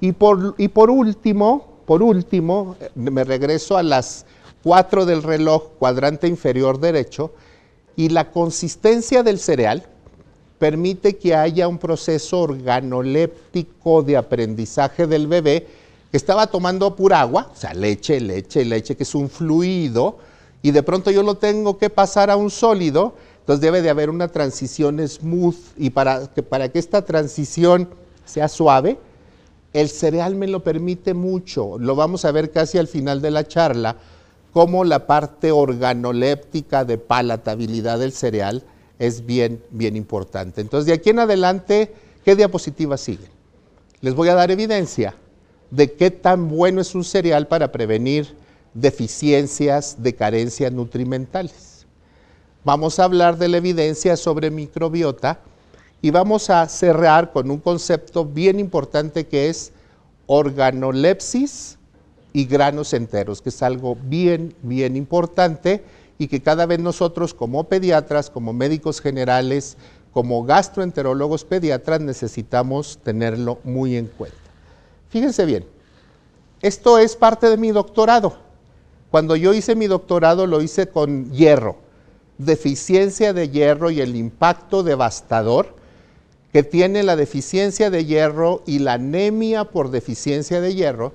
Y 0.00 0.12
por, 0.12 0.54
y 0.58 0.68
por 0.68 0.90
último, 0.90 1.73
por 1.86 2.02
último, 2.02 2.76
me 2.94 3.24
regreso 3.24 3.76
a 3.76 3.82
las 3.82 4.26
4 4.62 5.04
del 5.04 5.22
reloj, 5.22 5.72
cuadrante 5.78 6.26
inferior 6.26 6.80
derecho, 6.80 7.32
y 7.96 8.08
la 8.08 8.30
consistencia 8.30 9.22
del 9.22 9.38
cereal 9.38 9.86
permite 10.58 11.16
que 11.16 11.34
haya 11.34 11.68
un 11.68 11.78
proceso 11.78 12.40
organoléptico 12.40 14.02
de 14.02 14.16
aprendizaje 14.16 15.06
del 15.06 15.26
bebé 15.26 15.66
que 16.10 16.16
estaba 16.16 16.46
tomando 16.46 16.96
pura 16.96 17.20
agua, 17.20 17.50
o 17.52 17.56
sea, 17.56 17.74
leche, 17.74 18.20
leche, 18.20 18.64
leche, 18.64 18.96
que 18.96 19.02
es 19.02 19.14
un 19.14 19.28
fluido, 19.28 20.18
y 20.62 20.70
de 20.70 20.82
pronto 20.82 21.10
yo 21.10 21.22
lo 21.22 21.34
tengo 21.34 21.76
que 21.76 21.90
pasar 21.90 22.30
a 22.30 22.36
un 22.36 22.50
sólido, 22.50 23.14
entonces 23.40 23.60
debe 23.60 23.82
de 23.82 23.90
haber 23.90 24.08
una 24.08 24.28
transición 24.28 25.06
smooth, 25.06 25.56
y 25.76 25.90
para 25.90 26.28
que 26.72 26.78
esta 26.78 27.04
transición 27.04 27.90
sea 28.24 28.48
suave, 28.48 28.96
el 29.74 29.88
cereal 29.88 30.36
me 30.36 30.46
lo 30.46 30.62
permite 30.62 31.14
mucho, 31.14 31.78
lo 31.78 31.96
vamos 31.96 32.24
a 32.24 32.32
ver 32.32 32.52
casi 32.52 32.78
al 32.78 32.86
final 32.86 33.20
de 33.20 33.32
la 33.32 33.46
charla, 33.46 33.96
cómo 34.52 34.84
la 34.84 35.06
parte 35.06 35.50
organoléptica 35.50 36.84
de 36.84 36.96
palatabilidad 36.96 37.98
del 37.98 38.12
cereal 38.12 38.62
es 39.00 39.26
bien, 39.26 39.60
bien 39.70 39.96
importante. 39.96 40.60
Entonces, 40.60 40.86
de 40.86 40.92
aquí 40.92 41.10
en 41.10 41.18
adelante, 41.18 41.92
¿qué 42.24 42.36
diapositivas 42.36 43.00
siguen? 43.00 43.28
Les 44.00 44.14
voy 44.14 44.28
a 44.28 44.34
dar 44.34 44.52
evidencia 44.52 45.16
de 45.72 45.92
qué 45.92 46.12
tan 46.12 46.48
bueno 46.48 46.80
es 46.80 46.94
un 46.94 47.02
cereal 47.02 47.48
para 47.48 47.72
prevenir 47.72 48.36
deficiencias 48.74 49.96
de 50.00 50.14
carencias 50.14 50.72
nutrimentales. 50.72 51.84
Vamos 52.64 53.00
a 53.00 53.04
hablar 53.04 53.38
de 53.38 53.48
la 53.48 53.56
evidencia 53.56 54.16
sobre 54.16 54.52
microbiota 54.52 55.40
y 56.04 56.10
vamos 56.10 56.50
a 56.50 56.68
cerrar 56.68 57.32
con 57.32 57.50
un 57.50 57.60
concepto 57.60 58.26
bien 58.26 58.60
importante 58.60 59.26
que 59.26 59.48
es 59.48 59.72
organolepsis 60.26 61.78
y 62.34 62.44
granos 62.44 62.92
enteros, 62.92 63.40
que 63.40 63.48
es 63.48 63.62
algo 63.62 63.96
bien, 63.96 64.54
bien 64.60 64.96
importante 64.96 65.82
y 66.18 66.28
que 66.28 66.42
cada 66.42 66.66
vez 66.66 66.78
nosotros 66.78 67.32
como 67.32 67.64
pediatras, 67.70 68.28
como 68.28 68.52
médicos 68.52 69.00
generales, 69.00 69.78
como 70.12 70.44
gastroenterólogos 70.44 71.46
pediatras 71.46 72.02
necesitamos 72.02 72.98
tenerlo 73.02 73.60
muy 73.64 73.96
en 73.96 74.08
cuenta. 74.08 74.36
Fíjense 75.08 75.46
bien, 75.46 75.64
esto 76.60 76.98
es 76.98 77.16
parte 77.16 77.48
de 77.48 77.56
mi 77.56 77.70
doctorado. 77.70 78.36
Cuando 79.10 79.36
yo 79.36 79.54
hice 79.54 79.74
mi 79.74 79.86
doctorado 79.86 80.46
lo 80.46 80.60
hice 80.60 80.86
con 80.86 81.32
hierro, 81.32 81.78
deficiencia 82.36 83.32
de 83.32 83.48
hierro 83.48 83.90
y 83.90 84.02
el 84.02 84.16
impacto 84.16 84.82
devastador 84.82 85.82
que 86.54 86.62
tiene 86.62 87.02
la 87.02 87.16
deficiencia 87.16 87.90
de 87.90 88.04
hierro 88.04 88.62
y 88.64 88.78
la 88.78 88.92
anemia 88.92 89.64
por 89.64 89.90
deficiencia 89.90 90.60
de 90.60 90.72
hierro 90.72 91.12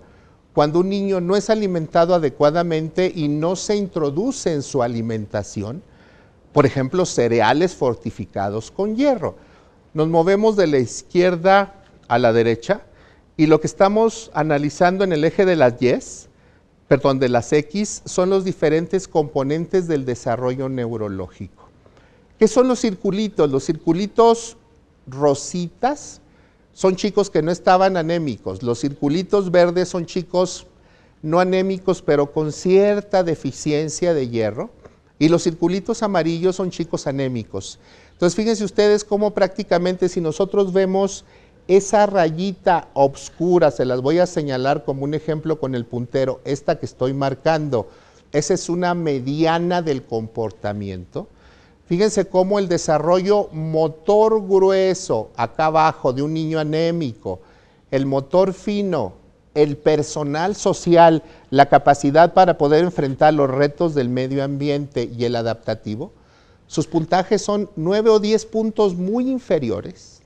cuando 0.51 0.81
un 0.81 0.89
niño 0.89 1.21
no 1.21 1.37
es 1.37 1.49
alimentado 1.49 2.13
adecuadamente 2.13 3.09
y 3.15 3.29
no 3.29 3.55
se 3.55 3.77
introduce 3.77 4.51
en 4.51 4.61
su 4.61 4.83
alimentación, 4.83 5.81
por 6.51 6.65
ejemplo, 6.65 7.05
cereales 7.05 7.73
fortificados 7.73 8.69
con 8.69 8.97
hierro. 8.97 9.35
Nos 9.93 10.09
movemos 10.09 10.57
de 10.57 10.67
la 10.67 10.79
izquierda 10.79 11.85
a 12.09 12.19
la 12.19 12.33
derecha 12.33 12.81
y 13.37 13.45
lo 13.45 13.61
que 13.61 13.67
estamos 13.67 14.31
analizando 14.33 15.05
en 15.05 15.13
el 15.13 15.23
eje 15.23 15.45
de 15.45 15.55
las 15.55 15.81
Y, 15.81 15.93
perdón, 16.89 17.17
de 17.17 17.29
las 17.29 17.53
X, 17.53 18.01
son 18.03 18.29
los 18.29 18.43
diferentes 18.43 19.07
componentes 19.07 19.87
del 19.87 20.03
desarrollo 20.03 20.67
neurológico. 20.67 21.69
¿Qué 22.37 22.49
son 22.49 22.67
los 22.67 22.81
circulitos? 22.81 23.49
Los 23.49 23.63
circulitos 23.63 24.57
rositas 25.09 26.21
son 26.73 26.95
chicos 26.95 27.29
que 27.29 27.41
no 27.41 27.51
estaban 27.51 27.97
anémicos. 27.97 28.63
Los 28.63 28.79
circulitos 28.79 29.51
verdes 29.51 29.89
son 29.89 30.05
chicos 30.05 30.67
no 31.21 31.39
anémicos, 31.39 32.01
pero 32.01 32.31
con 32.31 32.51
cierta 32.51 33.23
deficiencia 33.23 34.13
de 34.13 34.29
hierro. 34.29 34.69
Y 35.17 35.27
los 35.27 35.43
circulitos 35.43 36.01
amarillos 36.01 36.55
son 36.55 36.71
chicos 36.71 37.05
anémicos. 37.05 37.79
Entonces, 38.13 38.35
fíjense 38.35 38.63
ustedes 38.63 39.03
cómo 39.03 39.33
prácticamente 39.33 40.07
si 40.07 40.21
nosotros 40.21 40.71
vemos 40.71 41.25
esa 41.67 42.05
rayita 42.05 42.87
oscura, 42.93 43.69
se 43.69 43.85
las 43.85 44.01
voy 44.01 44.19
a 44.19 44.25
señalar 44.25 44.85
como 44.85 45.03
un 45.03 45.13
ejemplo 45.13 45.59
con 45.59 45.75
el 45.75 45.85
puntero, 45.85 46.41
esta 46.43 46.79
que 46.79 46.85
estoy 46.85 47.13
marcando, 47.13 47.89
esa 48.31 48.53
es 48.53 48.69
una 48.69 48.93
mediana 48.93 49.81
del 49.81 50.03
comportamiento. 50.03 51.27
Fíjense 51.89 52.25
cómo 52.25 52.59
el 52.59 52.67
desarrollo 52.67 53.49
motor 53.51 54.47
grueso, 54.47 55.31
acá 55.35 55.65
abajo, 55.65 56.13
de 56.13 56.21
un 56.21 56.35
niño 56.35 56.59
anémico, 56.59 57.39
el 57.89 58.05
motor 58.05 58.53
fino, 58.53 59.13
el 59.55 59.75
personal 59.75 60.55
social, 60.55 61.23
la 61.49 61.67
capacidad 61.67 62.35
para 62.35 62.59
poder 62.59 62.83
enfrentar 62.83 63.33
los 63.33 63.49
retos 63.49 63.95
del 63.95 64.07
medio 64.07 64.43
ambiente 64.43 65.09
y 65.17 65.25
el 65.25 65.35
adaptativo, 65.35 66.11
sus 66.67 66.85
puntajes 66.85 67.41
son 67.41 67.71
9 67.75 68.11
o 68.11 68.19
10 68.19 68.45
puntos 68.45 68.93
muy 68.93 69.27
inferiores. 69.27 70.21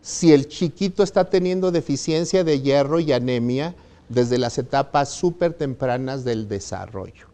Si 0.00 0.32
el 0.32 0.48
chiquito 0.48 1.02
está 1.02 1.28
teniendo 1.28 1.70
deficiencia 1.70 2.44
de 2.44 2.62
hierro 2.62 2.98
y 2.98 3.12
anemia 3.12 3.74
desde 4.08 4.38
las 4.38 4.56
etapas 4.56 5.10
súper 5.10 5.52
tempranas 5.52 6.24
del 6.24 6.48
desarrollo. 6.48 7.27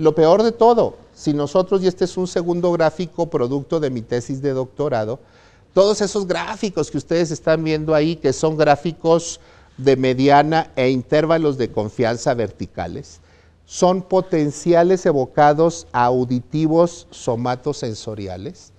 Lo 0.00 0.14
peor 0.14 0.42
de 0.42 0.52
todo, 0.52 0.94
si 1.14 1.34
nosotros, 1.34 1.82
y 1.82 1.86
este 1.86 2.06
es 2.06 2.16
un 2.16 2.26
segundo 2.26 2.72
gráfico 2.72 3.26
producto 3.26 3.80
de 3.80 3.90
mi 3.90 4.00
tesis 4.00 4.40
de 4.40 4.54
doctorado, 4.54 5.18
todos 5.74 6.00
esos 6.00 6.26
gráficos 6.26 6.90
que 6.90 6.96
ustedes 6.96 7.30
están 7.30 7.62
viendo 7.62 7.94
ahí, 7.94 8.16
que 8.16 8.32
son 8.32 8.56
gráficos 8.56 9.40
de 9.76 9.96
mediana 9.96 10.70
e 10.74 10.88
intervalos 10.88 11.58
de 11.58 11.70
confianza 11.70 12.32
verticales, 12.32 13.20
son 13.66 14.00
potenciales 14.00 15.04
evocados 15.04 15.86
auditivos 15.92 17.06
somatosensoriales, 17.10 18.72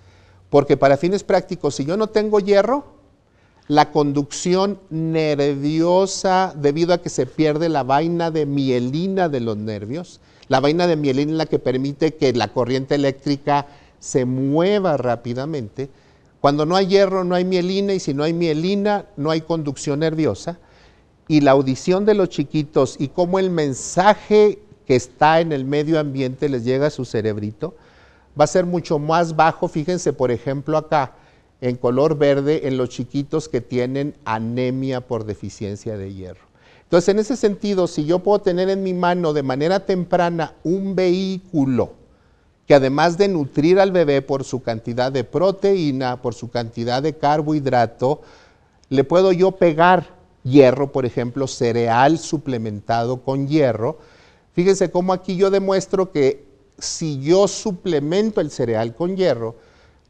porque 0.50 0.76
para 0.76 0.96
fines 0.96 1.22
prácticos, 1.22 1.76
si 1.76 1.84
yo 1.84 1.96
no 1.96 2.08
tengo 2.08 2.40
hierro, 2.40 2.82
la 3.68 3.92
conducción 3.92 4.80
nerviosa, 4.90 6.52
debido 6.56 6.92
a 6.92 6.98
que 6.98 7.10
se 7.10 7.26
pierde 7.26 7.68
la 7.68 7.84
vaina 7.84 8.32
de 8.32 8.44
mielina 8.44 9.28
de 9.28 9.38
los 9.38 9.56
nervios, 9.56 10.18
la 10.48 10.60
vaina 10.60 10.86
de 10.86 10.96
mielina 10.96 11.32
es 11.32 11.38
la 11.38 11.46
que 11.46 11.58
permite 11.58 12.14
que 12.14 12.32
la 12.32 12.48
corriente 12.48 12.94
eléctrica 12.94 13.66
se 13.98 14.24
mueva 14.24 14.96
rápidamente. 14.96 15.88
Cuando 16.40 16.66
no 16.66 16.76
hay 16.76 16.86
hierro 16.88 17.24
no 17.24 17.34
hay 17.34 17.44
mielina 17.44 17.92
y 17.94 18.00
si 18.00 18.14
no 18.14 18.24
hay 18.24 18.32
mielina 18.32 19.06
no 19.16 19.30
hay 19.30 19.42
conducción 19.42 20.00
nerviosa. 20.00 20.58
Y 21.28 21.40
la 21.40 21.52
audición 21.52 22.04
de 22.04 22.14
los 22.14 22.28
chiquitos 22.28 22.96
y 22.98 23.08
cómo 23.08 23.38
el 23.38 23.50
mensaje 23.50 24.58
que 24.86 24.96
está 24.96 25.40
en 25.40 25.52
el 25.52 25.64
medio 25.64 26.00
ambiente 26.00 26.48
les 26.48 26.64
llega 26.64 26.88
a 26.88 26.90
su 26.90 27.04
cerebrito 27.04 27.74
va 28.38 28.44
a 28.44 28.48
ser 28.48 28.66
mucho 28.66 28.98
más 28.98 29.36
bajo. 29.36 29.68
Fíjense, 29.68 30.12
por 30.12 30.30
ejemplo, 30.30 30.76
acá 30.76 31.14
en 31.60 31.76
color 31.76 32.18
verde 32.18 32.66
en 32.66 32.76
los 32.76 32.88
chiquitos 32.88 33.48
que 33.48 33.60
tienen 33.60 34.16
anemia 34.24 35.00
por 35.00 35.24
deficiencia 35.24 35.96
de 35.96 36.12
hierro. 36.12 36.51
Entonces, 36.92 37.08
en 37.08 37.20
ese 37.20 37.36
sentido, 37.38 37.86
si 37.86 38.04
yo 38.04 38.18
puedo 38.18 38.40
tener 38.40 38.68
en 38.68 38.82
mi 38.82 38.92
mano 38.92 39.32
de 39.32 39.42
manera 39.42 39.86
temprana 39.86 40.52
un 40.62 40.94
vehículo 40.94 41.94
que 42.66 42.74
además 42.74 43.16
de 43.16 43.28
nutrir 43.28 43.80
al 43.80 43.92
bebé 43.92 44.20
por 44.20 44.44
su 44.44 44.62
cantidad 44.62 45.10
de 45.10 45.24
proteína, 45.24 46.20
por 46.20 46.34
su 46.34 46.50
cantidad 46.50 47.02
de 47.02 47.16
carbohidrato, 47.16 48.20
le 48.90 49.04
puedo 49.04 49.32
yo 49.32 49.52
pegar 49.52 50.14
hierro, 50.44 50.92
por 50.92 51.06
ejemplo, 51.06 51.46
cereal 51.46 52.18
suplementado 52.18 53.22
con 53.22 53.48
hierro. 53.48 53.96
Fíjense 54.52 54.90
cómo 54.90 55.14
aquí 55.14 55.36
yo 55.36 55.50
demuestro 55.50 56.12
que 56.12 56.44
si 56.76 57.22
yo 57.22 57.48
suplemento 57.48 58.42
el 58.42 58.50
cereal 58.50 58.94
con 58.94 59.16
hierro, 59.16 59.56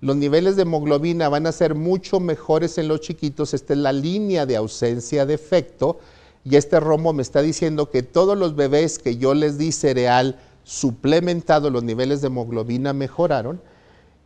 los 0.00 0.16
niveles 0.16 0.56
de 0.56 0.62
hemoglobina 0.62 1.28
van 1.28 1.46
a 1.46 1.52
ser 1.52 1.76
mucho 1.76 2.18
mejores 2.18 2.76
en 2.76 2.88
los 2.88 3.02
chiquitos. 3.02 3.54
Esta 3.54 3.72
es 3.72 3.78
la 3.78 3.92
línea 3.92 4.46
de 4.46 4.56
ausencia 4.56 5.26
de 5.26 5.34
efecto 5.34 6.00
y 6.44 6.56
este 6.56 6.80
rombo 6.80 7.12
me 7.12 7.22
está 7.22 7.40
diciendo 7.42 7.90
que 7.90 8.02
todos 8.02 8.36
los 8.36 8.56
bebés 8.56 8.98
que 8.98 9.16
yo 9.16 9.34
les 9.34 9.58
di 9.58 9.72
cereal 9.72 10.38
suplementado, 10.64 11.70
los 11.70 11.82
niveles 11.84 12.20
de 12.20 12.28
hemoglobina 12.28 12.92
mejoraron. 12.92 13.60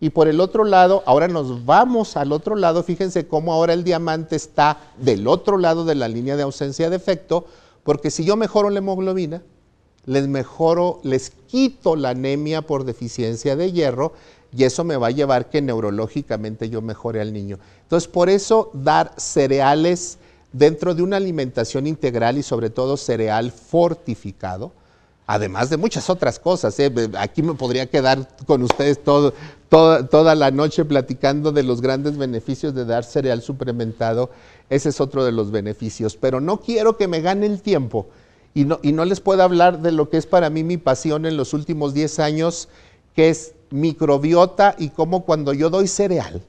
Y 0.00 0.10
por 0.10 0.28
el 0.28 0.40
otro 0.40 0.64
lado, 0.64 1.02
ahora 1.06 1.28
nos 1.28 1.64
vamos 1.64 2.16
al 2.16 2.32
otro 2.32 2.54
lado, 2.54 2.82
fíjense 2.82 3.26
cómo 3.26 3.52
ahora 3.52 3.72
el 3.72 3.84
diamante 3.84 4.36
está 4.36 4.78
del 4.98 5.26
otro 5.26 5.56
lado 5.56 5.84
de 5.84 5.94
la 5.94 6.08
línea 6.08 6.36
de 6.36 6.42
ausencia 6.42 6.90
de 6.90 6.96
efecto, 6.96 7.46
porque 7.82 8.10
si 8.10 8.24
yo 8.24 8.36
mejoro 8.36 8.68
la 8.68 8.78
hemoglobina, 8.78 9.42
les 10.04 10.28
mejoro, 10.28 11.00
les 11.02 11.30
quito 11.30 11.96
la 11.96 12.10
anemia 12.10 12.62
por 12.62 12.84
deficiencia 12.84 13.56
de 13.56 13.72
hierro 13.72 14.12
y 14.56 14.64
eso 14.64 14.84
me 14.84 14.96
va 14.96 15.08
a 15.08 15.12
llevar 15.12 15.50
que 15.50 15.62
neurológicamente 15.62 16.68
yo 16.68 16.80
mejore 16.80 17.20
al 17.20 17.32
niño. 17.32 17.58
Entonces, 17.82 18.08
por 18.08 18.28
eso 18.28 18.70
dar 18.72 19.12
cereales 19.16 20.18
dentro 20.56 20.94
de 20.94 21.02
una 21.02 21.16
alimentación 21.16 21.86
integral 21.86 22.38
y 22.38 22.42
sobre 22.42 22.70
todo 22.70 22.96
cereal 22.96 23.52
fortificado, 23.52 24.72
además 25.26 25.68
de 25.70 25.76
muchas 25.76 26.08
otras 26.08 26.38
cosas. 26.38 26.78
¿eh? 26.80 26.92
Aquí 27.18 27.42
me 27.42 27.54
podría 27.54 27.86
quedar 27.86 28.28
con 28.46 28.62
ustedes 28.62 29.02
todo, 29.02 29.34
toda 29.68 30.34
la 30.34 30.50
noche 30.50 30.84
platicando 30.84 31.52
de 31.52 31.62
los 31.62 31.80
grandes 31.80 32.16
beneficios 32.16 32.74
de 32.74 32.84
dar 32.84 33.04
cereal 33.04 33.42
suplementado. 33.42 34.30
Ese 34.70 34.88
es 34.88 35.00
otro 35.00 35.24
de 35.24 35.32
los 35.32 35.50
beneficios. 35.50 36.16
Pero 36.16 36.40
no 36.40 36.60
quiero 36.60 36.96
que 36.96 37.08
me 37.08 37.20
gane 37.20 37.46
el 37.46 37.60
tiempo 37.60 38.06
y 38.54 38.64
no, 38.64 38.78
y 38.82 38.92
no 38.92 39.04
les 39.04 39.20
puedo 39.20 39.42
hablar 39.42 39.82
de 39.82 39.92
lo 39.92 40.08
que 40.08 40.16
es 40.16 40.26
para 40.26 40.48
mí 40.48 40.64
mi 40.64 40.78
pasión 40.78 41.26
en 41.26 41.36
los 41.36 41.52
últimos 41.52 41.92
10 41.92 42.18
años, 42.20 42.68
que 43.14 43.28
es 43.28 43.52
microbiota 43.70 44.74
y 44.78 44.88
cómo 44.88 45.24
cuando 45.24 45.52
yo 45.52 45.68
doy 45.68 45.88
cereal, 45.88 46.40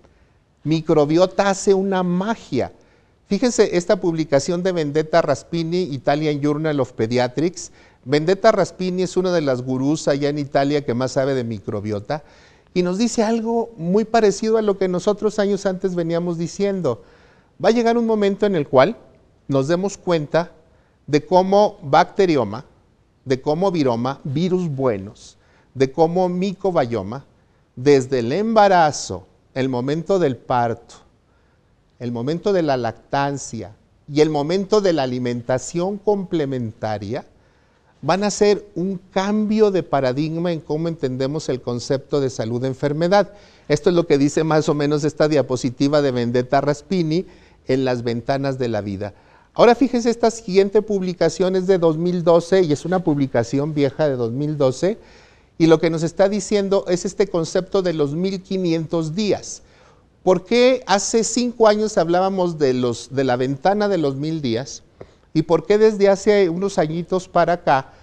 microbiota 0.63 1.49
hace 1.49 1.73
una 1.73 2.03
magia. 2.03 2.71
Fíjense 3.27 3.75
esta 3.75 3.99
publicación 3.99 4.63
de 4.63 4.71
Vendetta 4.71 5.21
Raspini, 5.21 5.83
Italian 5.83 6.39
Journal 6.39 6.79
of 6.79 6.93
Pediatrics. 6.93 7.71
Vendetta 8.05 8.53
Raspini 8.53 9.03
es 9.03 9.17
una 9.17 9.33
de 9.33 9.41
las 9.41 9.61
gurús 9.61 10.07
allá 10.07 10.29
en 10.29 10.39
Italia 10.39 10.85
que 10.85 10.93
más 10.93 11.11
sabe 11.11 11.33
de 11.33 11.43
microbiota 11.43 12.23
y 12.73 12.83
nos 12.83 12.97
dice 12.97 13.23
algo 13.23 13.71
muy 13.75 14.05
parecido 14.05 14.57
a 14.57 14.61
lo 14.61 14.77
que 14.77 14.87
nosotros 14.87 15.39
años 15.39 15.65
antes 15.65 15.93
veníamos 15.93 16.37
diciendo. 16.37 17.03
Va 17.63 17.69
a 17.69 17.73
llegar 17.73 17.97
un 17.97 18.05
momento 18.05 18.45
en 18.45 18.55
el 18.55 18.67
cual 18.67 18.95
nos 19.49 19.67
demos 19.67 19.97
cuenta 19.97 20.51
de 21.05 21.25
cómo 21.25 21.79
bacterioma, 21.81 22.63
de 23.25 23.41
cómo 23.41 23.71
viroma, 23.71 24.21
virus 24.23 24.69
buenos, 24.69 25.37
de 25.73 25.91
cómo 25.91 26.29
micobioma, 26.29 27.25
desde 27.75 28.19
el 28.19 28.31
embarazo, 28.31 29.25
el 29.53 29.67
momento 29.67 30.17
del 30.17 30.37
parto, 30.37 31.06
el 31.99 32.11
momento 32.11 32.53
de 32.53 32.63
la 32.63 32.77
lactancia 32.77 33.75
y 34.11 34.21
el 34.21 34.29
momento 34.29 34.81
de 34.81 34.93
la 34.93 35.03
alimentación 35.03 35.97
complementaria, 35.97 37.25
van 38.01 38.23
a 38.23 38.31
ser 38.31 38.65
un 38.75 38.99
cambio 39.11 39.71
de 39.71 39.83
paradigma 39.83 40.51
en 40.51 40.59
cómo 40.59 40.87
entendemos 40.87 41.49
el 41.49 41.61
concepto 41.61 42.21
de 42.21 42.29
salud-enfermedad. 42.29 43.33
Esto 43.67 43.89
es 43.89 43.95
lo 43.95 44.05
que 44.05 44.17
dice 44.17 44.43
más 44.43 44.69
o 44.69 44.73
menos 44.73 45.03
esta 45.03 45.27
diapositiva 45.27 46.01
de 46.01 46.11
Vendetta 46.11 46.61
Raspini 46.61 47.25
en 47.67 47.85
las 47.85 48.03
ventanas 48.03 48.59
de 48.59 48.69
la 48.69 48.81
vida. 48.81 49.13
Ahora 49.53 49.73
fíjense, 49.73 50.11
esta 50.11 50.29
siguiente 50.29 50.83
publicación 50.83 51.55
es 51.55 51.65
de 51.65 51.79
2012 51.79 52.61
y 52.61 52.71
es 52.71 52.85
una 52.85 53.03
publicación 53.03 53.73
vieja 53.73 54.07
de 54.07 54.15
2012 54.15 54.99
y 55.57 55.65
lo 55.65 55.79
que 55.79 55.89
nos 55.89 56.03
está 56.03 56.29
diciendo 56.29 56.85
es 56.87 57.05
este 57.05 57.27
concepto 57.27 57.81
de 57.81 57.93
los 57.93 58.13
1500 58.13 59.15
días. 59.15 59.63
¿Por 60.27 60.43
qué 60.43 60.83
hace 60.87 61.23
cinco 61.23 61.69
años 61.69 61.97
hablábamos 61.97 62.59
de, 62.59 62.73
los, 62.73 63.15
de 63.15 63.23
la 63.23 63.37
ventana 63.37 63.87
de 63.87 63.97
los 63.97 64.17
mil 64.17 64.41
días? 64.41 64.83
¿Y 65.33 65.43
por 65.43 65.65
qué 65.65 65.77
desde 65.77 66.09
hace 66.09 66.49
unos 66.49 66.77
añitos 66.77 67.29
para 67.29 67.53
acá 67.53 67.93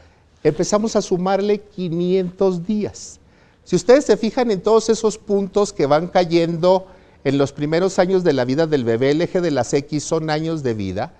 empezamos 0.42 0.96
a 0.96 1.02
sumarle 1.02 1.60
500 1.60 2.66
días? 2.66 3.20
Si 3.64 3.76
ustedes 3.76 4.06
se 4.06 4.16
fijan 4.16 4.50
en 4.50 4.62
todos 4.62 4.88
esos 4.88 5.18
puntos 5.18 5.74
que 5.74 5.84
van 5.84 6.06
cayendo 6.06 6.86
en 7.24 7.36
los 7.36 7.52
primeros 7.52 7.98
años 7.98 8.24
de 8.24 8.32
la 8.32 8.46
vida 8.46 8.66
del 8.66 8.84
bebé, 8.84 9.10
el 9.10 9.20
eje 9.20 9.42
de 9.42 9.50
las 9.50 9.74
X 9.74 10.02
son 10.02 10.30
años 10.30 10.62
de 10.62 10.72
vida, 10.72 11.12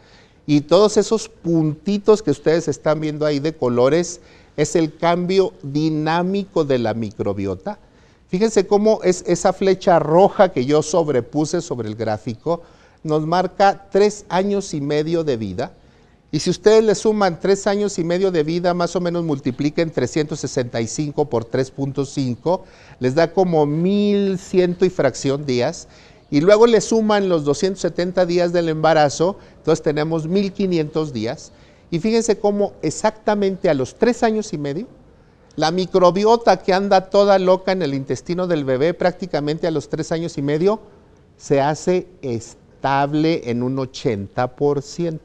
y 0.47 0.62
todos 0.62 0.97
esos 0.97 1.29
puntitos 1.29 2.23
que 2.23 2.31
ustedes 2.31 2.67
están 2.67 3.01
viendo 3.01 3.27
ahí 3.27 3.40
de 3.40 3.55
colores 3.55 4.23
es 4.57 4.75
el 4.75 4.97
cambio 4.97 5.53
dinámico 5.62 6.64
de 6.64 6.79
la 6.79 6.95
microbiota. 6.95 7.79
Fíjense 8.35 8.66
cómo 8.66 8.99
es 9.05 9.23
esa 9.29 9.53
flecha 9.53 10.01
roja 10.01 10.51
que 10.51 10.64
yo 10.64 10.83
sobrepuse 10.83 11.61
sobre 11.61 11.88
el 11.88 11.94
gráfico, 11.94 12.62
nos 13.05 13.25
marca 13.25 13.87
tres 13.92 14.25
años 14.29 14.75
y 14.75 14.81
medio 14.81 15.23
de 15.23 15.37
vida. 15.37 15.70
Y 16.33 16.40
si 16.40 16.51
ustedes 16.51 16.83
le 16.83 16.97
suman 16.97 17.38
tres 17.38 17.68
años 17.68 17.97
y 18.01 18.03
medio 18.03 18.33
de 18.33 18.42
vida, 18.42 18.75
más 18.75 18.97
o 18.97 19.01
menos 19.01 19.23
multipliquen 19.23 19.92
365 19.92 21.31
por 21.31 21.49
3.5, 21.49 22.62
les 22.99 23.14
da 23.14 23.33
como 23.33 23.66
1100 23.66 24.79
y 24.81 24.90
fracción 24.90 25.47
días 25.47 25.87
y 26.29 26.40
luego 26.40 26.66
le 26.66 26.81
suman 26.81 27.29
los 27.29 27.44
270 27.44 28.27
días 28.27 28.53
del 28.53 28.68
embarazo, 28.68 29.38
entonces 29.59 29.81
tenemos 29.81 30.27
1500 30.27 31.12
días. 31.12 31.53
Y 31.92 32.01
fíjense 32.01 32.37
cómo 32.37 32.73
exactamente 32.83 33.70
a 33.70 33.75
los 33.75 33.94
tres 33.94 34.25
años 34.25 34.53
y 34.53 34.59
medio, 34.59 34.88
la 35.57 35.71
microbiota 35.71 36.57
que 36.59 36.73
anda 36.73 37.11
toda 37.11 37.38
loca 37.38 37.73
en 37.73 37.83
el 37.83 37.95
intestino 37.95 38.47
del 38.47 38.64
bebé, 38.64 38.93
prácticamente 38.93 39.67
a 39.67 39.71
los 39.71 39.88
tres 39.88 40.11
años 40.11 40.37
y 40.37 40.43
medio, 40.43 40.81
se 41.37 41.61
hace 41.61 42.09
estable 42.23 43.51
en 43.51 43.62
un 43.62 43.77
80%. 43.77 45.21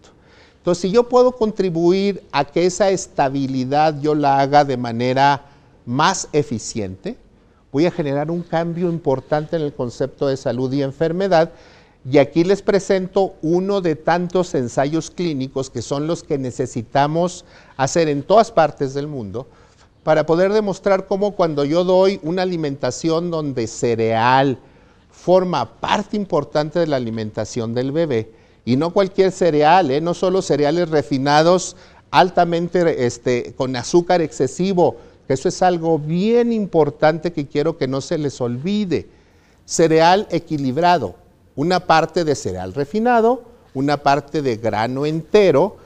Entonces, 0.58 0.82
si 0.82 0.92
yo 0.92 1.10
puedo 1.10 1.32
contribuir 1.32 2.24
a 2.32 2.46
que 2.46 2.66
esa 2.66 2.90
estabilidad 2.90 4.00
yo 4.02 4.14
la 4.14 4.40
haga 4.40 4.66
de 4.66 4.78
manera 4.78 5.46
más 5.86 6.28
eficiente, 6.32 7.18
voy 7.72 7.88
a 7.88 7.92
generar 7.92 8.30
un 8.30 8.44
cambio 8.44 8.90
importante 8.90 9.56
en 9.56 9.64
el 9.64 9.74
concepto 9.74 10.28
de 10.28 10.38
salud 10.38 10.72
y 10.74 10.84
enfermedad. 10.84 11.52
Y 12.10 12.18
aquí 12.20 12.44
les 12.44 12.62
presento 12.62 13.34
uno 13.42 13.82
de 13.82 13.96
tantos 13.96 14.54
ensayos 14.54 15.10
clínicos 15.10 15.70
que 15.70 15.82
son 15.82 16.08
los 16.08 16.24
que 16.24 16.38
necesitamos 16.38 17.46
hacer 17.78 18.10
en 18.10 18.24
todas 18.24 18.52
partes 18.52 18.94
del 18.94 19.08
mundo 19.08 19.48
para 20.10 20.26
poder 20.26 20.52
demostrar 20.52 21.06
cómo 21.06 21.36
cuando 21.36 21.64
yo 21.66 21.84
doy 21.84 22.20
una 22.24 22.42
alimentación 22.42 23.30
donde 23.30 23.68
cereal 23.68 24.58
forma 25.12 25.80
parte 25.80 26.18
importante 26.18 26.80
de 26.80 26.88
la 26.88 26.96
alimentación 26.96 27.76
del 27.76 27.92
bebé, 27.92 28.32
y 28.66 28.76
no 28.76 28.90
cualquier 28.90 29.32
cereal, 29.32 29.92
¿eh? 29.92 30.02
no 30.02 30.16
solo 30.16 30.42
cereales 30.42 30.90
refinados 30.90 31.76
altamente 32.10 33.06
este, 33.06 33.54
con 33.56 33.76
azúcar 33.76 34.24
excesivo, 34.24 34.96
eso 35.28 35.48
es 35.48 35.62
algo 35.62 36.00
bien 36.00 36.54
importante 36.54 37.32
que 37.32 37.46
quiero 37.46 37.78
que 37.78 37.88
no 37.88 38.02
se 38.02 38.18
les 38.18 38.42
olvide. 38.42 39.08
Cereal 39.66 40.28
equilibrado, 40.32 41.18
una 41.56 41.82
parte 41.82 42.24
de 42.24 42.34
cereal 42.34 42.74
refinado, 42.74 43.44
una 43.76 43.98
parte 43.98 44.42
de 44.42 44.58
grano 44.58 45.06
entero 45.06 45.78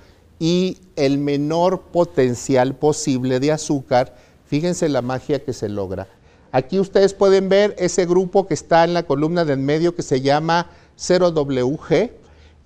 y 0.44 0.78
el 0.98 1.20
menor 1.20 1.84
potencial 1.84 2.76
posible 2.76 3.40
de 3.40 3.54
azúcar. 3.54 4.14
Fíjense 4.46 4.90
la 4.90 5.02
magia 5.02 5.42
que 5.42 5.54
se 5.54 5.70
logra. 5.70 6.10
Aquí 6.52 6.82
ustedes 6.82 7.14
pueden 7.14 7.48
ver 7.48 7.74
ese 7.80 8.06
grupo 8.06 8.46
que 8.46 8.54
está 8.54 8.84
en 8.84 8.94
la 8.94 9.04
columna 9.04 9.46
del 9.46 9.60
medio 9.60 9.96
que 9.96 10.02
se 10.02 10.20
llama 10.20 10.70
0WG 11.00 12.12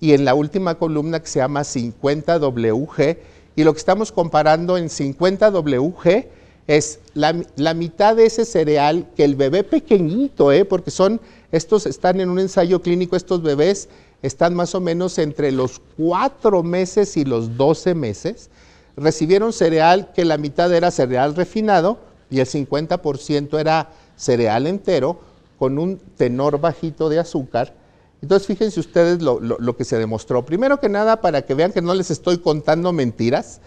y 0.00 0.12
en 0.12 0.24
la 0.24 0.34
última 0.34 0.74
columna 0.74 1.20
que 1.20 1.28
se 1.28 1.38
llama 1.38 1.60
50WG. 1.60 3.18
Y 3.54 3.62
lo 3.62 3.72
que 3.72 3.78
estamos 3.78 4.10
comparando 4.10 4.76
en 4.76 4.88
50WG 4.88 6.26
es 6.66 6.98
la, 7.14 7.32
mitad 7.74 8.16
de 8.16 8.26
ese 8.26 8.44
cereal 8.44 9.06
que 9.16 9.22
el 9.22 9.36
bebé 9.36 9.62
pequeñito, 9.62 10.50
¿eh? 10.50 10.64
porque 10.64 10.90
son, 10.90 11.20
estos 11.52 11.86
están 11.86 12.20
en 12.20 12.28
un 12.28 12.40
ensayo 12.40 12.82
clínico, 12.82 13.14
estos 13.14 13.40
bebés 13.40 13.88
están 14.22 14.54
más 14.54 14.74
o 14.74 14.80
menos 14.80 15.18
entre 15.18 15.52
los 15.52 15.80
cuatro 15.96 16.62
meses 16.62 17.16
y 17.16 17.24
los 17.24 17.56
doce 17.56 17.94
meses, 17.94 18.50
recibieron 18.96 19.52
cereal 19.52 20.12
que 20.14 20.24
la 20.24 20.38
mitad 20.38 20.72
era 20.72 20.90
cereal 20.90 21.34
refinado 21.34 21.98
y 22.30 22.40
el 22.40 22.46
50% 22.46 23.58
era 23.58 23.90
cereal 24.16 24.66
entero 24.66 25.20
con 25.58 25.78
un 25.78 25.98
tenor 26.16 26.60
bajito 26.60 27.08
de 27.08 27.18
azúcar. 27.18 27.74
Entonces 28.20 28.46
fíjense 28.46 28.80
ustedes 28.80 29.22
lo 29.22 29.76
que 29.76 29.84
se 29.84 29.98
demostró. 29.98 30.44
Primero 30.44 30.80
que 30.80 30.88
nada, 30.88 31.20
para 31.20 31.42
que 31.42 31.54
vean 31.54 31.72
que 31.72 31.82
no 31.82 31.94
les 31.94 32.10
estoy 32.10 32.38
contando 32.38 32.92
mentiras, 32.92 33.60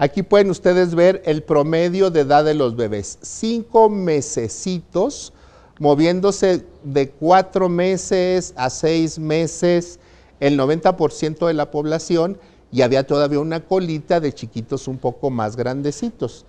Aquí 0.00 0.22
pueden 0.22 0.48
ustedes 0.50 0.94
ver 0.94 1.22
el 1.26 1.42
promedio 1.42 2.12
de 2.12 2.20
edad 2.20 2.44
de 2.44 2.54
los 2.54 2.76
bebés. 2.76 3.18
Cinco 3.20 3.90
mesecitos, 3.90 5.32
moviéndose 5.80 6.64
de 6.92 7.10
cuatro 7.10 7.68
meses 7.68 8.54
a 8.56 8.70
seis 8.70 9.18
meses, 9.18 9.98
el 10.40 10.58
90% 10.58 11.46
de 11.46 11.54
la 11.54 11.70
población, 11.70 12.38
y 12.70 12.82
había 12.82 13.06
todavía 13.06 13.40
una 13.40 13.64
colita 13.64 14.20
de 14.20 14.32
chiquitos 14.32 14.88
un 14.88 14.98
poco 14.98 15.30
más 15.30 15.56
grandecitos. 15.56 16.44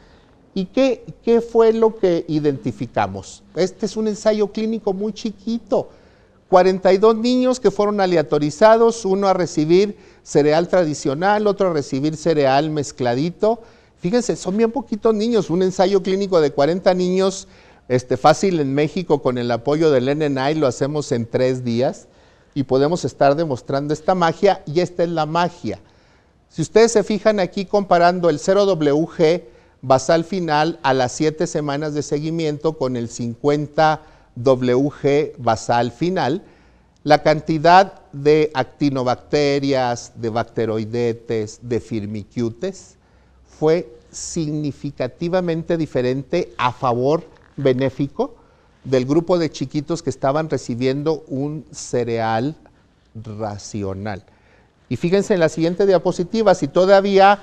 ¿Y 0.54 0.66
qué, 0.66 1.06
qué 1.24 1.42
fue 1.42 1.74
lo 1.74 1.96
que 1.96 2.26
identificamos? 2.28 3.44
Este 3.56 3.86
es 3.86 3.96
un 3.96 4.08
ensayo 4.08 4.48
clínico 4.48 4.94
muy 4.94 5.14
chiquito. 5.14 5.90
42 6.50 7.16
niños 7.16 7.60
que 7.60 7.70
fueron 7.70 8.02
aleatorizados, 8.02 9.06
uno 9.06 9.28
a 9.28 9.34
recibir 9.34 9.98
cereal 10.24 10.68
tradicional, 10.68 11.46
otro 11.46 11.70
a 11.70 11.74
recibir 11.74 12.18
cereal 12.18 12.72
mezcladito. 12.72 13.62
Fíjense, 14.00 14.36
son 14.36 14.58
bien 14.58 14.72
poquitos 14.72 15.14
niños, 15.14 15.50
un 15.50 15.62
ensayo 15.62 16.02
clínico 16.02 16.42
de 16.42 16.52
40 16.52 16.94
niños, 16.96 17.48
este, 17.90 18.18
fácil 18.18 18.60
en 18.60 18.74
México 18.74 19.22
con 19.22 19.38
el 19.40 19.50
apoyo 19.50 19.90
del 19.90 20.06
NNI, 20.18 20.56
lo 20.56 20.68
hacemos 20.68 21.12
en 21.12 21.26
tres 21.26 21.66
días 21.66 22.08
y 22.54 22.64
podemos 22.64 23.04
estar 23.04 23.36
demostrando 23.36 23.94
esta 23.94 24.14
magia 24.14 24.62
y 24.68 24.80
esta 24.80 25.04
es 25.04 25.10
la 25.10 25.26
magia. 25.26 25.80
Si 26.50 26.62
ustedes 26.62 26.92
se 26.92 27.04
fijan 27.04 27.40
aquí 27.40 27.66
comparando 27.66 28.30
el 28.30 28.38
0WG 28.38 29.44
basal 29.82 30.24
final 30.24 30.80
a 30.84 30.94
las 30.94 31.14
7 31.14 31.48
semanas 31.48 31.96
de 31.96 32.04
seguimiento 32.04 32.78
con 32.78 32.96
el 32.96 33.10
50 33.10 34.02
WG 34.36 35.34
basal 35.40 35.92
final, 35.92 36.44
la 37.04 37.24
cantidad 37.24 38.02
de 38.12 38.52
actinobacterias, 38.54 40.14
de 40.16 40.30
bacteroidetes, 40.30 41.60
de 41.64 41.80
firmicutes 41.80 42.98
fue 43.48 43.92
significativamente 44.12 45.76
diferente 45.76 46.54
a 46.58 46.72
favor 46.72 47.39
benéfico 47.62 48.36
del 48.84 49.06
grupo 49.06 49.38
de 49.38 49.52
chiquitos 49.52 50.02
que 50.02 50.10
estaban 50.10 50.50
recibiendo 50.50 51.24
un 51.28 51.66
cereal 51.72 52.56
racional. 53.16 54.24
Y 54.88 54.96
fíjense 54.96 55.34
en 55.34 55.40
la 55.40 55.50
siguiente 55.50 55.86
diapositiva, 55.86 56.56
si 56.56 56.68
todavía 56.68 57.40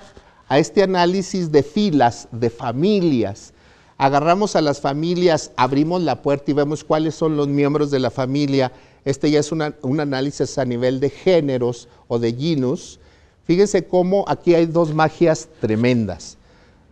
a 0.49 0.59
este 0.59 0.83
análisis 0.83 1.53
de 1.53 1.63
filas, 1.63 2.29
de 2.33 2.51
familias, 2.51 3.53
agarramos 3.99 4.57
a 4.57 4.61
las 4.61 4.81
familias, 4.81 5.53
abrimos 5.57 6.03
la 6.03 6.23
puerta 6.23 6.51
y 6.51 6.55
vemos 6.55 6.85
cuáles 6.85 7.15
son 7.15 7.37
los 7.37 7.49
miembros 7.49 7.91
de 7.91 7.99
la 7.99 8.11
familia, 8.11 8.73
este 9.05 9.31
ya 9.31 9.41
es 9.41 9.53
un 9.53 10.01
análisis 10.01 10.59
a 10.59 10.65
nivel 10.65 10.99
de 11.01 11.11
géneros 11.11 11.89
o 12.09 12.19
de 12.19 12.33
genus, 12.33 12.99
fíjense 13.45 13.87
cómo 13.87 14.25
aquí 14.27 14.55
hay 14.55 14.67
dos 14.67 14.93
magias 14.93 15.49
tremendas. 15.61 16.37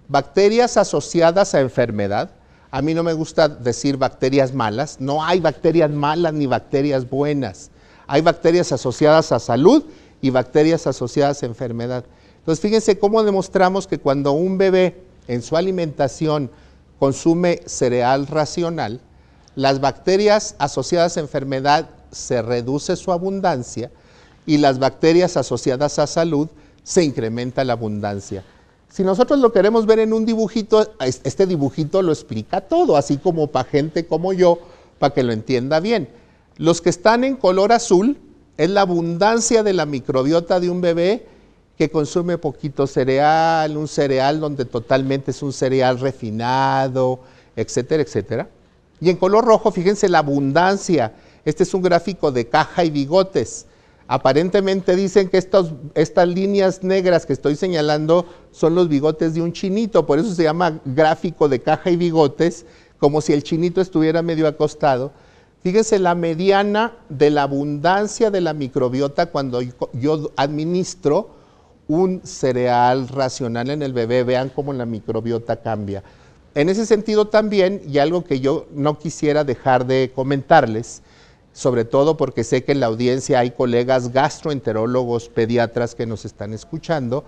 Bacterias 0.08 0.76
asociadas 0.76 1.54
a 1.54 1.60
enfermedad, 1.60 2.30
a 2.74 2.82
mí 2.82 2.92
no 2.92 3.04
me 3.04 3.12
gusta 3.12 3.48
decir 3.48 3.98
bacterias 3.98 4.52
malas, 4.52 4.96
no 4.98 5.22
hay 5.24 5.38
bacterias 5.38 5.92
malas 5.92 6.34
ni 6.34 6.46
bacterias 6.46 7.08
buenas, 7.08 7.70
hay 8.08 8.20
bacterias 8.20 8.72
asociadas 8.72 9.30
a 9.30 9.38
salud 9.38 9.84
y 10.20 10.30
bacterias 10.30 10.88
asociadas 10.88 11.44
a 11.44 11.46
enfermedad. 11.46 12.04
Entonces, 12.38 12.60
fíjense 12.60 12.98
cómo 12.98 13.22
demostramos 13.22 13.86
que 13.86 14.00
cuando 14.00 14.32
un 14.32 14.58
bebé 14.58 15.04
en 15.28 15.40
su 15.42 15.56
alimentación 15.56 16.50
consume 16.98 17.60
cereal 17.64 18.26
racional, 18.26 19.00
las 19.54 19.80
bacterias 19.80 20.56
asociadas 20.58 21.16
a 21.16 21.20
enfermedad 21.20 21.88
se 22.10 22.42
reduce 22.42 22.96
su 22.96 23.12
abundancia 23.12 23.92
y 24.46 24.58
las 24.58 24.80
bacterias 24.80 25.36
asociadas 25.36 26.00
a 26.00 26.08
salud 26.08 26.48
se 26.82 27.04
incrementa 27.04 27.62
la 27.62 27.74
abundancia. 27.74 28.42
Si 28.94 29.02
nosotros 29.02 29.40
lo 29.40 29.50
queremos 29.50 29.86
ver 29.86 29.98
en 29.98 30.12
un 30.12 30.24
dibujito, 30.24 30.94
este 31.00 31.48
dibujito 31.48 32.00
lo 32.00 32.12
explica 32.12 32.60
todo, 32.60 32.96
así 32.96 33.16
como 33.16 33.48
para 33.48 33.68
gente 33.68 34.06
como 34.06 34.32
yo, 34.32 34.60
para 35.00 35.12
que 35.12 35.24
lo 35.24 35.32
entienda 35.32 35.80
bien. 35.80 36.08
Los 36.58 36.80
que 36.80 36.90
están 36.90 37.24
en 37.24 37.34
color 37.34 37.72
azul 37.72 38.16
es 38.56 38.70
la 38.70 38.82
abundancia 38.82 39.64
de 39.64 39.72
la 39.72 39.84
microbiota 39.84 40.60
de 40.60 40.70
un 40.70 40.80
bebé 40.80 41.26
que 41.76 41.90
consume 41.90 42.38
poquito 42.38 42.86
cereal, 42.86 43.76
un 43.76 43.88
cereal 43.88 44.38
donde 44.38 44.64
totalmente 44.64 45.32
es 45.32 45.42
un 45.42 45.52
cereal 45.52 45.98
refinado, 45.98 47.18
etcétera, 47.56 48.00
etcétera. 48.00 48.48
Y 49.00 49.10
en 49.10 49.16
color 49.16 49.44
rojo, 49.44 49.72
fíjense 49.72 50.08
la 50.08 50.18
abundancia. 50.18 51.14
Este 51.44 51.64
es 51.64 51.74
un 51.74 51.82
gráfico 51.82 52.30
de 52.30 52.46
caja 52.46 52.84
y 52.84 52.90
bigotes. 52.90 53.66
Aparentemente 54.06 54.96
dicen 54.96 55.28
que 55.28 55.38
estas 55.38 56.28
líneas 56.28 56.82
negras 56.82 57.24
que 57.24 57.32
estoy 57.32 57.56
señalando 57.56 58.26
son 58.50 58.74
los 58.74 58.88
bigotes 58.88 59.32
de 59.34 59.40
un 59.40 59.52
chinito, 59.52 60.04
por 60.04 60.18
eso 60.18 60.34
se 60.34 60.42
llama 60.42 60.80
gráfico 60.84 61.48
de 61.48 61.60
caja 61.60 61.90
y 61.90 61.96
bigotes, 61.96 62.66
como 62.98 63.20
si 63.20 63.32
el 63.32 63.42
chinito 63.42 63.80
estuviera 63.80 64.20
medio 64.20 64.46
acostado. 64.46 65.12
Fíjense 65.62 65.98
la 65.98 66.14
mediana 66.14 66.92
de 67.08 67.30
la 67.30 67.44
abundancia 67.44 68.30
de 68.30 68.42
la 68.42 68.52
microbiota 68.52 69.26
cuando 69.26 69.62
yo 69.94 70.30
administro 70.36 71.30
un 71.88 72.20
cereal 72.24 73.08
racional 73.08 73.70
en 73.70 73.82
el 73.82 73.94
bebé. 73.94 74.22
Vean 74.24 74.50
cómo 74.50 74.74
la 74.74 74.84
microbiota 74.84 75.56
cambia. 75.56 76.02
En 76.54 76.68
ese 76.68 76.84
sentido 76.84 77.28
también, 77.28 77.80
y 77.88 77.96
algo 77.98 78.24
que 78.24 78.40
yo 78.40 78.66
no 78.74 78.98
quisiera 78.98 79.42
dejar 79.44 79.86
de 79.86 80.12
comentarles, 80.14 81.02
sobre 81.54 81.86
todo 81.86 82.18
porque 82.18 82.44
sé 82.44 82.64
que 82.64 82.72
en 82.72 82.80
la 82.80 82.86
audiencia 82.86 83.38
hay 83.38 83.52
colegas 83.52 84.12
gastroenterólogos, 84.12 85.28
pediatras 85.28 85.94
que 85.94 86.04
nos 86.04 86.24
están 86.24 86.52
escuchando, 86.52 87.22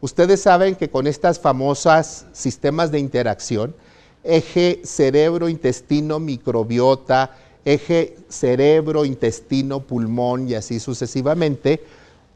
ustedes 0.00 0.40
saben 0.40 0.76
que 0.76 0.88
con 0.88 1.06
estas 1.06 1.38
famosas 1.38 2.24
sistemas 2.32 2.90
de 2.90 2.98
interacción, 2.98 3.74
eje 4.24 4.80
cerebro-intestino-microbiota, 4.82 7.36
eje 7.66 8.16
cerebro, 8.30 9.04
intestino, 9.04 9.80
pulmón 9.80 10.48
y 10.48 10.54
así 10.54 10.80
sucesivamente, 10.80 11.84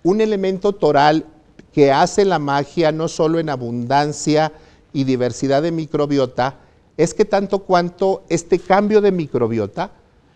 un 0.03 0.21
elemento 0.21 0.75
toral 0.75 1.25
que 1.73 1.91
hace 1.91 2.27
la 2.27 2.39
magia 2.39 2.93
no 2.93 3.09
solo 3.09 3.39
en 3.39 3.49
abundancia 3.49 4.53
y 4.93 5.05
diversidad 5.05 5.63
de 5.63 5.73
microbiota, 5.73 6.57
es 6.99 7.15
que 7.15 7.25
tanto 7.25 7.61
cuanto 7.61 8.25
este 8.29 8.59
cambio 8.59 9.01
de 9.01 9.11
microbiota 9.11 9.93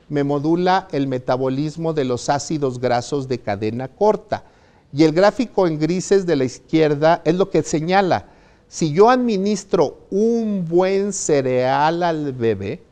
me 0.09 0.25
modula 0.25 0.89
el 0.93 1.07
metabolismo 1.07 1.93
de 1.93 2.05
los 2.05 2.29
ácidos 2.29 2.79
grasos 2.79 3.29
de 3.29 3.39
cadena 3.39 3.89
corta. 3.89 4.45
Y 4.93 5.05
el 5.05 5.13
gráfico 5.13 5.67
en 5.67 5.79
grises 5.79 6.27
de 6.27 6.37
la 6.37 6.45
izquierda 6.45 7.23
es 7.25 7.35
lo 7.35 7.51
que 7.51 7.63
señala, 7.63 8.27
si 8.69 8.93
yo 8.93 9.11
administro 9.11 9.99
un 10.11 10.67
buen 10.69 11.13
cereal 11.13 12.03
al 12.03 12.33
bebé, 12.33 12.83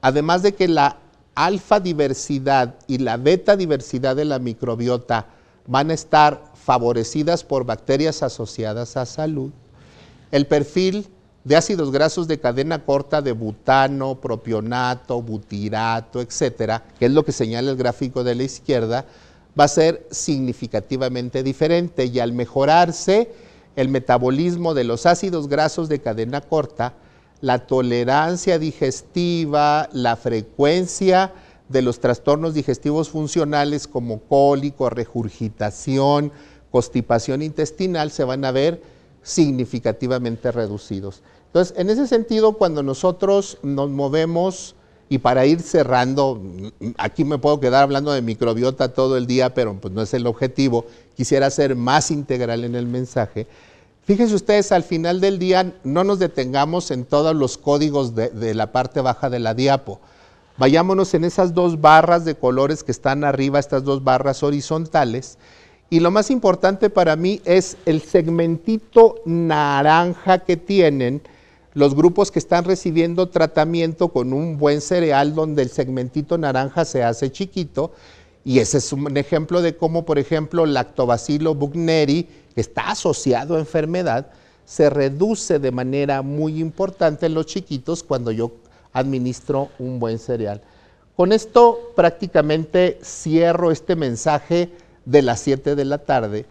además 0.00 0.42
de 0.42 0.54
que 0.54 0.68
la 0.68 0.98
alfa 1.34 1.80
diversidad 1.80 2.76
y 2.86 2.98
la 2.98 3.16
beta 3.16 3.56
diversidad 3.56 4.16
de 4.16 4.24
la 4.24 4.38
microbiota 4.38 5.26
van 5.66 5.90
a 5.90 5.94
estar 5.94 6.42
favorecidas 6.54 7.44
por 7.44 7.64
bacterias 7.64 8.22
asociadas 8.22 8.96
a 8.96 9.06
salud, 9.06 9.50
el 10.30 10.46
perfil 10.46 11.08
de 11.46 11.54
ácidos 11.54 11.92
grasos 11.92 12.26
de 12.26 12.40
cadena 12.40 12.84
corta 12.84 13.22
de 13.22 13.30
butano, 13.30 14.20
propionato, 14.20 15.22
butirato, 15.22 16.20
etcétera, 16.20 16.82
que 16.98 17.06
es 17.06 17.12
lo 17.12 17.24
que 17.24 17.30
señala 17.30 17.70
el 17.70 17.76
gráfico 17.76 18.24
de 18.24 18.34
la 18.34 18.42
izquierda, 18.42 19.04
va 19.58 19.62
a 19.62 19.68
ser 19.68 20.08
significativamente 20.10 21.44
diferente 21.44 22.06
y 22.06 22.18
al 22.18 22.32
mejorarse 22.32 23.30
el 23.76 23.88
metabolismo 23.88 24.74
de 24.74 24.82
los 24.82 25.06
ácidos 25.06 25.46
grasos 25.46 25.88
de 25.88 26.00
cadena 26.00 26.40
corta, 26.40 26.94
la 27.40 27.64
tolerancia 27.64 28.58
digestiva, 28.58 29.88
la 29.92 30.16
frecuencia 30.16 31.32
de 31.68 31.80
los 31.80 32.00
trastornos 32.00 32.54
digestivos 32.54 33.08
funcionales 33.08 33.86
como 33.86 34.18
cólico, 34.18 34.90
regurgitación, 34.90 36.32
constipación 36.72 37.40
intestinal 37.40 38.10
se 38.10 38.24
van 38.24 38.44
a 38.44 38.50
ver 38.50 38.96
significativamente 39.26 40.52
reducidos. 40.52 41.22
Entonces, 41.56 41.78
en 41.78 41.88
ese 41.88 42.06
sentido, 42.06 42.52
cuando 42.52 42.82
nosotros 42.82 43.56
nos 43.62 43.88
movemos, 43.88 44.74
y 45.08 45.16
para 45.16 45.46
ir 45.46 45.62
cerrando, 45.62 46.38
aquí 46.98 47.24
me 47.24 47.38
puedo 47.38 47.60
quedar 47.60 47.82
hablando 47.82 48.12
de 48.12 48.20
microbiota 48.20 48.92
todo 48.92 49.16
el 49.16 49.26
día, 49.26 49.54
pero 49.54 49.74
pues 49.80 49.94
no 49.94 50.02
es 50.02 50.12
el 50.12 50.26
objetivo, 50.26 50.84
quisiera 51.16 51.48
ser 51.48 51.74
más 51.74 52.10
integral 52.10 52.64
en 52.64 52.74
el 52.74 52.86
mensaje. 52.86 53.46
Fíjense 54.04 54.34
ustedes, 54.34 54.70
al 54.70 54.82
final 54.82 55.18
del 55.22 55.38
día 55.38 55.72
no 55.82 56.04
nos 56.04 56.18
detengamos 56.18 56.90
en 56.90 57.06
todos 57.06 57.34
los 57.34 57.56
códigos 57.56 58.14
de, 58.14 58.54
la 58.54 58.70
parte 58.70 59.00
baja 59.00 59.30
de 59.30 59.38
la 59.38 59.54
diapo. 59.54 59.98
Vayámonos 60.58 61.14
en 61.14 61.24
esas 61.24 61.54
dos 61.54 61.80
barras 61.80 62.26
de 62.26 62.34
colores 62.34 62.84
que 62.84 62.92
están 62.92 63.24
arriba, 63.24 63.58
estas 63.58 63.82
dos 63.82 64.04
barras 64.04 64.42
horizontales. 64.42 65.38
Y 65.88 66.00
lo 66.00 66.10
más 66.10 66.30
importante 66.30 66.90
para 66.90 67.16
mí 67.16 67.40
es 67.46 67.78
el 67.86 68.02
segmentito 68.02 69.22
naranja 69.24 70.40
que 70.40 70.58
tienen 70.58 71.22
los 71.76 71.94
grupos 71.94 72.30
que 72.30 72.38
están 72.38 72.64
recibiendo 72.64 73.28
tratamiento 73.28 74.08
con 74.08 74.32
un 74.32 74.56
buen 74.56 74.80
cereal 74.80 75.34
donde 75.34 75.60
el 75.60 75.68
segmentito 75.68 76.38
naranja 76.38 76.86
se 76.86 77.04
hace 77.04 77.30
chiquito. 77.30 77.92
Y 78.46 78.60
ese 78.60 78.78
es 78.78 78.94
un 78.94 79.14
ejemplo 79.18 79.60
de 79.60 79.76
cómo, 79.76 80.06
por 80.06 80.18
ejemplo, 80.18 80.64
lactobacilo 80.64 81.54
bugneri 81.54 82.26
que 82.54 82.62
está 82.62 82.92
asociado 82.92 83.56
a 83.56 83.58
enfermedad, 83.58 84.28
se 84.64 84.88
reduce 84.88 85.58
de 85.58 85.70
manera 85.70 86.22
muy 86.22 86.60
importante 86.60 87.26
en 87.26 87.34
los 87.34 87.44
chiquitos 87.44 88.02
cuando 88.02 88.32
yo 88.32 88.52
administro 88.94 89.68
un 89.78 90.00
buen 90.00 90.18
cereal. 90.18 90.62
Con 91.14 91.30
esto 91.30 91.92
prácticamente 91.94 92.98
cierro 93.04 93.70
este 93.70 93.96
mensaje 93.96 94.70
de 95.04 95.20
las 95.20 95.40
7 95.40 95.74
de 95.74 95.84
la 95.84 95.98
tarde. 95.98 96.46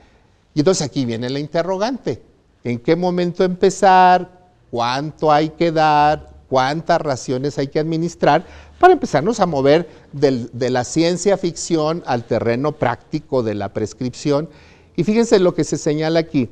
Y 0.54 0.60
entonces 0.60 0.86
aquí 0.86 1.04
viene 1.04 1.32
la 1.32 1.40
interrogante. 1.40 2.22
¿En 2.64 2.78
qué 2.78 2.96
momento 2.96 3.44
empezar? 3.44 4.35
¿Cuánto 4.76 5.32
hay 5.32 5.52
que 5.52 5.72
dar? 5.72 6.34
¿Cuántas 6.50 7.00
raciones 7.00 7.58
hay 7.58 7.68
que 7.68 7.80
administrar? 7.80 8.46
Para 8.78 8.92
empezarnos 8.92 9.40
a 9.40 9.46
mover 9.46 9.88
de 10.12 10.70
la 10.70 10.84
ciencia 10.84 11.38
ficción 11.38 12.04
al 12.06 12.26
terreno 12.26 12.74
práctico 12.74 13.42
de 13.42 13.56
la 13.56 13.72
prescripción 13.72 14.50
y 14.98 15.06
fíjense 15.06 15.40
lo 15.40 15.56
que 15.56 15.64
se 15.64 15.78
señala 15.78 16.20
aquí. 16.20 16.50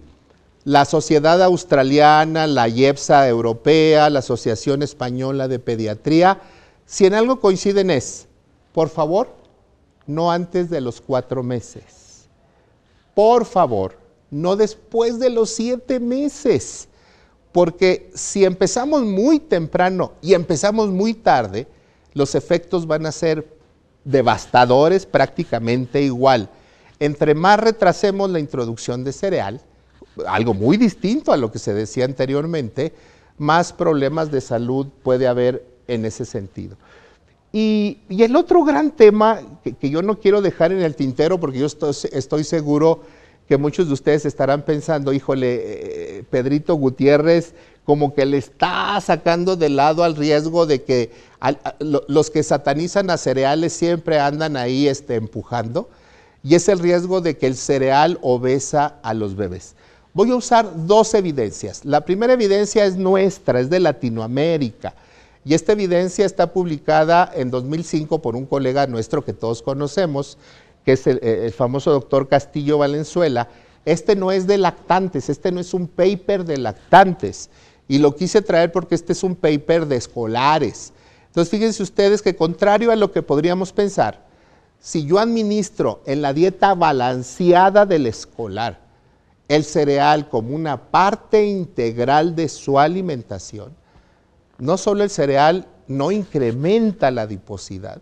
La 0.64 0.86
Sociedad 0.86 1.44
Australiana, 1.44 2.48
la 2.48 2.70
IEPSA 2.70 3.28
Europea, 3.28 4.10
la 4.10 4.20
Asociación 4.20 4.84
Española 4.84 5.50
de 5.50 5.60
Pediatría, 5.60 6.40
si 6.86 7.06
en 7.06 7.16
algo 7.16 7.42
coinciden 7.42 7.90
es, 7.90 8.30
por 8.72 8.88
favor, 8.88 9.36
no 10.08 10.32
antes 10.32 10.70
de 10.70 10.80
los 10.80 11.02
cuatro 11.02 11.44
meses. 11.44 12.30
Por 13.16 13.44
favor, 13.44 13.98
no 14.32 14.56
después 14.56 15.20
de 15.20 15.30
los 15.30 15.50
siete 15.50 16.00
meses. 16.00 16.88
Porque 17.54 18.10
si 18.16 18.44
empezamos 18.44 19.04
muy 19.04 19.40
temprano 19.40 20.14
y 20.22 20.34
empezamos 20.34 20.90
muy 20.90 21.14
tarde, 21.14 21.68
los 22.14 22.36
efectos 22.36 22.88
van 22.88 23.06
a 23.06 23.12
ser 23.12 23.48
devastadores 24.04 25.06
prácticamente 25.06 26.02
igual. 26.02 26.50
Entre 27.00 27.36
más 27.36 27.60
retrasemos 27.60 28.30
la 28.30 28.40
introducción 28.40 29.04
de 29.04 29.14
cereal, 29.14 29.62
algo 30.28 30.54
muy 30.54 30.78
distinto 30.78 31.32
a 31.32 31.38
lo 31.38 31.52
que 31.52 31.60
se 31.60 31.74
decía 31.74 32.06
anteriormente, 32.06 32.94
más 33.38 33.74
problemas 33.74 34.32
de 34.32 34.42
salud 34.42 34.88
puede 35.04 35.28
haber 35.28 35.66
en 35.88 36.06
ese 36.06 36.26
sentido. 36.26 36.78
Y, 37.52 38.00
el 38.10 38.36
otro 38.36 38.64
gran 38.64 38.92
tema 38.92 39.42
que, 39.80 39.90
yo 39.90 40.02
no 40.02 40.20
quiero 40.20 40.42
dejar 40.42 40.72
en 40.72 40.82
el 40.82 40.96
tintero, 40.96 41.40
porque 41.40 41.60
yo 41.60 41.68
estoy, 41.68 42.44
seguro 42.44 43.02
que 43.48 43.58
muchos 43.58 43.88
de 43.88 43.94
ustedes 43.94 44.26
estarán 44.26 44.64
pensando, 44.64 45.14
híjole, 45.14 45.62
eh, 45.64 46.24
Pedrito 46.30 46.76
Gutiérrez 46.76 47.54
como 47.86 48.14
que 48.14 48.26
le 48.26 48.38
está 48.38 49.00
sacando 49.02 49.56
de 49.56 49.70
lado 49.70 50.04
al 50.04 50.16
riesgo 50.16 50.66
de 50.66 50.84
que 50.84 51.12
los 51.80 52.30
que 52.30 52.42
satanizan 52.44 53.10
a 53.10 53.18
cereales 53.18 53.74
siempre 53.74 54.20
andan 54.20 54.56
ahí 54.56 54.88
este, 54.88 55.16
empujando, 55.16 55.90
y 56.44 56.56
es 56.56 56.70
el 56.70 56.80
riesgo 56.80 57.22
de 57.22 57.38
que 57.38 57.48
el 57.48 57.56
cereal 57.56 58.20
obesa 58.22 58.96
a 59.04 59.14
los 59.14 59.36
bebés. 59.36 59.76
Voy 60.14 60.32
a 60.32 60.36
usar 60.36 60.70
dos 60.86 61.14
evidencias. 61.14 61.84
La 61.86 62.02
primera 62.02 62.34
evidencia 62.34 62.86
es 62.86 62.98
nuestra, 62.98 63.60
es 63.60 63.70
de 63.70 63.80
Latinoamérica. 63.80 64.94
Y 65.46 65.54
esta 65.54 65.74
evidencia 65.74 66.26
está 66.26 66.54
publicada 66.54 67.30
en 67.34 67.52
2005 67.52 68.22
por 68.22 68.36
un 68.36 68.46
colega 68.46 68.88
nuestro 68.88 69.26
que 69.26 69.34
todos 69.34 69.62
conocemos, 69.62 70.38
que 70.86 70.94
es 70.94 71.08
el, 71.08 71.52
famoso 71.54 71.92
doctor 71.92 72.28
Castillo 72.28 72.78
Valenzuela. 72.78 73.50
Este 73.86 74.16
no 74.16 74.32
es 74.32 74.48
de 74.48 74.58
lactantes, 74.58 75.30
este 75.30 75.52
no 75.52 75.60
es 75.60 75.74
un 75.74 75.88
paper 75.88 76.46
de 76.46 76.58
lactantes. 76.58 77.50
Y 77.88 78.00
lo 78.00 78.16
quise 78.16 78.42
traer 78.42 78.72
porque 78.72 78.96
este 78.96 79.14
es 79.14 79.24
un 79.24 79.36
paper 79.36 79.86
de 79.86 79.98
escolares. 79.98 80.94
Entonces 81.28 81.50
fíjense 81.50 81.84
ustedes 81.84 82.22
que 82.22 82.36
contrario 82.36 82.92
a 82.92 82.96
lo 82.96 83.12
que 83.12 83.22
podríamos 83.22 83.74
pensar, 83.74 84.26
si 84.80 85.06
yo 85.06 85.20
administro 85.20 86.02
en 86.06 86.22
la 86.22 86.34
dieta 86.34 86.76
balanceada 86.76 87.86
del 87.86 88.06
escolar 88.06 88.84
el 89.48 89.64
cereal 89.64 90.30
como 90.30 90.56
una 90.56 90.78
parte 90.90 91.46
integral 91.46 92.36
de 92.36 92.50
su 92.50 92.80
alimentación, 92.80 93.74
no 94.58 94.78
solo 94.78 95.04
el 95.04 95.10
cereal 95.10 95.68
no 95.88 96.12
incrementa 96.12 97.12
la 97.12 97.24
adiposidad, 97.24 98.02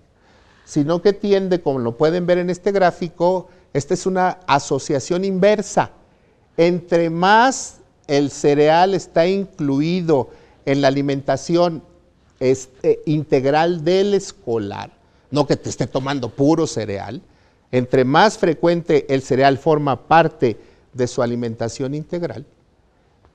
sino 0.72 1.02
que 1.02 1.12
tiende, 1.12 1.60
como 1.60 1.80
lo 1.80 1.98
pueden 1.98 2.26
ver 2.26 2.38
en 2.38 2.50
este 2.50 2.72
gráfico, 2.72 3.50
esta 3.74 3.94
es 3.94 4.06
una 4.06 4.40
asociación 4.48 5.26
inversa. 5.26 5.92
Entre 6.56 7.10
más 7.10 7.80
el 8.08 8.32
cereal 8.32 8.94
está 8.94 9.28
incluido 9.28 10.30
en 10.66 10.80
la 10.80 10.88
alimentación 10.88 11.84
este, 12.40 13.02
integral 13.06 13.84
del 13.84 14.14
escolar, 14.14 14.92
no 15.30 15.46
que 15.46 15.58
te 15.58 15.70
esté 15.70 15.88
tomando 15.88 16.30
puro 16.30 16.66
cereal, 16.66 17.22
entre 17.74 18.06
más 18.06 18.38
frecuente 18.38 19.14
el 19.14 19.24
cereal 19.24 19.58
forma 19.58 20.08
parte 20.08 20.58
de 20.94 21.08
su 21.08 21.22
alimentación 21.22 21.94
integral, 21.96 22.46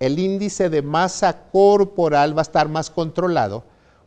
el 0.00 0.18
índice 0.18 0.70
de 0.70 0.80
masa 0.80 1.42
corporal 1.52 2.34
va 2.34 2.40
a 2.40 2.48
estar 2.48 2.70
más 2.70 2.88
controlado 2.88 3.62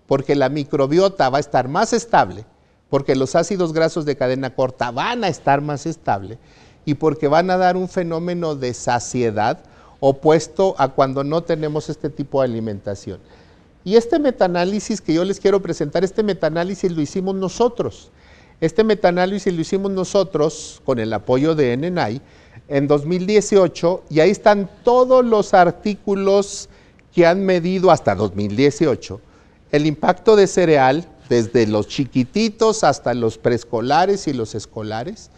porque 0.08 0.36
la 0.36 0.50
microbiota 0.50 1.30
va 1.30 1.38
a 1.38 1.42
estar 1.42 1.68
más 1.68 1.94
estable, 1.94 2.44
porque 2.90 3.16
los 3.16 3.36
ácidos 3.36 3.74
grasos 3.74 4.06
de 4.06 4.16
cadena 4.16 4.56
corta 4.56 4.92
van 4.92 5.24
a 5.24 5.28
estar 5.28 5.62
más 5.62 5.86
estable 5.86 6.38
y 6.86 6.96
porque 6.96 7.28
van 7.28 7.50
a 7.52 7.58
dar 7.58 7.78
un 7.78 7.88
fenómeno 7.88 8.56
de 8.56 8.74
saciedad 8.74 9.60
opuesto 10.00 10.76
a 10.78 10.90
cuando 10.90 11.24
no 11.24 11.44
tenemos 11.44 11.90
este 11.90 12.10
tipo 12.10 12.42
de 12.42 12.48
alimentación. 12.48 13.20
Y 13.84 13.96
este 13.96 14.20
metaanálisis 14.20 15.02
que 15.02 15.14
yo 15.14 15.24
les 15.24 15.40
quiero 15.40 15.62
presentar, 15.62 16.04
este 16.04 16.24
metaanálisis 16.24 16.92
lo 16.92 17.02
hicimos 17.02 17.36
nosotros. 17.36 18.12
Este 18.62 18.84
metaanálisis 18.84 19.54
lo 19.54 19.62
hicimos 19.62 19.92
nosotros 19.92 20.82
con 20.86 21.00
el 21.00 21.14
apoyo 21.14 21.56
de 21.56 21.78
NNI 21.78 22.22
en 22.68 22.88
2018 22.88 24.04
y 24.10 24.20
ahí 24.20 24.32
están 24.32 24.70
todos 24.84 25.24
los 25.24 25.54
artículos 25.54 26.70
que 27.14 27.26
han 27.26 27.46
medido 27.46 27.90
hasta 27.92 28.16
2018 28.16 29.22
el 29.72 29.86
impacto 29.86 30.36
de 30.36 30.48
cereal 30.48 31.06
desde 31.30 31.68
los 31.68 31.88
chiquititos 31.88 32.84
hasta 32.84 33.14
los 33.14 33.38
preescolares 33.38 34.28
y 34.28 34.34
los 34.34 34.56
escolares 34.56 35.30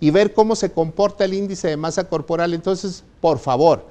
y 0.00 0.10
ver 0.10 0.34
cómo 0.34 0.56
se 0.56 0.72
comporta 0.72 1.24
el 1.24 1.34
índice 1.34 1.68
de 1.68 1.76
masa 1.76 2.04
corporal. 2.04 2.52
Entonces, 2.52 3.04
por 3.20 3.38
favor, 3.38 3.86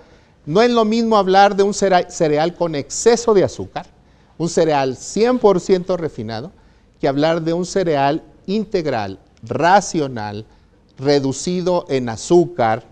no 0.45 0.62
es 0.62 0.70
lo 0.70 0.86
mismo 0.86 1.18
hablar 1.18 1.56
de 1.56 1.64
un 1.64 1.74
cereal 1.74 2.53
con 2.56 2.76
exceso 2.76 3.34
de 3.34 3.43
azúcar, 3.43 3.88
un 4.38 4.49
cereal 4.49 4.95
100% 4.95 5.97
refinado, 5.97 6.51
que 6.99 7.08
hablar 7.08 7.41
de 7.41 7.53
un 7.53 7.66
cereal 7.66 8.22
integral, 8.45 9.20
racional, 9.41 10.45
reducido 10.99 11.86
en 11.89 12.10
azúcar, 12.10 12.84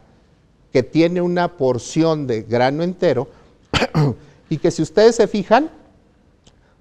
que 0.72 0.82
tiene 0.82 1.22
una 1.22 1.58
porción 1.58 2.26
de 2.26 2.42
grano 2.42 2.82
entero, 2.82 3.28
y 4.50 4.58
que 4.58 4.72
si 4.72 4.82
ustedes 4.82 5.16
se 5.16 5.28
fijan, 5.28 5.70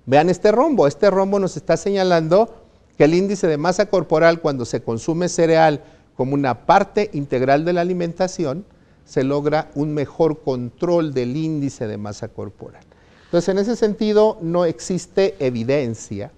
vean 0.06 0.30
este 0.30 0.52
rombo, 0.52 0.86
este 0.86 1.10
rombo 1.10 1.38
nos 1.38 1.56
está 1.56 1.76
señalando 1.76 2.54
que 2.96 3.04
el 3.04 3.14
índice 3.14 3.46
de 3.46 3.56
masa 3.56 3.86
corporal 3.86 4.40
cuando 4.40 4.64
se 4.64 4.82
consume 4.82 5.28
cereal 5.28 5.82
como 6.16 6.34
una 6.34 6.66
parte 6.66 7.10
integral 7.12 7.64
de 7.64 7.72
la 7.72 7.80
alimentación, 7.80 8.64
se 9.04 9.24
logra 9.24 9.70
un 9.74 9.94
mejor 9.94 10.42
control 10.42 11.12
del 11.12 11.36
índice 11.36 11.86
de 11.86 11.96
masa 11.96 12.28
corporal. 12.28 12.82
Entonces, 13.24 13.48
en 13.48 13.58
ese 13.58 13.76
sentido, 13.76 14.38
no 14.40 14.64
existe 14.64 15.34
evidencia 15.38 16.30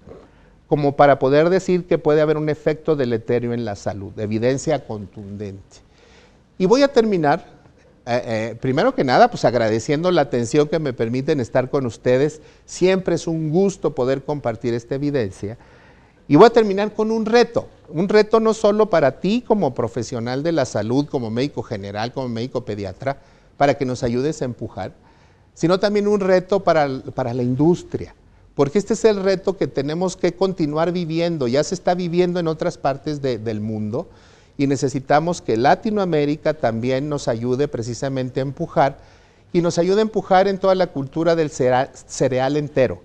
como 0.67 0.95
para 0.95 1.19
poder 1.19 1.49
decir 1.49 1.85
que 1.85 1.97
puede 1.97 2.21
haber 2.21 2.37
un 2.37 2.49
efecto 2.49 2.95
deleterio 2.95 3.53
en 3.53 3.65
la 3.65 3.75
salud, 3.75 4.17
evidencia 4.17 4.85
contundente. 4.85 5.77
Y 6.57 6.65
voy 6.65 6.81
a 6.81 6.87
terminar, 6.87 7.45
eh, 8.07 8.21
eh, 8.25 8.55
primero 8.59 8.93
que 8.93 9.03
nada, 9.03 9.29
pues 9.29 9.45
agradeciendo 9.45 10.11
la 10.11 10.21
atención 10.21 10.67
que 10.67 10.79
me 10.79 10.93
permiten 10.93 11.39
estar 11.39 11.69
con 11.69 11.85
ustedes. 11.85 12.41
Siempre 12.65 13.15
es 13.15 13.27
un 13.27 13.49
gusto 13.49 13.95
poder 13.95 14.23
compartir 14.23 14.73
esta 14.73 14.95
evidencia. 14.95 15.57
Y 16.27 16.35
voy 16.35 16.47
a 16.47 16.51
terminar 16.51 16.93
con 16.93 17.11
un 17.11 17.25
reto, 17.25 17.67
un 17.89 18.09
reto 18.09 18.39
no 18.39 18.53
solo 18.53 18.89
para 18.89 19.19
ti 19.19 19.43
como 19.45 19.73
profesional 19.73 20.43
de 20.43 20.51
la 20.51 20.65
salud, 20.65 21.07
como 21.07 21.29
médico 21.29 21.61
general, 21.61 22.13
como 22.13 22.29
médico 22.29 22.65
pediatra, 22.65 23.19
para 23.57 23.75
que 23.75 23.85
nos 23.85 24.03
ayudes 24.03 24.41
a 24.41 24.45
empujar, 24.45 24.93
sino 25.53 25.79
también 25.79 26.07
un 26.07 26.19
reto 26.19 26.63
para, 26.63 26.87
para 27.13 27.33
la 27.33 27.43
industria 27.43 28.15
porque 28.55 28.79
este 28.79 28.93
es 28.93 29.03
el 29.03 29.21
reto 29.21 29.57
que 29.57 29.67
tenemos 29.67 30.15
que 30.15 30.33
continuar 30.33 30.93
viviendo, 30.93 31.47
ya 31.47 31.63
se 31.63 31.75
está 31.75 31.93
viviendo 31.93 32.39
en 32.39 32.47
otras 32.47 32.77
partes 32.77 33.21
del 33.21 33.59
mundo 33.59 34.07
y 34.57 34.67
necesitamos 34.67 35.41
que 35.41 35.57
Latinoamérica 35.57 36.53
también 36.53 37.09
nos 37.09 37.27
ayude 37.27 37.67
precisamente 37.67 38.39
a 38.39 38.43
empujar 38.43 38.97
y 39.51 39.61
nos 39.61 39.77
ayude 39.77 39.99
a 39.99 40.01
empujar 40.03 40.47
en 40.47 40.57
toda 40.57 40.75
la 40.75 40.87
cultura 40.87 41.35
del 41.35 41.49
cereal, 41.49 42.57
entero. 42.57 43.01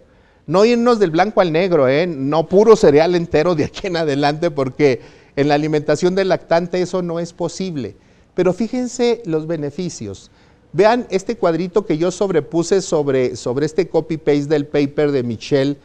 No 0.47 0.65
irnos 0.65 0.99
del 0.99 1.11
blanco 1.11 1.41
al 1.41 1.53
negro, 1.53 1.89
¿eh? 1.89 2.07
no 2.07 2.49
puro 2.49 2.75
cereal 2.75 3.15
entero 3.15 3.55
de 3.55 3.65
aquí 3.65 3.87
en 3.87 3.97
adelante, 3.97 4.51
porque 4.51 5.01
en 5.37 5.49
la 5.49 5.55
alimentación 5.55 6.15
del 6.15 6.29
lactante 6.29 6.83
eso 6.83 7.03
no 7.03 7.21
es 7.21 7.33
posible. 7.33 7.95
Pero 8.35 8.53
fíjense 8.53 9.23
los 9.27 9.47
beneficios. 9.47 10.31
Vean 10.73 11.07
este 11.11 11.37
cuadrito 11.37 11.85
que 11.85 11.99
yo 11.99 12.11
sobrepuse 12.11 12.81
sobre, 12.81 13.37
sobre 13.37 13.67
este 13.67 13.89
copy-paste 13.89 14.47
del 14.47 14.67
paper 14.67 15.13
de 15.13 15.23
Michelle 15.23 15.77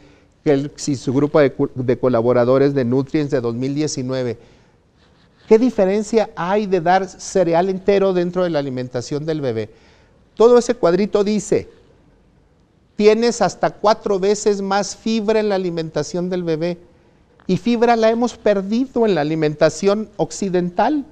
y 0.86 0.96
su 0.96 1.12
grupo 1.12 1.40
de, 1.40 1.52
de, 1.74 1.98
colaboradores 1.98 2.72
de 2.72 2.84
Nutrients 2.84 3.32
de 3.32 3.40
2019. 3.40 4.38
¿Qué 5.46 5.58
diferencia 5.58 6.30
hay 6.34 6.66
de 6.66 6.80
dar 6.80 7.08
cereal 7.08 7.68
entero 7.68 8.12
dentro 8.12 8.44
de 8.44 8.50
la 8.50 8.58
alimentación 8.58 9.24
del 9.24 9.40
bebé? 9.40 9.70
Todo 10.34 10.58
ese 10.58 10.74
cuadrito 10.74 11.24
dice, 11.24 11.68
tienes 12.96 13.40
hasta 13.40 13.70
cuatro 13.70 14.18
veces 14.18 14.60
más 14.60 14.96
fibra 14.96 15.40
en 15.40 15.48
la 15.48 15.54
alimentación 15.54 16.28
del 16.28 16.42
bebé. 16.42 16.78
Y 17.46 17.58
fibra 17.58 17.94
la 17.94 18.10
hemos 18.10 18.36
perdido 18.36 19.06
en 19.06 19.14
la 19.14 19.20
alimentación 19.20 20.10
occidental 20.16 21.04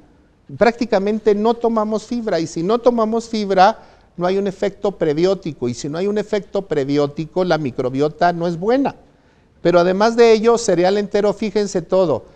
prácticamente 0.58 1.34
no 1.34 1.54
tomamos 1.54 2.04
fibra 2.04 2.40
y 2.40 2.46
si 2.46 2.62
no 2.62 2.78
tomamos 2.78 3.28
fibra 3.28 3.78
no 4.16 4.26
hay 4.26 4.38
un 4.38 4.46
efecto 4.46 4.92
prebiótico 4.92 5.68
y 5.68 5.74
si 5.74 5.88
no 5.88 5.98
hay 5.98 6.06
un 6.06 6.18
efecto 6.18 6.62
prebiótico 6.62 7.44
la 7.44 7.58
microbiota 7.58 8.32
no 8.32 8.46
es 8.46 8.58
buena. 8.58 8.94
Pero 9.62 9.80
además 9.80 10.14
de 10.14 10.32
ello, 10.32 10.58
cereal 10.58 10.98
entero, 10.98 11.32
fíjense 11.32 11.80
todo, 11.80 12.26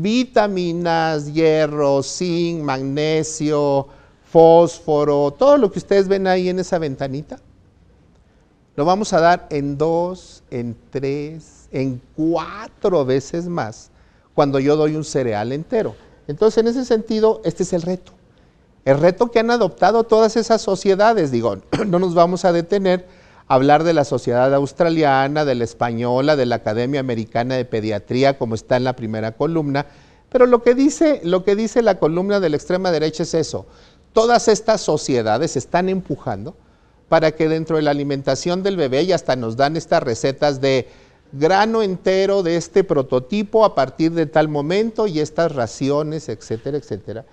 vitaminas, 0.00 1.34
hierro, 1.34 2.02
zinc, 2.02 2.62
magnesio, 2.62 3.86
fósforo, 4.24 5.32
todo 5.32 5.58
lo 5.58 5.70
que 5.70 5.78
ustedes 5.78 6.08
ven 6.08 6.26
ahí 6.26 6.48
en 6.48 6.58
esa 6.58 6.78
ventanita, 6.78 7.38
lo 8.74 8.86
vamos 8.86 9.12
a 9.12 9.20
dar 9.20 9.46
en 9.50 9.76
dos, 9.76 10.42
en 10.50 10.74
tres, 10.90 11.68
en 11.70 12.00
cuatro 12.16 13.04
veces 13.04 13.46
más 13.46 13.90
cuando 14.32 14.58
yo 14.58 14.76
doy 14.76 14.96
un 14.96 15.04
cereal 15.04 15.52
entero. 15.52 15.94
Entonces, 16.26 16.62
en 16.62 16.68
ese 16.68 16.86
sentido, 16.86 17.42
este 17.44 17.64
es 17.64 17.74
el 17.74 17.82
reto. 17.82 18.12
El 18.86 18.98
reto 18.98 19.30
que 19.30 19.40
han 19.40 19.50
adoptado 19.50 20.04
todas 20.04 20.36
esas 20.36 20.62
sociedades, 20.62 21.30
digo, 21.30 21.58
no 21.86 21.98
nos 21.98 22.14
vamos 22.14 22.46
a 22.46 22.52
detener 22.52 23.06
hablar 23.48 23.84
de 23.84 23.92
la 23.92 24.04
sociedad 24.04 24.52
australiana, 24.54 25.44
de 25.44 25.54
la 25.54 25.64
española, 25.64 26.36
de 26.36 26.46
la 26.46 26.56
Academia 26.56 27.00
Americana 27.00 27.56
de 27.56 27.64
Pediatría, 27.64 28.38
como 28.38 28.54
está 28.54 28.76
en 28.76 28.84
la 28.84 28.96
primera 28.96 29.32
columna, 29.32 29.86
pero 30.30 30.46
lo 30.46 30.62
que 30.62 30.74
dice, 30.74 31.20
lo 31.24 31.44
que 31.44 31.54
dice 31.54 31.82
la 31.82 31.98
columna 31.98 32.40
de 32.40 32.48
la 32.48 32.56
extrema 32.56 32.90
derecha 32.90 33.22
es 33.24 33.34
eso. 33.34 33.66
Todas 34.14 34.48
estas 34.48 34.80
sociedades 34.80 35.56
están 35.56 35.88
empujando 35.88 36.54
para 37.08 37.32
que 37.32 37.48
dentro 37.48 37.76
de 37.76 37.82
la 37.82 37.90
alimentación 37.90 38.62
del 38.62 38.78
bebé, 38.78 39.02
y 39.02 39.12
hasta 39.12 39.36
nos 39.36 39.56
dan 39.56 39.76
estas 39.76 40.02
recetas 40.02 40.62
de 40.62 40.88
grano 41.32 41.82
entero 41.82 42.42
de 42.42 42.56
este 42.56 42.84
prototipo 42.84 43.64
a 43.64 43.74
partir 43.74 44.12
de 44.12 44.26
tal 44.26 44.48
momento 44.48 45.06
y 45.06 45.20
estas 45.20 45.54
raciones, 45.54 46.28
etcétera, 46.28 46.78
etcétera. 46.78 47.24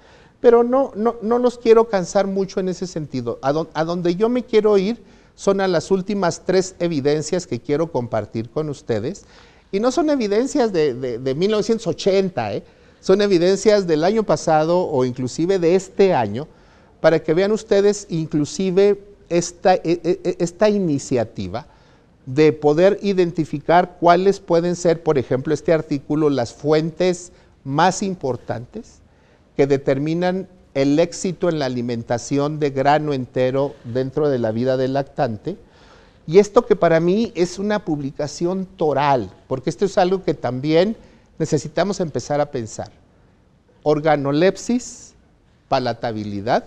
Pero 0.42 0.64
no, 0.64 0.92
no, 0.96 1.18
no 1.22 1.38
los 1.38 1.58
quiero 1.58 1.90
cansar 1.90 2.28
mucho 2.28 2.60
en 2.60 2.70
ese 2.70 2.88
sentido. 2.88 3.40
A, 3.42 3.54
donde 3.84 4.16
yo 4.16 4.30
me 4.30 4.44
quiero 4.44 4.78
ir 4.78 5.02
son 5.40 5.60
las 5.60 5.90
últimas 5.90 6.42
tres 6.46 6.76
evidencias 6.80 7.48
que 7.48 7.62
quiero 7.62 7.94
compartir 7.94 8.50
con 8.50 8.68
ustedes. 8.68 9.24
Y 9.72 9.80
no 9.80 9.90
son 9.90 10.10
evidencias 10.10 10.74
de, 10.74 10.94
de 10.94 11.34
1980, 11.34 12.56
¿eh? 12.56 12.64
son 13.00 13.22
evidencias 13.22 13.88
del 13.88 14.04
año 14.04 14.24
pasado 14.24 14.86
o 14.86 15.06
inclusive 15.06 15.58
de 15.58 15.76
este 15.76 16.14
año, 16.14 16.50
para 17.00 17.24
que 17.24 17.34
vean 17.34 17.54
ustedes 17.54 18.06
inclusive 18.10 19.00
esta, 19.30 19.76
e, 19.76 19.82
e, 19.86 20.20
e, 20.26 20.36
esta 20.40 20.68
iniciativa 20.68 21.68
de 22.26 22.52
poder 22.52 23.00
identificar 23.02 23.96
cuáles 23.98 24.42
pueden 24.42 24.76
ser, 24.76 25.04
por 25.04 25.18
ejemplo, 25.18 25.54
este 25.54 25.72
artículo, 25.72 26.30
las 26.30 26.54
fuentes 26.54 27.32
más 27.64 28.04
importantes 28.04 29.00
que 29.56 29.68
determinan 29.68 30.50
el 30.74 31.00
éxito 31.00 31.50
en 31.50 31.60
la 31.60 31.66
alimentación 31.66 32.60
de 32.60 32.70
grano 32.70 33.14
entero 33.14 33.76
dentro 33.84 34.30
de 34.30 34.40
la 34.40 34.52
vida 34.52 34.78
del 34.78 34.94
lactante. 34.94 35.58
Y 36.28 36.40
esto 36.40 36.66
que 36.66 36.76
para 36.76 37.00
mí 37.00 37.32
es 37.36 37.58
una 37.58 37.86
publicación 37.86 38.66
toral, 38.66 39.32
porque 39.48 39.70
esto 39.70 39.86
es 39.86 39.98
algo 39.98 40.24
que 40.24 40.34
también 40.34 40.96
necesitamos 41.40 42.00
empezar 42.00 42.40
a 42.40 42.52
pensar. 42.52 42.92
Organolepsis, 43.84 45.14
palatabilidad, 45.68 46.66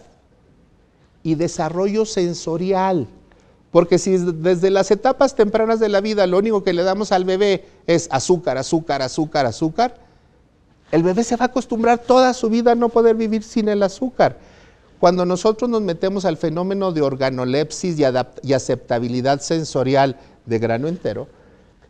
y 1.22 1.34
desarrollo 1.34 2.04
sensorial. 2.04 3.06
Porque 3.70 3.98
si 3.98 4.18
desde 4.18 4.70
las 4.70 4.90
etapas 4.90 5.34
tempranas 5.34 5.80
de 5.80 5.88
la 5.88 6.00
vida 6.00 6.26
lo 6.26 6.38
único 6.38 6.62
que 6.62 6.72
le 6.72 6.82
damos 6.82 7.12
al 7.12 7.24
bebé 7.24 7.64
es 7.86 8.08
azúcar, 8.10 8.58
azúcar, 8.58 9.00
azúcar, 9.00 9.46
azúcar, 9.46 9.96
el 10.92 11.02
bebé 11.02 11.24
se 11.24 11.36
va 11.36 11.46
a 11.46 11.48
acostumbrar 11.48 11.98
toda 11.98 12.32
su 12.34 12.48
vida 12.48 12.72
a 12.72 12.74
no 12.76 12.90
poder 12.90 13.16
vivir 13.16 13.42
sin 13.42 13.68
el 13.68 13.82
azúcar. 13.82 14.36
Cuando 15.00 15.26
nosotros 15.26 15.68
nos 15.68 15.82
metemos 15.82 16.24
al 16.24 16.36
fenómeno 16.36 16.92
de 16.92 17.02
organolepsis 17.02 17.98
y, 17.98 18.52
aceptabilidad 18.54 19.40
sensorial 19.40 20.16
de 20.46 20.58
grano 20.60 20.86
entero, 20.86 21.26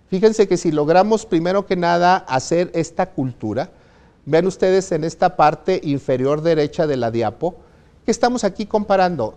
fíjense 0.09 0.49
que 0.49 0.57
si 0.57 0.73
logramos 0.73 1.27
primero 1.27 1.67
que 1.67 1.77
nada 1.77 2.17
hacer 2.17 2.71
esta 2.73 3.11
cultura, 3.11 3.71
vean 4.25 4.47
ustedes 4.47 4.91
en 4.93 5.05
esta 5.05 5.37
parte 5.37 5.81
inferior 5.85 6.41
derecha 6.41 6.87
de 6.87 6.97
la 6.97 7.11
diapo, 7.11 7.57
¿Qué 8.05 8.11
estamos 8.11 8.43
aquí 8.43 8.67
comparando? 8.67 9.37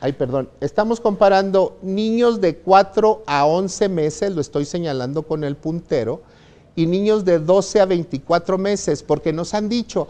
Ay, 0.00 0.12
perdón, 0.14 0.48
estamos 0.62 1.00
comparando 1.00 1.78
niños 1.82 2.40
de 2.40 2.56
4 2.56 3.24
a 3.26 3.44
11 3.44 3.90
meses, 3.90 4.34
lo 4.34 4.40
estoy 4.40 4.64
señalando 4.64 5.24
con 5.24 5.44
el 5.44 5.56
puntero, 5.56 6.22
y 6.80 6.86
niños 6.86 7.26
de 7.26 7.38
12 7.38 7.80
a 7.80 7.84
24 7.84 8.56
meses, 8.56 9.02
porque 9.02 9.34
nos 9.34 9.52
han 9.52 9.68
dicho, 9.68 10.08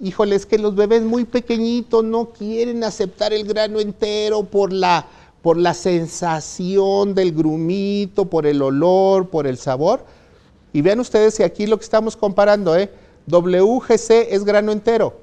híjole, 0.00 0.36
es 0.36 0.46
que 0.46 0.56
los 0.56 0.76
bebés 0.76 1.02
muy 1.02 1.24
pequeñitos 1.24 2.04
no 2.04 2.26
quieren 2.26 2.84
aceptar 2.84 3.32
el 3.32 3.44
grano 3.44 3.80
entero 3.80 4.44
por 4.44 4.72
la, 4.72 5.04
por 5.42 5.56
la 5.56 5.74
sensación 5.74 7.16
del 7.16 7.32
grumito, 7.32 8.26
por 8.26 8.46
el 8.46 8.62
olor, 8.62 9.30
por 9.30 9.48
el 9.48 9.58
sabor. 9.58 10.04
Y 10.72 10.80
vean 10.80 11.00
ustedes 11.00 11.36
que 11.36 11.44
aquí 11.44 11.66
lo 11.66 11.76
que 11.76 11.84
estamos 11.84 12.16
comparando, 12.16 12.76
¿eh? 12.76 12.88
WGC 13.26 14.28
es 14.30 14.44
grano 14.44 14.70
entero, 14.70 15.14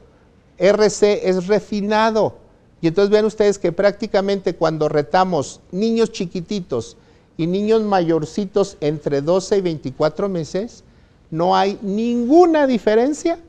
RC 0.58 1.30
es 1.30 1.48
refinado. 1.48 2.36
Y 2.82 2.88
entonces 2.88 3.10
vean 3.10 3.24
ustedes 3.24 3.58
que 3.58 3.72
prácticamente 3.72 4.54
cuando 4.54 4.90
retamos 4.90 5.62
niños 5.72 6.12
chiquititos 6.12 6.98
y 7.38 7.48
niños 7.48 7.84
mayorcitos 7.84 8.76
entre 8.82 9.22
12 9.22 9.60
y 9.60 9.62
24 9.62 10.28
meses, 10.28 10.84
no 11.32 11.56
hay 11.56 11.78
ninguna 11.82 12.68
diferencia 12.68 13.40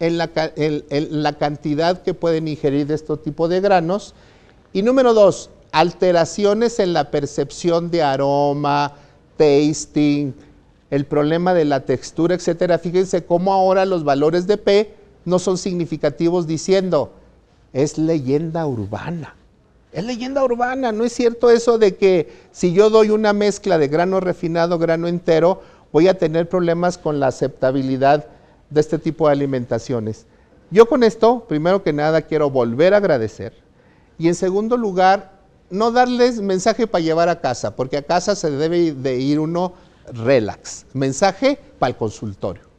en 0.00 0.18
la, 0.18 1.32
cantidad 1.38 2.02
que 2.02 2.12
pueden 2.12 2.48
ingerir 2.48 2.86
de 2.86 2.94
este 2.94 3.16
tipo 3.18 3.46
de 3.48 3.60
granos. 3.60 4.14
Y 4.72 4.82
número 4.82 5.14
dos, 5.14 5.50
alteraciones 5.70 6.80
en 6.80 6.92
la 6.92 7.10
percepción 7.10 7.90
de 7.90 8.02
aroma, 8.02 8.94
tasting, 9.36 10.34
el 10.90 11.06
problema 11.06 11.54
de 11.54 11.64
la 11.64 11.80
textura, 11.80 12.34
etcétera. 12.34 12.78
Fíjense 12.78 13.24
cómo 13.24 13.52
ahora 13.52 13.84
los 13.84 14.02
valores 14.02 14.46
de 14.46 14.56
P 14.58 14.94
no 15.24 15.38
son 15.38 15.56
significativos 15.56 16.46
diciendo, 16.46 17.12
es 17.72 17.96
leyenda 17.96 18.66
urbana. 18.66 19.36
Es 19.92 20.04
leyenda 20.04 20.42
urbana, 20.42 20.90
no 20.90 21.04
es 21.04 21.12
cierto 21.12 21.50
eso 21.50 21.78
de 21.78 21.96
que 21.96 22.32
si 22.50 22.72
yo 22.72 22.90
doy 22.90 23.10
una 23.10 23.32
mezcla 23.32 23.78
de 23.78 23.88
grano 23.88 24.20
refinado, 24.20 24.78
grano 24.78 25.06
entero, 25.06 25.62
voy 25.92 26.08
a 26.08 26.18
tener 26.18 26.48
problemas 26.48 26.98
con 26.98 27.20
la 27.20 27.28
aceptabilidad 27.28 28.26
de 28.70 28.80
este 28.80 28.98
tipo 28.98 29.26
de 29.26 29.32
alimentaciones. 29.32 30.26
Yo 30.70 30.88
con 30.88 31.02
esto, 31.02 31.44
primero 31.48 31.82
que 31.82 31.92
nada, 31.92 32.22
quiero 32.22 32.50
volver 32.50 32.94
a 32.94 32.98
agradecer 32.98 33.52
y 34.18 34.28
en 34.28 34.34
segundo 34.34 34.76
lugar, 34.76 35.40
no 35.70 35.90
darles 35.90 36.40
mensaje 36.40 36.86
para 36.86 37.02
llevar 37.02 37.28
a 37.28 37.40
casa, 37.40 37.76
porque 37.76 37.96
a 37.96 38.02
casa 38.02 38.34
se 38.34 38.50
debe 38.50 38.92
de 38.92 39.18
ir 39.18 39.40
uno 39.40 39.72
relax. 40.12 40.86
Mensaje 40.92 41.58
para 41.78 41.90
el 41.90 41.96
consultorio 41.96 42.72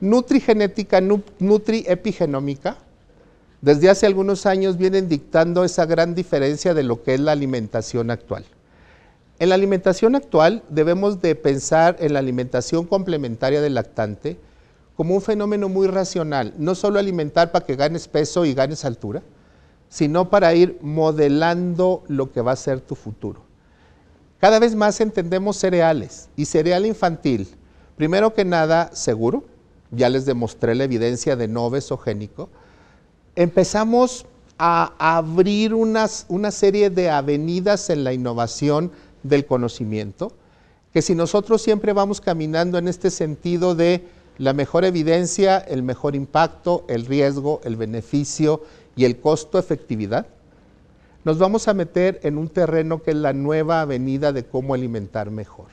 nutrigenética, 0.00 1.00
nutriepigenómica, 1.00 2.76
desde 3.60 3.88
hace 3.88 4.06
algunos 4.06 4.46
años 4.46 4.76
vienen 4.76 5.08
dictando 5.08 5.64
esa 5.64 5.86
gran 5.86 6.14
diferencia 6.14 6.74
de 6.74 6.82
lo 6.82 7.02
que 7.02 7.14
es 7.14 7.20
la 7.20 7.32
alimentación 7.32 8.10
actual. 8.10 8.44
En 9.38 9.50
la 9.50 9.54
alimentación 9.54 10.14
actual 10.14 10.62
debemos 10.70 11.20
de 11.20 11.34
pensar 11.34 11.96
en 12.00 12.14
la 12.14 12.20
alimentación 12.20 12.86
complementaria 12.86 13.60
del 13.60 13.74
lactante 13.74 14.38
como 14.96 15.14
un 15.14 15.20
fenómeno 15.20 15.68
muy 15.68 15.88
racional, 15.88 16.54
no 16.56 16.74
solo 16.74 16.98
alimentar 16.98 17.52
para 17.52 17.66
que 17.66 17.76
ganes 17.76 18.08
peso 18.08 18.46
y 18.46 18.54
ganes 18.54 18.86
altura, 18.86 19.22
sino 19.90 20.30
para 20.30 20.54
ir 20.54 20.78
modelando 20.80 22.02
lo 22.08 22.32
que 22.32 22.40
va 22.40 22.52
a 22.52 22.56
ser 22.56 22.80
tu 22.80 22.94
futuro. 22.94 23.42
Cada 24.40 24.58
vez 24.58 24.74
más 24.74 25.00
entendemos 25.02 25.58
cereales 25.58 26.30
y 26.34 26.46
cereal 26.46 26.86
infantil, 26.86 27.46
primero 27.96 28.32
que 28.32 28.46
nada 28.46 28.90
seguro, 28.94 29.44
ya 29.90 30.08
les 30.08 30.24
demostré 30.24 30.74
la 30.74 30.84
evidencia 30.84 31.36
de 31.36 31.46
no 31.46 31.66
obesogénico, 31.66 32.48
empezamos 33.34 34.24
a 34.58 34.94
abrir 34.98 35.74
una 35.74 36.08
serie 36.08 36.88
de 36.88 37.10
avenidas 37.10 37.90
en 37.90 38.02
la 38.02 38.14
innovación 38.14 38.90
del 39.28 39.46
conocimiento, 39.46 40.32
que 40.92 41.02
si 41.02 41.14
nosotros 41.14 41.62
siempre 41.62 41.92
vamos 41.92 42.20
caminando 42.20 42.78
en 42.78 42.88
este 42.88 43.10
sentido 43.10 43.74
de 43.74 44.04
la 44.38 44.52
mejor 44.52 44.84
evidencia, 44.84 45.58
el 45.58 45.82
mejor 45.82 46.14
impacto, 46.14 46.84
el 46.88 47.06
riesgo, 47.06 47.60
el 47.64 47.76
beneficio 47.76 48.62
y 48.96 49.04
el 49.04 49.18
costo-efectividad, 49.20 50.26
nos 51.24 51.38
vamos 51.38 51.68
a 51.68 51.74
meter 51.74 52.20
en 52.22 52.38
un 52.38 52.48
terreno 52.48 53.02
que 53.02 53.10
es 53.10 53.16
la 53.16 53.32
nueva 53.32 53.80
avenida 53.80 54.32
de 54.32 54.44
cómo 54.44 54.74
alimentar 54.74 55.30
mejor. 55.30 55.66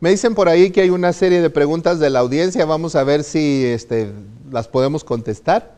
Me 0.00 0.10
dicen 0.10 0.34
por 0.34 0.48
ahí 0.48 0.70
que 0.70 0.82
hay 0.82 0.90
una 0.90 1.12
serie 1.12 1.40
de 1.40 1.50
preguntas 1.50 1.98
de 1.98 2.10
la 2.10 2.20
audiencia, 2.20 2.64
vamos 2.64 2.94
a 2.94 3.04
ver 3.04 3.24
si 3.24 3.64
este, 3.64 4.12
las 4.50 4.68
podemos 4.68 5.02
contestar. 5.02 5.74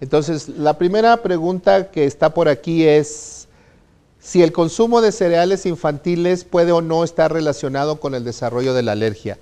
Entonces, 0.00 0.48
la 0.48 0.78
primera 0.78 1.22
pregunta 1.22 1.90
que 1.90 2.04
está 2.04 2.34
por 2.34 2.48
aquí 2.48 2.84
es 2.84 3.41
si 4.22 4.42
el 4.42 4.52
consumo 4.52 5.00
de 5.00 5.10
cereales 5.10 5.66
infantiles 5.66 6.44
puede 6.44 6.70
o 6.70 6.80
no 6.80 7.02
estar 7.02 7.32
relacionado 7.32 7.98
con 7.98 8.14
el 8.14 8.24
desarrollo 8.24 8.72
de 8.72 8.84
la 8.84 8.92
alergia. 8.92 9.38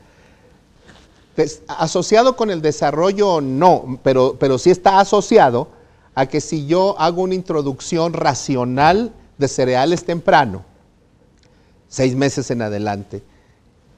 asociado 1.68 2.34
con 2.34 2.50
el 2.50 2.62
desarrollo 2.62 3.40
no, 3.40 4.00
pero, 4.02 4.36
pero 4.38 4.58
sí 4.58 4.70
está 4.70 4.98
asociado 5.00 5.68
a 6.14 6.26
que 6.26 6.40
si 6.40 6.66
yo 6.66 6.98
hago 6.98 7.22
una 7.22 7.34
introducción 7.34 8.14
racional 8.14 9.12
de 9.38 9.48
cereales 9.48 10.04
temprano, 10.04 10.64
seis 11.88 12.14
meses 12.14 12.50
en 12.50 12.62
adelante, 12.62 13.22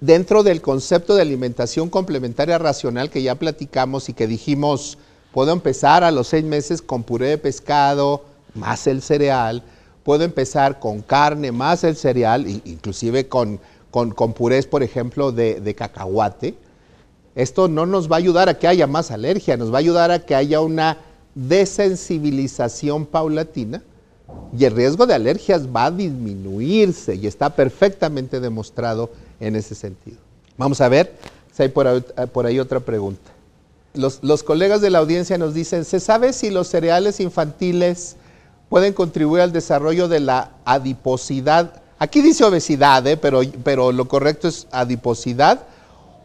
dentro 0.00 0.42
del 0.42 0.60
concepto 0.60 1.14
de 1.14 1.22
alimentación 1.22 1.90
complementaria 1.90 2.58
racional 2.58 3.08
que 3.08 3.22
ya 3.22 3.36
platicamos 3.36 4.08
y 4.08 4.14
que 4.14 4.26
dijimos, 4.26 4.98
puedo 5.32 5.52
empezar 5.52 6.02
a 6.02 6.10
los 6.10 6.28
seis 6.28 6.44
meses 6.44 6.82
con 6.82 7.04
puré 7.04 7.28
de 7.28 7.38
pescado 7.38 8.24
más 8.54 8.86
el 8.86 9.00
cereal, 9.00 9.62
puedo 10.04 10.24
empezar 10.24 10.80
con 10.80 11.00
carne 11.00 11.52
más 11.52 11.84
el 11.84 11.96
cereal, 11.96 12.46
inclusive 12.64 13.28
con, 13.28 13.60
con, 13.90 14.32
purés, 14.32 14.66
por 14.66 14.82
ejemplo, 14.82 15.32
de, 15.32 15.60
de 15.60 15.74
cacahuate. 15.74 16.54
Esto 17.34 17.68
no 17.68 17.86
nos 17.86 18.10
va 18.10 18.16
a 18.16 18.18
ayudar 18.18 18.48
a 18.48 18.58
que 18.58 18.68
haya 18.68 18.86
más 18.86 19.10
alergia, 19.10 19.56
nos 19.56 19.72
va 19.72 19.76
a 19.76 19.80
ayudar 19.80 20.10
a 20.10 20.20
que 20.20 20.34
haya 20.34 20.60
una 20.60 20.98
desensibilización 21.34 23.06
paulatina 23.06 23.82
y 24.56 24.64
el 24.64 24.74
riesgo 24.74 25.06
de 25.06 25.14
alergias 25.14 25.66
va 25.74 25.86
a 25.86 25.90
disminuirse 25.90 27.14
y 27.14 27.26
está 27.26 27.50
perfectamente 27.50 28.40
demostrado 28.40 29.10
en 29.40 29.56
ese 29.56 29.74
sentido. 29.74 30.18
Vamos 30.58 30.80
a 30.80 30.88
ver 30.88 31.14
si 31.52 31.62
hay 31.62 31.68
por 31.68 32.46
ahí, 32.46 32.58
otra 32.58 32.80
pregunta. 32.80 33.30
Los, 33.94 34.20
los, 34.22 34.42
colegas 34.42 34.80
de 34.80 34.90
la 34.90 34.98
audiencia 34.98 35.36
nos 35.36 35.52
dicen, 35.52 35.84
¿se 35.84 36.00
sabe 36.00 36.32
si 36.32 36.50
los 36.50 36.68
cereales 36.68 37.20
infantiles 37.20 38.16
pueden 38.72 38.94
contribuir 38.94 39.42
al 39.42 39.52
desarrollo 39.52 40.08
de 40.08 40.18
la 40.18 40.52
adiposidad? 40.64 41.82
Aquí 41.98 42.22
dice 42.22 42.42
obesidad, 42.42 43.06
¿eh? 43.06 43.18
pero, 43.18 43.42
pero 43.62 43.92
lo 43.92 44.08
correcto 44.08 44.48
es 44.48 44.66
adiposidad 44.70 45.64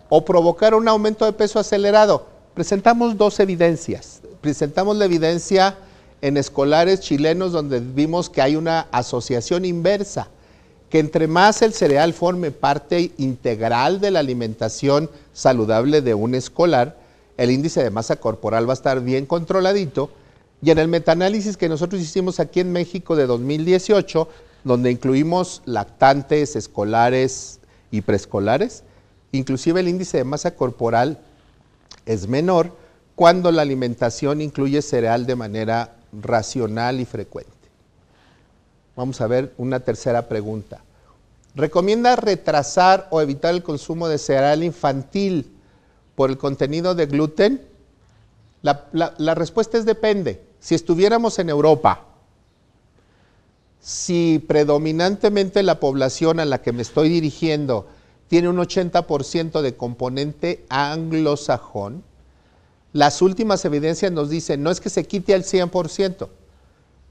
o 0.08 0.24
provocar 0.24 0.74
un 0.74 0.88
aumento 0.88 1.26
de 1.26 1.34
peso 1.34 1.60
acelerado. 1.60 2.26
Presentamos 2.54 3.18
dos 3.18 3.42
evidencias. 3.42 4.22
Presentamos 4.40 4.96
la 4.96 5.04
evidencia 5.04 5.76
en 6.22 6.38
escolares 6.38 7.02
chilenos 7.02 7.52
donde 7.52 7.82
vimos 7.82 8.30
que 8.30 8.42
hay 8.42 8.56
una 8.56 8.88
asociación 8.94 9.66
inversa, 9.66 10.30
que 10.90 11.00
entre 11.00 11.28
más 11.28 11.62
el 11.62 11.74
cereal 11.74 12.14
forme 12.14 12.52
parte 12.52 13.12
integral 13.18 14.00
de 14.00 14.12
la 14.12 14.20
alimentación 14.20 15.10
saludable 15.34 16.02
de 16.02 16.14
un 16.14 16.34
escolar, 16.34 16.96
el 17.36 17.52
índice 17.52 17.84
de 17.84 17.90
masa 17.90 18.16
corporal 18.16 18.70
va 18.70 18.72
a 18.72 18.80
estar 18.80 19.02
bien 19.02 19.26
controladito. 19.26 20.12
Y 20.62 20.72
en 20.72 20.80
el 20.80 20.88
metaanálisis 20.88 21.58
que 21.58 21.70
nosotros 21.70 22.02
hicimos 22.02 22.40
aquí 22.40 22.60
en 22.60 22.72
México 22.72 23.16
de 23.16 23.28
2018, 23.28 24.28
donde 24.64 24.92
incluimos 24.92 25.62
lactantes, 25.66 26.56
escolares 26.56 27.60
y 27.92 28.02
preescolares, 28.02 28.84
inclusive 29.32 29.80
el 29.80 29.88
índice 29.88 30.18
de 30.18 30.24
masa 30.24 30.56
corporal 30.56 31.20
es 32.06 32.28
menor 32.28 32.76
cuando 33.16 33.52
la 33.52 33.62
alimentación 33.62 34.42
incluye 34.42 34.82
cereal 34.82 35.26
de 35.26 35.36
manera 35.36 35.96
racional 36.12 37.00
y 37.00 37.06
frecuente. 37.06 37.52
Vamos 38.96 39.22
a 39.22 39.28
ver 39.28 39.54
una 39.58 39.80
tercera 39.80 40.28
pregunta. 40.28 40.82
¿Recomienda 41.56 42.16
retrasar 42.16 43.08
o 43.10 43.22
evitar 43.22 43.54
el 43.54 43.64
consumo 43.64 44.08
de 44.08 44.18
cereal 44.18 44.64
infantil 44.64 45.52
por 46.16 46.30
el 46.30 46.38
contenido 46.38 46.96
de 46.96 47.06
gluten? 47.08 47.62
La, 48.62 49.36
respuesta 49.36 49.78
es 49.78 49.86
depende. 49.86 50.42
Si 50.60 50.76
estuviéramos 50.76 51.40
en 51.40 51.50
Europa, 51.50 52.06
si 53.80 54.44
predominantemente 54.48 55.64
la 55.64 55.80
población 55.80 56.40
a 56.40 56.46
la 56.46 56.62
que 56.62 56.74
me 56.74 56.82
estoy 56.82 57.10
dirigiendo 57.10 57.88
tiene 58.28 58.50
un 58.50 58.58
80% 58.58 59.62
de 59.62 59.76
componente 59.76 60.66
anglosajón, 60.70 62.04
las 62.94 63.22
últimas 63.22 63.64
evidencias 63.64 64.12
nos 64.12 64.30
dicen, 64.30 64.64
no 64.64 64.72
es 64.72 64.82
que 64.82 64.90
se 64.90 65.06
quite 65.06 65.34
al 65.34 65.44
100%, 65.44 66.28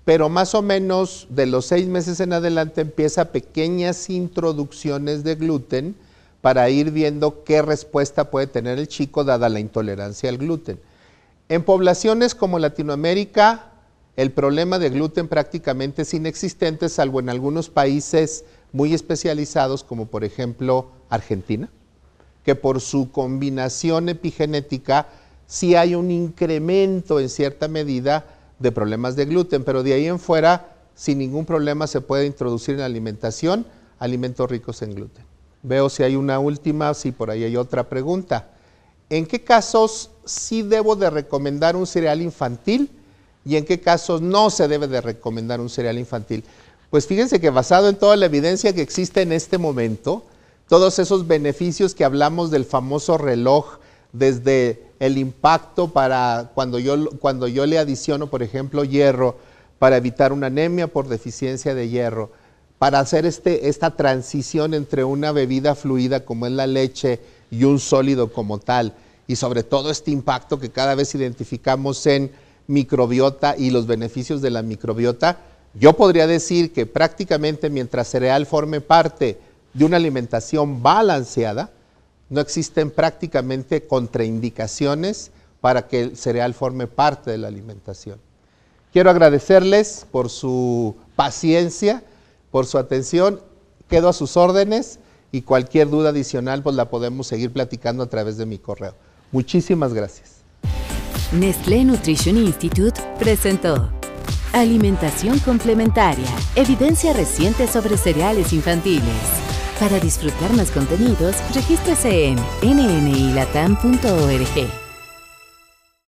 pero 0.05 0.29
más 0.29 0.55
o 0.55 0.63
menos 0.63 1.27
de 1.31 1.47
los 1.47 1.67
seis 1.67 1.87
meses 1.87 2.21
en 2.21 2.33
adelante 2.33 2.81
empieza 2.81 3.33
pequeñas 3.33 4.11
introducciones 4.11 5.25
de 5.25 5.35
gluten 5.35 5.97
para 6.43 6.69
ir 6.71 6.91
viendo 6.91 7.43
qué 7.45 7.63
respuesta 7.63 8.31
puede 8.31 8.47
tener 8.47 8.79
el 8.79 8.89
chico 8.89 9.25
dada 9.25 9.49
la 9.49 9.61
intolerancia 9.61 10.29
al 10.29 10.39
gluten. 10.39 10.79
En 11.49 11.63
poblaciones 11.63 12.35
como 12.35 12.59
Latinoamérica, 12.59 13.71
el 14.17 14.33
problema 14.33 14.81
de 14.81 14.91
gluten 14.91 15.29
prácticamente 15.29 16.03
es 16.03 16.13
inexistente, 16.13 16.89
salvo 16.89 17.21
en 17.21 17.29
algunos 17.29 17.71
países 17.71 18.45
muy 18.73 18.95
especializados, 18.95 19.85
como 19.85 20.07
por 20.07 20.25
ejemplo 20.25 20.89
Argentina, 21.09 21.69
que 22.45 22.57
por 22.57 22.81
su 22.81 23.13
combinación 23.13 24.09
epigenética 24.09 25.07
sí 25.47 25.77
hay 25.77 25.95
un 25.95 26.11
incremento 26.11 27.21
en 27.21 27.29
cierta 27.29 27.69
medida 27.69 28.25
de 28.59 28.73
problemas 28.73 29.15
de 29.15 29.27
gluten, 29.27 29.63
pero 29.63 29.85
de 29.85 29.93
ahí 29.93 30.07
en 30.07 30.19
fuera, 30.19 30.75
sin 30.97 31.19
ningún 31.19 31.45
problema, 31.45 31.87
se 31.87 32.01
puede 32.01 32.27
introducir 32.27 32.75
en 32.75 32.81
alimentación 32.81 33.67
alimentos 34.01 34.51
ricos 34.51 34.83
en 34.83 34.97
gluten. 34.97 35.25
Veo 35.63 35.91
si 35.91 36.03
hay 36.03 36.17
una 36.17 36.41
última, 36.41 36.93
si 36.95 37.13
por 37.13 37.31
ahí 37.31 37.45
hay 37.45 37.57
otra 37.57 37.89
pregunta. 37.89 38.51
¿En 39.09 39.27
qué 39.27 39.43
casos 39.43 40.11
sí 40.25 40.63
debo 40.63 40.97
de 40.97 41.11
recomendar 41.11 41.77
un 41.77 41.87
cereal 41.87 42.21
infantil 42.21 42.91
y 43.45 43.57
en 43.57 43.65
qué 43.65 43.81
casos 43.81 44.21
no 44.21 44.51
se 44.51 44.67
debe 44.67 44.89
de 44.89 45.01
recomendar 45.01 45.61
un 45.61 45.71
cereal 45.71 45.99
infantil? 45.99 46.45
Pues 46.91 47.07
fíjense 47.07 47.41
que 47.41 47.51
basado 47.51 47.89
en 47.89 47.97
toda 47.97 48.17
la 48.17 48.27
evidencia 48.27 48.73
que 48.73 48.83
existe 48.83 49.23
en 49.23 49.33
este 49.33 49.59
momento, 49.59 50.25
todos 50.69 50.99
esos 50.99 51.27
beneficios 51.29 51.95
que 51.95 52.05
hablamos 52.05 52.51
del 52.51 52.65
famoso 52.65 53.17
reloj, 53.17 53.79
desde 54.13 54.83
el 54.99 55.19
impacto 55.19 55.89
para 55.89 56.51
cuando 56.55 56.79
yo, 56.79 57.11
cuando 57.19 57.47
yo 57.49 57.67
le 57.67 57.79
adiciono, 57.79 58.29
por 58.29 58.43
ejemplo, 58.43 58.83
hierro, 58.83 59.37
para 59.79 59.99
evitar 59.99 60.33
una 60.33 60.47
anemia 60.47 60.89
por 60.89 61.09
deficiencia 61.09 61.75
de 61.75 61.89
hierro, 61.89 62.31
para 62.79 62.99
hacer 62.99 63.27
este, 63.27 63.69
esta 63.69 63.97
transición 63.97 64.75
entre 64.75 65.05
una 65.05 65.33
bebida 65.33 65.75
fluida 65.75 66.25
como 66.25 66.47
es 66.47 66.53
la 66.53 66.67
leche 66.67 67.21
y 67.51 67.65
un 67.65 67.79
sólido 67.79 68.33
como 68.33 68.59
tal, 68.59 68.95
y 69.27 69.37
sobre 69.37 69.63
todo 69.63 69.91
este 69.91 70.11
impacto 70.11 70.59
que 70.59 70.71
cada 70.71 70.95
vez 70.95 71.15
identificamos 71.15 72.07
en 72.07 72.31
microbiota 72.67 73.57
y 73.57 73.71
los 73.71 73.87
beneficios 73.87 74.43
de 74.43 74.51
la 74.51 74.63
microbiota, 74.63 75.39
yo 75.75 75.95
podría 75.95 76.27
decir 76.27 76.73
que 76.73 76.87
prácticamente 76.87 77.71
mientras 77.71 78.09
cereal 78.09 78.47
forme 78.47 78.81
parte 78.81 79.39
de 79.75 79.85
una 79.85 79.97
alimentación 79.99 80.83
balanceada, 80.83 81.71
no 82.29 82.41
existen 82.41 82.91
prácticamente 82.91 83.87
contraindicaciones 83.87 85.31
para 85.61 85.87
que 85.87 86.01
el 86.03 86.17
cereal 86.17 86.55
forme 86.55 86.87
parte 86.87 87.31
de 87.31 87.39
la 87.39 87.49
alimentación. 87.49 88.19
Quiero 88.93 89.11
agradecerles 89.11 90.07
por 90.11 90.31
su 90.31 90.97
paciencia, 91.15 92.03
por 92.51 92.67
su 92.67 92.79
atención. 92.79 93.41
Quedo 93.89 94.09
a 94.09 94.13
sus 94.13 94.37
órdenes 94.37 94.99
y 95.33 95.43
cualquier 95.43 95.91
duda 95.91 96.11
adicional 96.11 96.63
pues 96.63 96.77
la 96.77 96.89
podemos 96.89 97.27
seguir 97.27 97.53
platicando 97.53 98.03
a 98.03 98.09
través 98.09 98.37
de 98.37 98.47
mi 98.47 98.59
correo. 98.59 98.95
Muchísimas 99.33 99.93
gracias. 99.93 100.37
Nestlé 101.33 101.85
Nutrition 101.85 102.37
Institute 102.37 103.01
presentó 103.19 103.91
Alimentación 104.53 105.39
complementaria, 105.41 106.31
evidencia 106.55 107.13
reciente 107.13 107.67
sobre 107.67 107.99
cereales 107.99 108.53
infantiles. 108.55 109.03
Para 109.79 110.01
disfrutar 110.01 110.53
más 110.55 110.71
contenidos, 110.71 111.37
regístrese 111.55 112.29
en 112.29 112.37
nnilatam.org. 112.63 113.77